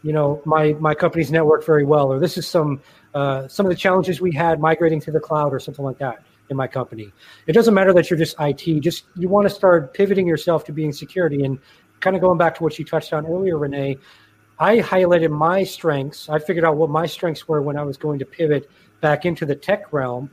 You 0.02 0.14
know, 0.14 0.42
my 0.46 0.74
my 0.80 0.96
company's 0.96 1.32
network 1.32 1.66
very 1.66 1.86
well, 1.86 2.12
or 2.12 2.20
this 2.20 2.38
is 2.38 2.48
some 2.48 2.82
uh, 3.14 3.48
some 3.48 3.66
of 3.66 3.70
the 3.70 3.76
challenges 3.76 4.22
we 4.22 4.32
had 4.34 4.60
migrating 4.60 5.00
to 5.02 5.12
the 5.12 5.20
cloud, 5.20 5.54
or 5.54 5.60
something 5.60 5.86
like 5.86 5.98
that 6.00 6.24
in 6.50 6.58
my 6.58 6.68
company. 6.68 7.12
It 7.48 7.54
doesn't 7.54 7.74
matter 7.74 7.94
that 7.94 8.10
you're 8.10 8.20
just 8.20 8.36
IT. 8.40 8.82
Just 8.82 9.06
you 9.16 9.30
want 9.30 9.48
to 9.48 9.54
start 9.54 9.94
pivoting 9.94 10.28
yourself 10.28 10.66
to 10.66 10.72
being 10.72 10.92
security, 10.92 11.44
and 11.44 11.60
kind 12.00 12.16
of 12.16 12.22
going 12.22 12.38
back 12.38 12.56
to 12.56 12.64
what 12.64 12.78
you 12.78 12.86
touched 12.86 13.14
on 13.14 13.26
earlier, 13.26 13.58
Renee. 13.58 13.98
I 14.60 14.80
highlighted 14.80 15.32
my 15.32 15.64
strengths. 15.64 16.30
I 16.30 16.38
figured 16.38 16.64
out 16.64 16.78
what 16.78 16.90
my 16.90 17.06
strengths 17.06 17.48
were 17.48 17.62
when 17.62 17.76
I 17.76 17.84
was 17.84 17.98
going 17.98 18.20
to 18.20 18.26
pivot 18.26 18.70
back 19.02 19.26
into 19.26 19.46
the 19.46 19.56
tech 19.56 19.92
realm 19.92 20.30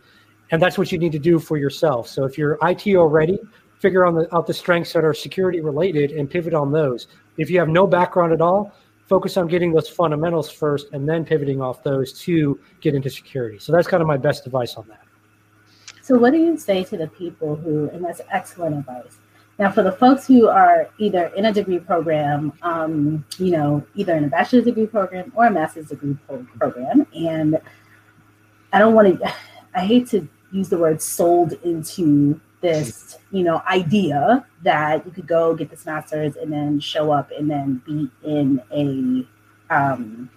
and 0.50 0.60
that's 0.60 0.76
what 0.76 0.90
you 0.90 0.98
need 0.98 1.12
to 1.12 1.18
do 1.18 1.38
for 1.38 1.56
yourself. 1.56 2.08
So 2.08 2.24
if 2.24 2.36
you're 2.36 2.58
IT 2.62 2.86
already, 2.96 3.38
figure 3.78 4.04
on 4.04 4.14
the, 4.14 4.34
out 4.34 4.46
the 4.46 4.54
strengths 4.54 4.92
that 4.92 5.04
are 5.04 5.14
security 5.14 5.60
related 5.60 6.12
and 6.12 6.28
pivot 6.28 6.54
on 6.54 6.72
those. 6.72 7.06
If 7.36 7.50
you 7.50 7.58
have 7.58 7.68
no 7.68 7.86
background 7.86 8.32
at 8.32 8.40
all, 8.40 8.72
focus 9.10 9.36
on 9.36 9.48
getting 9.48 9.72
those 9.72 9.88
fundamentals 9.88 10.48
first 10.48 10.86
and 10.92 11.06
then 11.06 11.24
pivoting 11.24 11.60
off 11.60 11.82
those 11.82 12.12
to 12.12 12.58
get 12.80 12.94
into 12.94 13.10
security. 13.10 13.58
So 13.58 13.72
that's 13.72 13.88
kind 13.88 14.00
of 14.00 14.06
my 14.06 14.16
best 14.16 14.46
advice 14.46 14.76
on 14.76 14.86
that. 14.86 15.02
So 16.00 16.16
what 16.16 16.32
do 16.32 16.38
you 16.38 16.56
say 16.56 16.84
to 16.84 16.96
the 16.96 17.08
people 17.08 17.56
who, 17.56 17.90
and 17.90 18.04
that's 18.04 18.20
excellent 18.30 18.78
advice. 18.78 19.18
Now, 19.58 19.70
for 19.72 19.82
the 19.82 19.90
folks 19.90 20.28
who 20.28 20.46
are 20.46 20.88
either 20.98 21.26
in 21.36 21.46
a 21.46 21.52
degree 21.52 21.80
program, 21.80 22.52
um, 22.62 23.24
you 23.36 23.50
know, 23.50 23.84
either 23.96 24.14
in 24.14 24.24
a 24.24 24.28
bachelor's 24.28 24.64
degree 24.64 24.86
program 24.86 25.32
or 25.34 25.46
a 25.46 25.50
master's 25.50 25.88
degree 25.88 26.16
program, 26.58 27.04
and 27.12 27.60
I 28.72 28.78
don't 28.78 28.94
want 28.94 29.20
to, 29.20 29.34
I 29.74 29.84
hate 29.84 30.08
to 30.10 30.26
use 30.52 30.68
the 30.68 30.78
word 30.78 31.02
sold 31.02 31.54
into 31.64 32.40
this, 32.60 33.18
you 33.30 33.42
know, 33.42 33.62
idea 33.68 34.44
that 34.62 35.04
you 35.06 35.12
could 35.12 35.26
go 35.26 35.54
get 35.54 35.70
this 35.70 35.86
master's 35.86 36.36
and 36.36 36.52
then 36.52 36.80
show 36.80 37.10
up 37.10 37.30
and 37.36 37.50
then 37.50 37.82
be 37.86 38.10
in 38.22 38.62
a 38.72 39.26
um, 39.74 40.30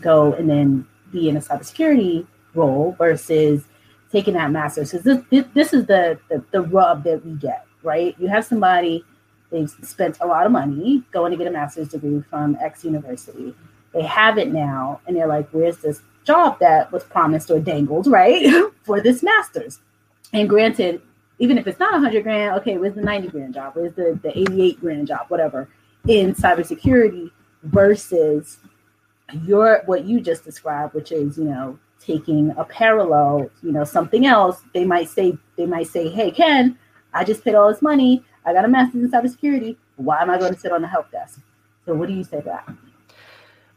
go 0.00 0.32
and 0.34 0.48
then 0.48 0.86
be 1.12 1.28
in 1.28 1.36
a 1.36 1.40
cybersecurity 1.40 2.26
role 2.54 2.94
versus 2.98 3.64
taking 4.12 4.34
that 4.34 4.50
master's. 4.50 4.92
Because 4.92 5.24
this, 5.30 5.44
this 5.54 5.72
is 5.72 5.86
the, 5.86 6.18
the 6.28 6.44
the 6.50 6.62
rub 6.62 7.04
that 7.04 7.24
we 7.24 7.32
get, 7.32 7.66
right? 7.82 8.14
You 8.18 8.28
have 8.28 8.44
somebody 8.44 9.04
they've 9.50 9.70
spent 9.82 10.18
a 10.20 10.26
lot 10.26 10.46
of 10.46 10.52
money 10.52 11.02
going 11.12 11.32
to 11.32 11.36
get 11.36 11.46
a 11.46 11.50
master's 11.50 11.88
degree 11.88 12.22
from 12.30 12.56
X 12.60 12.84
university. 12.84 13.54
They 13.92 14.02
have 14.02 14.38
it 14.38 14.52
now, 14.52 15.00
and 15.06 15.16
they're 15.16 15.26
like, 15.26 15.48
"Where's 15.50 15.78
this 15.78 16.02
job 16.24 16.58
that 16.60 16.92
was 16.92 17.04
promised 17.04 17.50
or 17.50 17.60
dangled, 17.60 18.06
right, 18.18 18.46
for 18.82 19.00
this 19.00 19.22
master's. 19.22 19.80
And 20.32 20.48
granted, 20.48 21.02
even 21.40 21.56
if 21.56 21.66
it's 21.66 21.80
not 21.80 21.92
100 21.92 22.22
grand, 22.22 22.54
okay, 22.60 22.76
where's 22.76 22.94
the 22.94 23.00
90 23.00 23.28
grand 23.28 23.54
job? 23.54 23.72
Where's 23.74 23.94
the, 23.94 24.20
the 24.22 24.38
88 24.38 24.78
grand 24.78 25.08
job, 25.08 25.26
whatever, 25.28 25.68
in 26.06 26.34
cybersecurity 26.34 27.30
versus 27.62 28.58
your 29.44 29.82
what 29.86 30.04
you 30.04 30.20
just 30.20 30.44
described, 30.44 30.94
which 30.94 31.10
is, 31.10 31.38
you 31.38 31.44
know, 31.44 31.78
taking 31.98 32.50
a 32.58 32.64
parallel, 32.64 33.50
you 33.62 33.72
know, 33.72 33.84
something 33.84 34.26
else. 34.26 34.60
They 34.74 34.84
might 34.84 35.08
say, 35.08 35.36
they 35.56 35.66
might 35.66 35.86
say, 35.86 36.08
hey, 36.08 36.30
Ken, 36.30 36.78
I 37.14 37.24
just 37.24 37.42
paid 37.42 37.54
all 37.54 37.72
this 37.72 37.82
money. 37.82 38.22
I 38.44 38.52
got 38.52 38.66
a 38.66 38.68
master's 38.68 39.04
in 39.04 39.10
cybersecurity. 39.10 39.76
Why 39.96 40.20
am 40.20 40.28
I 40.30 40.38
going 40.38 40.52
to 40.52 40.60
sit 40.60 40.72
on 40.72 40.82
the 40.82 40.88
help 40.88 41.10
desk? 41.10 41.40
So 41.86 41.94
what 41.94 42.08
do 42.08 42.14
you 42.14 42.24
say 42.24 42.40
to 42.40 42.46
that? 42.46 42.68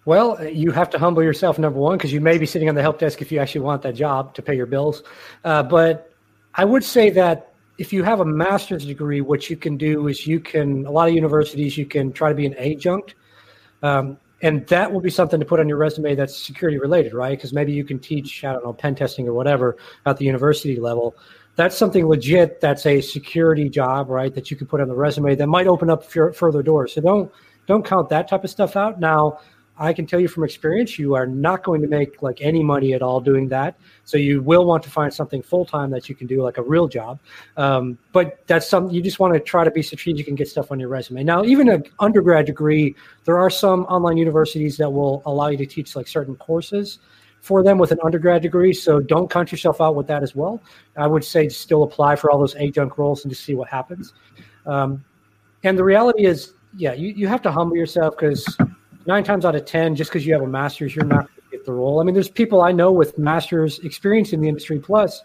Well, 0.05 0.37
uh, 0.37 0.43
you 0.43 0.71
have 0.71 0.89
to 0.89 0.99
humble 0.99 1.23
yourself, 1.23 1.57
number 1.57 1.79
one, 1.79 1.97
because 1.97 2.11
you 2.11 2.19
may 2.19 2.37
be 2.37 2.45
sitting 2.45 2.67
on 2.67 2.75
the 2.75 2.81
help 2.81 2.99
desk 2.99 3.21
if 3.21 3.31
you 3.31 3.39
actually 3.39 3.61
want 3.61 3.81
that 3.83 3.95
job 3.95 4.33
to 4.35 4.41
pay 4.41 4.55
your 4.55 4.65
bills. 4.65 5.03
Uh, 5.45 5.63
but 5.63 6.11
I 6.55 6.65
would 6.65 6.83
say 6.83 7.09
that 7.11 7.52
if 7.77 7.91
you 7.91 8.03
have 8.03 8.19
a 8.19 8.25
master's 8.25 8.85
degree, 8.85 9.21
what 9.21 9.49
you 9.49 9.57
can 9.57 9.77
do 9.77 10.07
is 10.07 10.27
you 10.27 10.39
can, 10.39 10.85
a 10.85 10.91
lot 10.91 11.09
of 11.09 11.15
universities, 11.15 11.77
you 11.77 11.85
can 11.85 12.11
try 12.11 12.29
to 12.29 12.35
be 12.35 12.45
an 12.45 12.53
adjunct. 12.55 13.15
Um, 13.81 14.17
and 14.41 14.67
that 14.67 14.91
will 14.91 14.99
be 14.99 15.09
something 15.09 15.39
to 15.39 15.45
put 15.45 15.59
on 15.59 15.69
your 15.69 15.77
resume 15.77 16.15
that's 16.15 16.37
security 16.37 16.77
related, 16.77 17.13
right? 17.13 17.37
Because 17.37 17.53
maybe 17.53 17.71
you 17.71 17.85
can 17.85 17.97
teach, 17.97 18.43
I 18.43 18.51
don't 18.51 18.63
know, 18.63 18.73
pen 18.73 18.93
testing 18.93 19.27
or 19.27 19.33
whatever 19.33 19.77
at 20.05 20.17
the 20.17 20.25
university 20.25 20.75
level. 20.75 21.15
That's 21.55 21.77
something 21.77 22.05
legit 22.05 22.59
that's 22.59 22.85
a 22.85 22.99
security 22.99 23.69
job, 23.69 24.09
right? 24.09 24.33
That 24.33 24.51
you 24.51 24.57
can 24.57 24.67
put 24.67 24.81
on 24.81 24.87
the 24.87 24.95
resume 24.95 25.35
that 25.35 25.47
might 25.47 25.67
open 25.67 25.89
up 25.89 26.03
further 26.03 26.61
doors. 26.61 26.93
So 26.93 27.01
don't 27.01 27.31
don't 27.67 27.85
count 27.85 28.09
that 28.09 28.27
type 28.27 28.43
of 28.43 28.49
stuff 28.49 28.75
out. 28.75 28.99
Now, 28.99 29.39
I 29.83 29.91
can 29.91 30.05
tell 30.05 30.19
you 30.19 30.29
from 30.29 30.45
experience, 30.45 30.97
you 30.97 31.13
are 31.13 31.27
not 31.27 31.61
going 31.61 31.81
to 31.81 31.89
make 31.89 32.21
like 32.21 32.39
any 32.41 32.63
money 32.63 32.93
at 32.93 33.01
all 33.01 33.19
doing 33.19 33.49
that. 33.49 33.75
So 34.05 34.17
you 34.17 34.41
will 34.41 34.65
want 34.65 34.81
to 34.83 34.89
find 34.89 35.13
something 35.13 35.41
full 35.41 35.65
time 35.65 35.91
that 35.91 36.07
you 36.07 36.15
can 36.15 36.25
do, 36.25 36.41
like 36.41 36.57
a 36.57 36.61
real 36.61 36.87
job. 36.87 37.19
Um, 37.57 37.97
but 38.13 38.47
that's 38.47 38.65
something 38.65 38.95
you 38.95 39.01
just 39.01 39.19
want 39.19 39.33
to 39.33 39.41
try 39.41 39.65
to 39.65 39.71
be 39.71 39.81
strategic 39.81 40.29
and 40.29 40.37
get 40.37 40.47
stuff 40.47 40.71
on 40.71 40.79
your 40.79 40.87
resume. 40.87 41.25
Now, 41.25 41.43
even 41.43 41.67
an 41.67 41.83
undergrad 41.99 42.45
degree, 42.45 42.95
there 43.25 43.37
are 43.37 43.49
some 43.49 43.83
online 43.85 44.15
universities 44.15 44.77
that 44.77 44.89
will 44.89 45.21
allow 45.25 45.47
you 45.47 45.57
to 45.57 45.65
teach 45.65 45.97
like 45.97 46.07
certain 46.07 46.37
courses 46.37 46.99
for 47.41 47.61
them 47.61 47.77
with 47.77 47.91
an 47.91 47.99
undergrad 48.05 48.41
degree. 48.41 48.71
So 48.71 49.01
don't 49.01 49.29
count 49.29 49.51
yourself 49.51 49.81
out 49.81 49.95
with 49.95 50.07
that 50.07 50.23
as 50.23 50.33
well. 50.33 50.61
I 50.95 51.07
would 51.07 51.25
say 51.25 51.49
still 51.49 51.83
apply 51.83 52.15
for 52.15 52.31
all 52.31 52.39
those 52.39 52.55
adjunct 52.55 52.97
roles 52.97 53.25
and 53.25 53.31
just 53.33 53.43
see 53.43 53.53
what 53.53 53.67
happens. 53.67 54.13
Um, 54.65 55.03
and 55.63 55.77
the 55.77 55.83
reality 55.83 56.25
is, 56.25 56.53
yeah, 56.77 56.93
you, 56.93 57.09
you 57.09 57.27
have 57.27 57.41
to 57.41 57.51
humble 57.51 57.75
yourself 57.75 58.15
because 58.17 58.45
nine 59.05 59.23
times 59.23 59.45
out 59.45 59.55
of 59.55 59.65
ten, 59.65 59.95
just 59.95 60.09
because 60.09 60.25
you 60.25 60.33
have 60.33 60.41
a 60.41 60.47
master's, 60.47 60.95
you're 60.95 61.05
not 61.05 61.27
going 61.27 61.49
to 61.51 61.57
get 61.57 61.65
the 61.65 61.73
role. 61.73 61.99
I 61.99 62.03
mean, 62.03 62.13
there's 62.13 62.29
people 62.29 62.61
I 62.61 62.71
know 62.71 62.91
with 62.91 63.17
master's 63.17 63.79
experience 63.79 64.33
in 64.33 64.41
the 64.41 64.47
industry 64.47 64.79
plus 64.79 65.21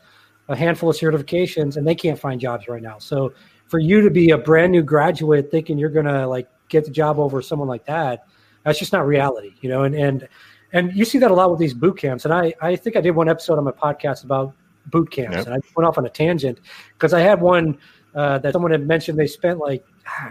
a 0.48 0.56
handful 0.56 0.88
of 0.90 0.96
certifications, 0.96 1.76
and 1.76 1.86
they 1.86 1.94
can't 1.94 2.18
find 2.18 2.40
jobs 2.40 2.68
right 2.68 2.82
now. 2.82 2.98
So 2.98 3.32
for 3.66 3.78
you 3.78 4.00
to 4.00 4.10
be 4.10 4.30
a 4.30 4.38
brand 4.38 4.72
new 4.72 4.82
graduate 4.82 5.50
thinking 5.50 5.78
you're 5.78 5.90
going 5.90 6.06
to 6.06 6.26
like 6.26 6.48
get 6.68 6.84
the 6.84 6.90
job 6.90 7.18
over 7.18 7.42
someone 7.42 7.68
like 7.68 7.84
that, 7.86 8.26
that's 8.64 8.78
just 8.78 8.92
not 8.92 9.06
reality, 9.06 9.54
you 9.60 9.68
know. 9.68 9.84
And 9.84 9.94
and 9.94 10.28
and 10.72 10.92
you 10.94 11.04
see 11.04 11.18
that 11.18 11.30
a 11.30 11.34
lot 11.34 11.50
with 11.50 11.60
these 11.60 11.74
boot 11.74 11.98
camps. 11.98 12.24
And 12.24 12.34
I 12.34 12.54
I 12.60 12.76
think 12.76 12.96
I 12.96 13.00
did 13.00 13.12
one 13.12 13.28
episode 13.28 13.58
on 13.58 13.64
my 13.64 13.72
podcast 13.72 14.24
about 14.24 14.54
boot 14.86 15.10
camps, 15.10 15.36
yep. 15.36 15.46
and 15.46 15.54
I 15.54 15.58
went 15.76 15.86
off 15.86 15.98
on 15.98 16.06
a 16.06 16.10
tangent 16.10 16.60
because 16.94 17.12
I 17.12 17.20
had 17.20 17.40
one 17.40 17.78
uh, 18.14 18.38
that 18.38 18.52
someone 18.52 18.72
had 18.72 18.86
mentioned 18.86 19.18
they 19.18 19.26
spent 19.26 19.58
like 19.58 19.84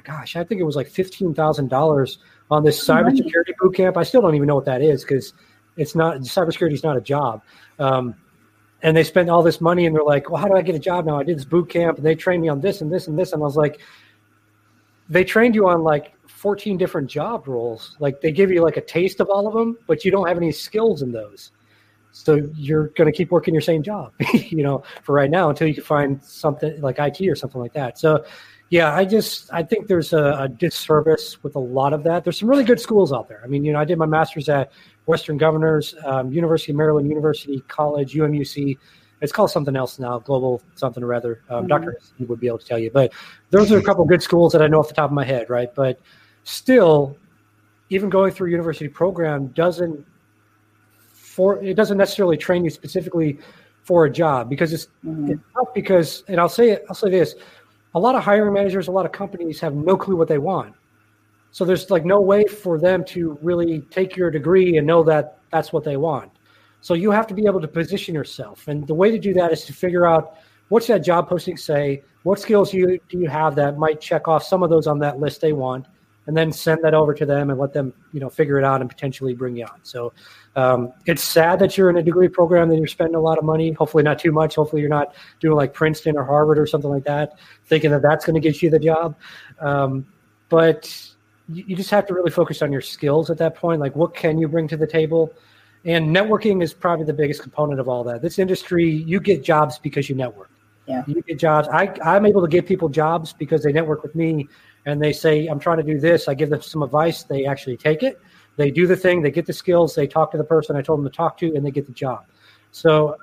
gosh, 0.03 0.35
I 0.35 0.43
think 0.43 0.61
it 0.61 0.63
was 0.63 0.75
like 0.75 0.87
fifteen 0.87 1.33
thousand 1.33 1.69
dollars 1.69 2.19
on 2.49 2.63
this 2.63 2.83
cybersecurity 2.85 3.53
boot 3.59 3.75
camp. 3.75 3.97
I 3.97 4.03
still 4.03 4.21
don't 4.21 4.35
even 4.35 4.47
know 4.47 4.55
what 4.55 4.65
that 4.65 4.81
is 4.81 5.03
because 5.03 5.33
it's 5.75 5.95
not 5.95 6.17
cybersecurity 6.21 6.73
is 6.73 6.83
not 6.83 6.97
a 6.97 7.01
job. 7.01 7.41
Um, 7.79 8.15
and 8.83 8.95
they 8.95 9.03
spent 9.03 9.29
all 9.29 9.41
this 9.41 9.59
money 9.59 9.85
and 9.85 9.95
they're 9.95 10.03
like, 10.03 10.29
well, 10.29 10.41
how 10.41 10.47
do 10.47 10.55
I 10.55 10.61
get 10.61 10.75
a 10.75 10.79
job 10.79 11.05
now? 11.05 11.19
I 11.19 11.23
did 11.23 11.37
this 11.37 11.45
boot 11.45 11.69
camp 11.69 11.97
and 11.97 12.05
they 12.05 12.15
trained 12.15 12.41
me 12.41 12.49
on 12.49 12.61
this 12.61 12.81
and 12.81 12.91
this 12.91 13.07
and 13.07 13.17
this. 13.17 13.33
And 13.33 13.41
I 13.41 13.45
was 13.45 13.55
like, 13.55 13.79
they 15.09 15.23
trained 15.23 15.55
you 15.55 15.67
on 15.67 15.83
like 15.83 16.13
14 16.27 16.77
different 16.77 17.09
job 17.09 17.47
roles. 17.47 17.95
Like 17.99 18.21
they 18.21 18.31
give 18.31 18.51
you 18.51 18.61
like 18.61 18.77
a 18.77 18.81
taste 18.81 19.19
of 19.19 19.29
all 19.29 19.47
of 19.47 19.53
them, 19.53 19.77
but 19.87 20.05
you 20.05 20.11
don't 20.11 20.27
have 20.27 20.37
any 20.37 20.51
skills 20.51 21.01
in 21.01 21.11
those. 21.11 21.51
So 22.11 22.49
you're 22.55 22.87
going 22.89 23.11
to 23.11 23.15
keep 23.15 23.31
working 23.31 23.53
your 23.53 23.61
same 23.61 23.83
job, 23.83 24.13
you 24.33 24.63
know, 24.63 24.83
for 25.03 25.13
right 25.13 25.29
now 25.29 25.49
until 25.49 25.67
you 25.67 25.73
can 25.73 25.83
find 25.83 26.23
something 26.23 26.79
like 26.81 26.97
IT 26.99 27.21
or 27.27 27.35
something 27.35 27.61
like 27.61 27.73
that. 27.73 27.97
So 27.99 28.25
yeah, 28.69 28.93
I 28.93 29.05
just 29.05 29.51
I 29.53 29.63
think 29.63 29.87
there's 29.87 30.13
a, 30.13 30.35
a, 30.39 30.47
disservice 30.49 31.41
with 31.41 31.55
a 31.55 31.59
lot 31.59 31.93
of 31.93 32.03
that. 32.03 32.23
There's 32.23 32.37
some 32.37 32.49
really 32.49 32.65
good 32.65 32.79
schools 32.79 33.13
out 33.13 33.29
there. 33.29 33.41
I 33.43 33.47
mean, 33.47 33.63
you 33.63 33.71
know, 33.71 33.79
I 33.79 33.85
did 33.85 33.97
my 33.97 34.05
master's 34.05 34.49
at 34.49 34.71
Western 35.05 35.37
Governors, 35.37 35.95
um, 36.05 36.31
University 36.31 36.73
of 36.73 36.77
Maryland, 36.77 37.07
University 37.07 37.61
College, 37.69 38.13
UMUC. 38.13 38.77
It's 39.21 39.31
called 39.31 39.51
something 39.51 39.75
else 39.75 39.99
now, 39.99 40.19
Global 40.19 40.61
something 40.75 41.01
or 41.01 41.13
other. 41.13 41.41
Um, 41.49 41.59
mm-hmm. 41.59 41.67
Doctor 41.67 41.97
would 42.19 42.39
be 42.39 42.47
able 42.47 42.59
to 42.59 42.65
tell 42.65 42.77
you, 42.77 42.91
but 42.91 43.13
those 43.51 43.71
are 43.71 43.77
a 43.77 43.83
couple 43.83 44.03
good 44.05 44.21
schools 44.21 44.51
that 44.51 44.61
I 44.61 44.67
know 44.67 44.79
off 44.79 44.89
the 44.89 44.93
top 44.93 45.09
of 45.09 45.13
my 45.13 45.25
head, 45.25 45.49
right? 45.49 45.73
But 45.73 45.99
still, 46.43 47.17
even 47.89 48.09
going 48.09 48.31
through 48.31 48.47
a 48.47 48.51
university 48.51 48.89
program 48.89 49.47
doesn't 49.47 50.05
for 51.13 51.63
it 51.63 51.75
doesn't 51.75 51.97
necessarily 51.97 52.35
train 52.35 52.63
you 52.65 52.69
specifically 52.69 53.39
for 53.83 54.05
a 54.05 54.09
job 54.09 54.49
because 54.49 54.73
it's, 54.73 54.87
mm-hmm. 55.05 55.31
it's 55.31 55.41
tough 55.53 55.73
because 55.73 56.23
and 56.27 56.39
I'll 56.39 56.49
say 56.49 56.71
it, 56.71 56.85
I'll 56.89 56.95
say 56.95 57.09
this 57.09 57.35
a 57.95 57.99
lot 57.99 58.15
of 58.15 58.23
hiring 58.23 58.53
managers, 58.53 58.87
a 58.87 58.91
lot 58.91 59.05
of 59.05 59.11
companies 59.11 59.59
have 59.59 59.73
no 59.73 59.97
clue 59.97 60.15
what 60.15 60.27
they 60.27 60.37
want. 60.37 60.75
So 61.51 61.65
there's 61.65 61.89
like 61.89 62.05
no 62.05 62.21
way 62.21 62.43
for 62.45 62.79
them 62.79 63.03
to 63.05 63.37
really 63.41 63.81
take 63.89 64.15
your 64.15 64.29
degree 64.29 64.77
and 64.77 64.85
know 64.85 65.03
that 65.03 65.39
that's 65.51 65.73
what 65.73 65.83
they 65.83 65.97
want. 65.97 66.31
So 66.81 66.93
you 66.93 67.09
have 67.11 67.27
to 67.27 67.33
be 67.33 67.45
able 67.47 67.61
to 67.61 67.67
position 67.67 68.13
yourself. 68.13 68.67
And 68.67 68.85
the 68.85 68.93
way 68.93 69.11
to 69.11 69.17
do 69.17 69.33
that 69.33 69.51
is 69.51 69.65
to 69.65 69.73
figure 69.73 70.05
out 70.05 70.37
what's 70.69 70.87
that 70.87 70.99
job 70.99 71.27
posting 71.27 71.57
say, 71.57 72.03
what 72.23 72.39
skills 72.39 72.73
you 72.73 72.99
do 73.09 73.19
you 73.19 73.29
have 73.29 73.55
that 73.55 73.77
might 73.77 74.01
check 74.01 74.27
off 74.27 74.43
some 74.43 74.61
of 74.63 74.69
those 74.69 74.85
on 74.85 74.99
that 74.99 75.19
list 75.19 75.41
they 75.41 75.53
want, 75.53 75.87
and 76.27 76.35
then 76.35 76.51
send 76.51 76.83
that 76.83 76.93
over 76.93 77.13
to 77.13 77.25
them 77.25 77.49
and 77.49 77.59
let 77.59 77.71
them, 77.71 77.93
you 78.11 78.19
know, 78.19 78.29
figure 78.29 78.59
it 78.59 78.65
out 78.65 78.81
and 78.81 78.89
potentially 78.89 79.33
bring 79.33 79.55
you 79.55 79.65
on. 79.65 79.79
So 79.83 80.11
um, 80.57 80.91
it's 81.05 81.21
sad 81.21 81.59
that 81.59 81.77
you're 81.77 81.87
in 81.91 81.97
a 81.97 82.03
degree 82.03 82.27
program 82.27 82.67
that 82.69 82.77
you're 82.77 82.87
spending 82.87 83.13
a 83.13 83.21
lot 83.21 83.37
of 83.37 83.43
money. 83.43 83.73
Hopefully, 83.73 84.01
not 84.01 84.17
too 84.17 84.31
much. 84.31 84.55
Hopefully, 84.55 84.81
you're 84.81 84.89
not 84.89 85.13
doing 85.39 85.55
like 85.55 85.71
Princeton 85.71 86.17
or 86.17 86.25
Harvard 86.25 86.57
or 86.57 86.65
something 86.65 86.89
like 86.89 87.03
that, 87.03 87.37
thinking 87.67 87.91
that 87.91 88.01
that's 88.01 88.25
going 88.25 88.33
to 88.33 88.39
get 88.39 88.59
you 88.63 88.71
the 88.71 88.79
job. 88.79 89.15
Um, 89.59 90.07
but 90.49 91.13
you, 91.47 91.63
you 91.67 91.75
just 91.75 91.91
have 91.91 92.07
to 92.07 92.13
really 92.15 92.31
focus 92.31 92.63
on 92.63 92.71
your 92.71 92.81
skills 92.81 93.29
at 93.29 93.37
that 93.37 93.53
point. 93.53 93.79
Like, 93.79 93.95
what 93.95 94.15
can 94.15 94.39
you 94.39 94.47
bring 94.47 94.67
to 94.69 94.77
the 94.77 94.87
table? 94.87 95.31
And 95.85 96.07
networking 96.07 96.63
is 96.63 96.73
probably 96.73 97.05
the 97.05 97.13
biggest 97.13 97.43
component 97.43 97.79
of 97.79 97.87
all 97.87 98.03
that. 98.05 98.23
This 98.23 98.39
industry, 98.39 98.89
you 98.89 99.19
get 99.19 99.43
jobs 99.43 99.77
because 99.77 100.09
you 100.09 100.15
network. 100.15 100.49
Yeah. 100.87 101.03
You 101.05 101.21
get 101.21 101.37
jobs. 101.37 101.67
I, 101.67 101.93
I'm 102.03 102.25
able 102.25 102.41
to 102.41 102.47
give 102.47 102.65
people 102.65 102.89
jobs 102.89 103.31
because 103.31 103.61
they 103.61 103.71
network 103.71 104.01
with 104.01 104.15
me 104.15 104.47
and 104.87 104.99
they 104.99 105.13
say, 105.13 105.45
I'm 105.45 105.59
trying 105.59 105.77
to 105.77 105.83
do 105.83 105.99
this. 105.99 106.27
I 106.27 106.33
give 106.33 106.49
them 106.49 106.63
some 106.63 106.81
advice. 106.81 107.23
They 107.23 107.45
actually 107.45 107.77
take 107.77 108.01
it 108.01 108.19
they 108.57 108.69
do 108.69 108.85
the 108.85 108.95
thing, 108.95 109.21
they 109.21 109.31
get 109.31 109.45
the 109.45 109.53
skills, 109.53 109.95
they 109.95 110.07
talk 110.07 110.31
to 110.31 110.37
the 110.37 110.43
person 110.43 110.75
I 110.75 110.81
told 110.81 110.99
them 110.99 111.09
to 111.09 111.15
talk 111.15 111.37
to, 111.37 111.55
and 111.55 111.65
they 111.65 111.71
get 111.71 111.85
the 111.85 111.93
job. 111.93 112.25
So 112.71 113.15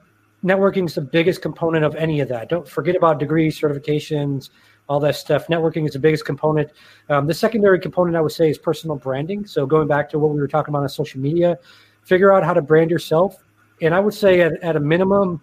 networking 0.42 0.86
is 0.86 0.94
the 0.94 1.02
biggest 1.02 1.42
component 1.42 1.84
of 1.84 1.94
any 1.96 2.20
of 2.20 2.28
that. 2.28 2.48
Don't 2.48 2.66
forget 2.66 2.96
about 2.96 3.18
degrees, 3.18 3.60
certifications, 3.60 4.50
all 4.88 5.00
that 5.00 5.16
stuff. 5.16 5.46
Networking 5.48 5.86
is 5.86 5.92
the 5.92 5.98
biggest 5.98 6.24
component. 6.24 6.70
Um, 7.08 7.26
the 7.26 7.34
secondary 7.34 7.80
component 7.80 8.16
I 8.16 8.20
would 8.20 8.32
say 8.32 8.50
is 8.50 8.58
personal 8.58 8.96
branding. 8.96 9.46
So 9.46 9.66
going 9.66 9.88
back 9.88 10.08
to 10.10 10.18
what 10.18 10.30
we 10.32 10.40
were 10.40 10.48
talking 10.48 10.72
about 10.72 10.82
on 10.82 10.88
social 10.88 11.20
media, 11.20 11.58
figure 12.02 12.32
out 12.32 12.44
how 12.44 12.54
to 12.54 12.62
brand 12.62 12.90
yourself. 12.90 13.42
And 13.80 13.94
I 13.94 14.00
would 14.00 14.14
say 14.14 14.40
at, 14.42 14.62
at 14.62 14.76
a 14.76 14.80
minimum, 14.80 15.42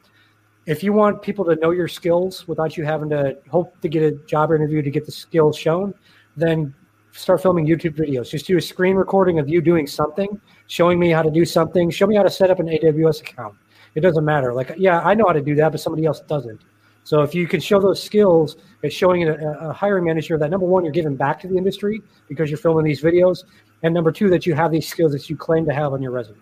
if 0.67 0.83
you 0.83 0.93
want 0.93 1.21
people 1.21 1.43
to 1.45 1.55
know 1.55 1.71
your 1.71 1.87
skills 1.87 2.47
without 2.47 2.77
you 2.77 2.85
having 2.85 3.09
to 3.09 3.37
hope 3.49 3.79
to 3.81 3.89
get 3.89 4.03
a 4.03 4.11
job 4.25 4.51
interview 4.51 4.81
to 4.81 4.91
get 4.91 5.05
the 5.05 5.11
skills 5.11 5.57
shown, 5.57 5.93
then 6.37 6.73
start 7.13 7.41
filming 7.41 7.65
YouTube 7.67 7.95
videos. 7.95 8.29
Just 8.29 8.47
do 8.47 8.57
a 8.57 8.61
screen 8.61 8.95
recording 8.95 9.39
of 9.39 9.49
you 9.49 9.61
doing 9.61 9.87
something, 9.87 10.39
showing 10.67 10.99
me 10.99 11.09
how 11.09 11.21
to 11.21 11.31
do 11.31 11.45
something. 11.45 11.89
Show 11.89 12.07
me 12.07 12.15
how 12.15 12.23
to 12.23 12.29
set 12.29 12.49
up 12.49 12.59
an 12.59 12.67
AWS 12.67 13.21
account. 13.21 13.55
It 13.95 14.01
doesn't 14.01 14.23
matter. 14.23 14.53
Like, 14.53 14.73
yeah, 14.77 15.01
I 15.01 15.13
know 15.13 15.25
how 15.27 15.33
to 15.33 15.41
do 15.41 15.55
that, 15.55 15.71
but 15.71 15.81
somebody 15.81 16.05
else 16.05 16.21
doesn't. 16.21 16.61
So 17.03 17.21
if 17.21 17.33
you 17.33 17.47
can 17.47 17.59
show 17.59 17.79
those 17.79 18.01
skills, 18.01 18.57
it's 18.83 18.95
showing 18.95 19.27
a, 19.27 19.33
a 19.69 19.73
hiring 19.73 20.05
manager 20.05 20.37
that 20.37 20.49
number 20.49 20.65
one, 20.65 20.83
you're 20.83 20.93
giving 20.93 21.15
back 21.15 21.39
to 21.41 21.47
the 21.47 21.57
industry 21.57 22.01
because 22.29 22.49
you're 22.49 22.59
filming 22.59 22.85
these 22.85 23.01
videos, 23.01 23.43
and 23.83 23.93
number 23.93 24.11
two, 24.11 24.29
that 24.29 24.45
you 24.45 24.53
have 24.53 24.71
these 24.71 24.87
skills 24.87 25.11
that 25.11 25.29
you 25.29 25.35
claim 25.35 25.65
to 25.65 25.73
have 25.73 25.93
on 25.93 26.01
your 26.01 26.11
resume. 26.11 26.37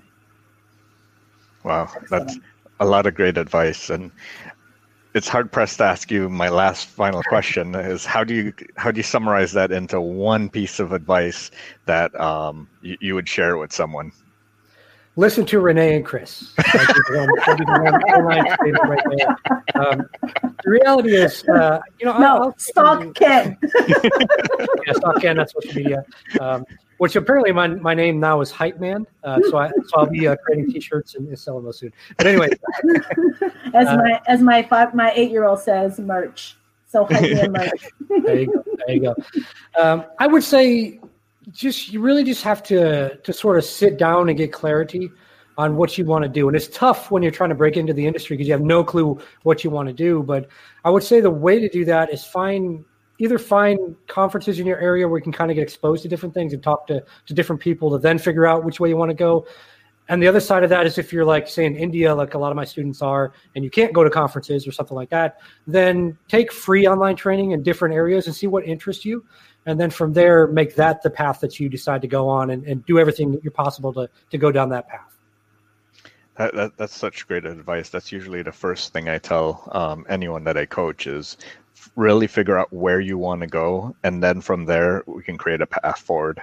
Wow, 1.63 1.89
that's 2.09 2.37
a 2.79 2.85
lot 2.85 3.05
of 3.05 3.15
great 3.15 3.37
advice, 3.37 3.89
and 3.89 4.11
it's 5.19 5.27
hard 5.27 5.51
pressed 5.51 5.79
to 5.79 5.83
ask 5.83 6.09
you 6.09 6.29
my 6.29 6.47
last 6.47 6.87
final 6.87 7.21
question 7.23 7.75
is 7.75 8.05
how 8.05 8.23
do 8.23 8.33
you 8.33 8.53
how 8.77 8.89
do 8.89 8.99
you 8.99 9.03
summarize 9.03 9.51
that 9.51 9.69
into 9.69 9.99
one 9.99 10.49
piece 10.49 10.79
of 10.79 10.93
advice 10.93 11.51
that 11.87 12.17
um, 12.17 12.69
you, 12.81 12.95
you 13.01 13.15
would 13.15 13.27
share 13.27 13.57
with 13.57 13.73
someone? 13.73 14.13
Listen 15.17 15.45
to 15.47 15.59
renee 15.59 15.97
and 15.97 16.05
chris. 16.05 16.53
Um, 19.75 20.07
the 20.63 20.69
reality 20.69 21.15
is 21.15 21.43
uh, 21.49 21.79
you 21.99 22.05
know 22.05 22.17
no 22.17 22.43
I'll, 22.43 22.57
stalk 22.57 23.13
ken. 23.13 23.57
Yeah 24.87 24.93
stalk 24.93 25.19
ken 25.21 25.35
that's 25.35 25.51
social 25.51 25.75
media 25.75 26.05
um, 26.39 26.63
which 26.99 27.15
apparently 27.15 27.51
my, 27.51 27.67
my 27.67 27.93
name 27.93 28.19
now 28.19 28.41
is 28.41 28.51
Hype 28.51 28.79
Man. 28.79 29.07
Uh, 29.23 29.39
so 29.49 29.57
I 29.57 29.69
so 29.69 29.97
I'll 29.97 30.05
be 30.05 30.27
uh, 30.27 30.35
creating 30.45 30.71
T-shirts 30.71 31.15
and, 31.15 31.27
and, 31.27 31.39
selling 31.39 31.65
those 31.65 31.79
soon. 31.79 31.91
But 32.17 32.27
anyway, 32.27 32.49
as 33.73 33.87
uh, 33.87 33.97
my 33.97 34.21
as 34.27 34.41
my 34.41 34.63
five, 34.63 34.93
my 34.93 35.11
eight 35.15 35.31
year 35.31 35.45
old 35.45 35.59
says, 35.59 35.99
merch. 35.99 36.55
So 36.87 37.05
Hype 37.05 37.33
Man 37.33 37.51
merch. 37.53 37.87
there 38.23 38.39
you 38.39 38.47
go. 38.47 38.63
There 38.85 38.95
you 38.95 39.01
go. 39.01 39.15
Um, 39.79 40.05
I 40.19 40.27
would 40.27 40.43
say 40.43 40.99
just 41.51 41.91
you 41.91 42.01
really 42.01 42.23
just 42.23 42.43
have 42.43 42.61
to 42.63 43.15
to 43.15 43.33
sort 43.33 43.57
of 43.57 43.63
sit 43.63 43.97
down 43.97 44.29
and 44.29 44.37
get 44.37 44.51
clarity 44.51 45.09
on 45.57 45.75
what 45.75 45.97
you 45.97 46.05
want 46.05 46.23
to 46.23 46.29
do. 46.29 46.47
And 46.47 46.55
it's 46.55 46.69
tough 46.69 47.11
when 47.11 47.21
you're 47.21 47.33
trying 47.33 47.49
to 47.49 47.55
break 47.55 47.75
into 47.75 47.91
the 47.93 48.05
industry 48.05 48.37
because 48.37 48.47
you 48.47 48.53
have 48.53 48.61
no 48.61 48.81
clue 48.81 49.19
what 49.43 49.63
you 49.63 49.69
want 49.69 49.87
to 49.87 49.93
do. 49.93 50.23
But 50.23 50.47
I 50.85 50.89
would 50.89 51.03
say 51.03 51.19
the 51.19 51.31
way 51.31 51.59
to 51.59 51.67
do 51.67 51.83
that 51.83 52.13
is 52.13 52.23
find 52.23 52.85
either 53.19 53.37
find 53.37 53.95
conferences 54.07 54.59
in 54.59 54.65
your 54.65 54.79
area 54.79 55.07
where 55.07 55.19
you 55.19 55.23
can 55.23 55.31
kind 55.31 55.51
of 55.51 55.55
get 55.55 55.61
exposed 55.61 56.01
to 56.03 56.09
different 56.09 56.33
things 56.33 56.53
and 56.53 56.63
talk 56.63 56.87
to, 56.87 57.03
to 57.25 57.33
different 57.33 57.61
people 57.61 57.91
to 57.91 57.97
then 57.97 58.17
figure 58.17 58.47
out 58.47 58.63
which 58.63 58.79
way 58.79 58.89
you 58.89 58.97
want 58.97 59.09
to 59.09 59.15
go. 59.15 59.45
And 60.07 60.23
the 60.23 60.27
other 60.27 60.39
side 60.39 60.63
of 60.63 60.71
that 60.71 60.87
is 60.87 60.97
if 60.97 61.13
you're 61.13 61.25
like, 61.25 61.47
say, 61.47 61.65
in 61.65 61.75
India, 61.75 62.15
like 62.15 62.33
a 62.33 62.39
lot 62.39 62.51
of 62.51 62.55
my 62.55 62.65
students 62.65 63.01
are, 63.03 63.31
and 63.55 63.63
you 63.63 63.69
can't 63.69 63.93
go 63.93 64.03
to 64.03 64.09
conferences 64.09 64.67
or 64.67 64.71
something 64.71 64.95
like 64.95 65.09
that, 65.11 65.39
then 65.67 66.17
take 66.27 66.51
free 66.51 66.87
online 66.87 67.15
training 67.15 67.51
in 67.51 67.61
different 67.61 67.93
areas 67.93 68.25
and 68.25 68.35
see 68.35 68.47
what 68.47 68.65
interests 68.65 69.05
you. 69.05 69.23
And 69.67 69.79
then 69.79 69.91
from 69.91 70.13
there, 70.13 70.47
make 70.47 70.73
that 70.75 71.03
the 71.03 71.11
path 71.11 71.41
that 71.41 71.59
you 71.59 71.69
decide 71.69 72.01
to 72.01 72.07
go 72.07 72.27
on 72.27 72.49
and, 72.49 72.63
and 72.65 72.83
do 72.87 72.97
everything 72.97 73.31
that 73.33 73.43
you're 73.43 73.51
possible 73.51 73.93
to, 73.93 74.09
to 74.31 74.37
go 74.39 74.51
down 74.51 74.69
that 74.69 74.87
path. 74.87 75.15
That, 76.37 76.55
that, 76.55 76.77
that's 76.77 76.95
such 76.95 77.27
great 77.27 77.45
advice. 77.45 77.89
That's 77.89 78.11
usually 78.11 78.41
the 78.41 78.51
first 78.51 78.93
thing 78.93 79.09
I 79.09 79.17
tell 79.17 79.69
um, 79.73 80.05
anyone 80.09 80.43
that 80.45 80.57
I 80.57 80.65
coach 80.65 81.05
is 81.05 81.37
really 81.95 82.27
figure 82.27 82.57
out 82.57 82.71
where 82.71 82.99
you 82.99 83.17
want 83.17 83.41
to 83.41 83.47
go, 83.47 83.95
and 84.03 84.23
then 84.23 84.41
from 84.41 84.65
there 84.65 85.03
we 85.05 85.23
can 85.23 85.37
create 85.37 85.61
a 85.61 85.67
path 85.67 85.99
forward. 85.99 86.41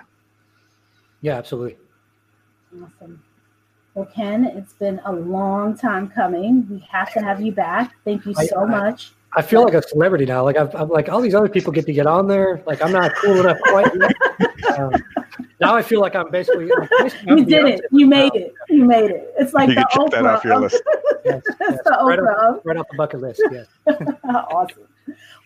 Yeah, 1.20 1.36
absolutely. 1.36 1.76
Awesome. 2.74 3.22
Well, 3.94 4.07
Ken, 4.14 4.44
it's 4.44 4.74
been 4.74 5.01
a 5.07 5.12
long 5.12 5.76
time 5.76 6.09
coming. 6.09 6.66
We 6.70 6.86
have 6.90 7.12
to 7.14 7.20
have 7.20 7.40
you 7.40 7.53
back. 7.53 7.94
Thank 8.05 8.26
you 8.26 8.34
so 8.34 8.64
I, 8.64 8.66
much. 8.66 9.12
I 9.34 9.42
feel 9.42 9.62
like 9.64 9.74
a 9.74 9.82
celebrity 9.82 10.26
now. 10.26 10.44
Like 10.44 10.57
I've, 10.57 10.74
I'm 10.74 10.88
like 10.88 11.09
all 11.09 11.20
these 11.20 11.34
other 11.34 11.49
people 11.49 11.72
get 11.72 11.86
to 11.86 11.92
get 11.92 12.07
on 12.07 12.28
there. 12.28 12.62
Like 12.66 12.82
I'm 12.82 12.92
not 12.92 13.14
cool 13.16 13.40
enough 13.40 13.59
quite 13.64 13.90
yet. 13.94 14.78
Um, 14.78 14.92
now 15.61 15.74
I 15.74 15.82
feel 15.82 16.01
like 16.01 16.14
I'm 16.14 16.30
basically. 16.30 16.70
basically 17.01 17.38
you 17.38 17.44
did 17.44 17.66
it. 17.66 17.80
You 17.90 18.07
made 18.07 18.34
now. 18.34 18.40
it. 18.40 18.55
You 18.68 18.84
made 18.84 19.11
it. 19.11 19.34
It's 19.38 19.55
like 19.55 19.68
you 19.70 19.74
the 19.74 19.88
Oprah. 19.92 20.11
That 20.11 20.26
off 20.26 20.44
your 20.44 20.59
list. 20.59 20.82
yes, 21.24 21.42
yes. 21.61 21.78
the 21.84 21.90
right 22.03 22.18
Oprah. 22.18 22.57
Off, 22.57 22.61
right 22.64 22.76
off 22.76 22.86
the 22.90 22.97
bucket 22.97 23.20
list. 23.20 23.42
Yes. 23.51 23.66
awesome. 24.24 24.84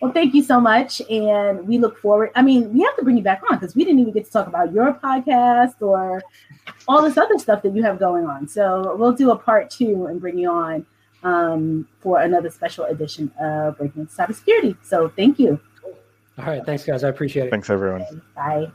Well, 0.01 0.13
thank 0.13 0.35
you 0.35 0.43
so 0.43 0.61
much, 0.61 1.01
and 1.11 1.67
we 1.67 1.79
look 1.79 1.99
forward. 1.99 2.31
I 2.35 2.43
mean, 2.43 2.73
we 2.73 2.81
have 2.83 2.97
to 2.97 3.05
bring 3.05 3.17
you 3.17 3.23
back 3.23 3.43
on 3.51 3.59
because 3.59 3.75
we 3.75 3.85
didn't 3.85 4.01
even 4.01 4.13
get 4.13 4.25
to 4.25 4.31
talk 4.31 4.47
about 4.47 4.73
your 4.73 4.95
podcast 4.95 5.81
or 5.81 6.23
all 6.89 7.03
this 7.03 7.17
other 7.17 7.39
stuff 7.39 7.63
that 7.63 7.75
you 7.75 7.83
have 7.83 7.99
going 7.99 8.27
on. 8.27 8.49
So 8.49 8.97
we'll 8.97 9.13
do 9.13 9.31
a 9.31 9.37
part 9.37 9.71
two 9.71 10.07
and 10.07 10.21
bring 10.21 10.39
you 10.39 10.51
on 10.51 10.87
um, 11.23 11.87
for 12.01 12.21
another 12.21 12.51
special 12.51 12.85
edition 12.85 13.31
of 13.41 13.79
Breaking 13.79 14.07
Cybersecurity. 14.07 14.77
So 14.83 15.09
thank 15.11 15.39
you. 15.39 15.61
All 16.39 16.47
right, 16.47 16.65
thanks, 16.65 16.85
guys. 16.85 17.05
I 17.05 17.09
appreciate 17.09 17.47
it. 17.47 17.51
Thanks, 17.51 17.69
everyone. 17.69 18.23
Bye. 18.35 18.71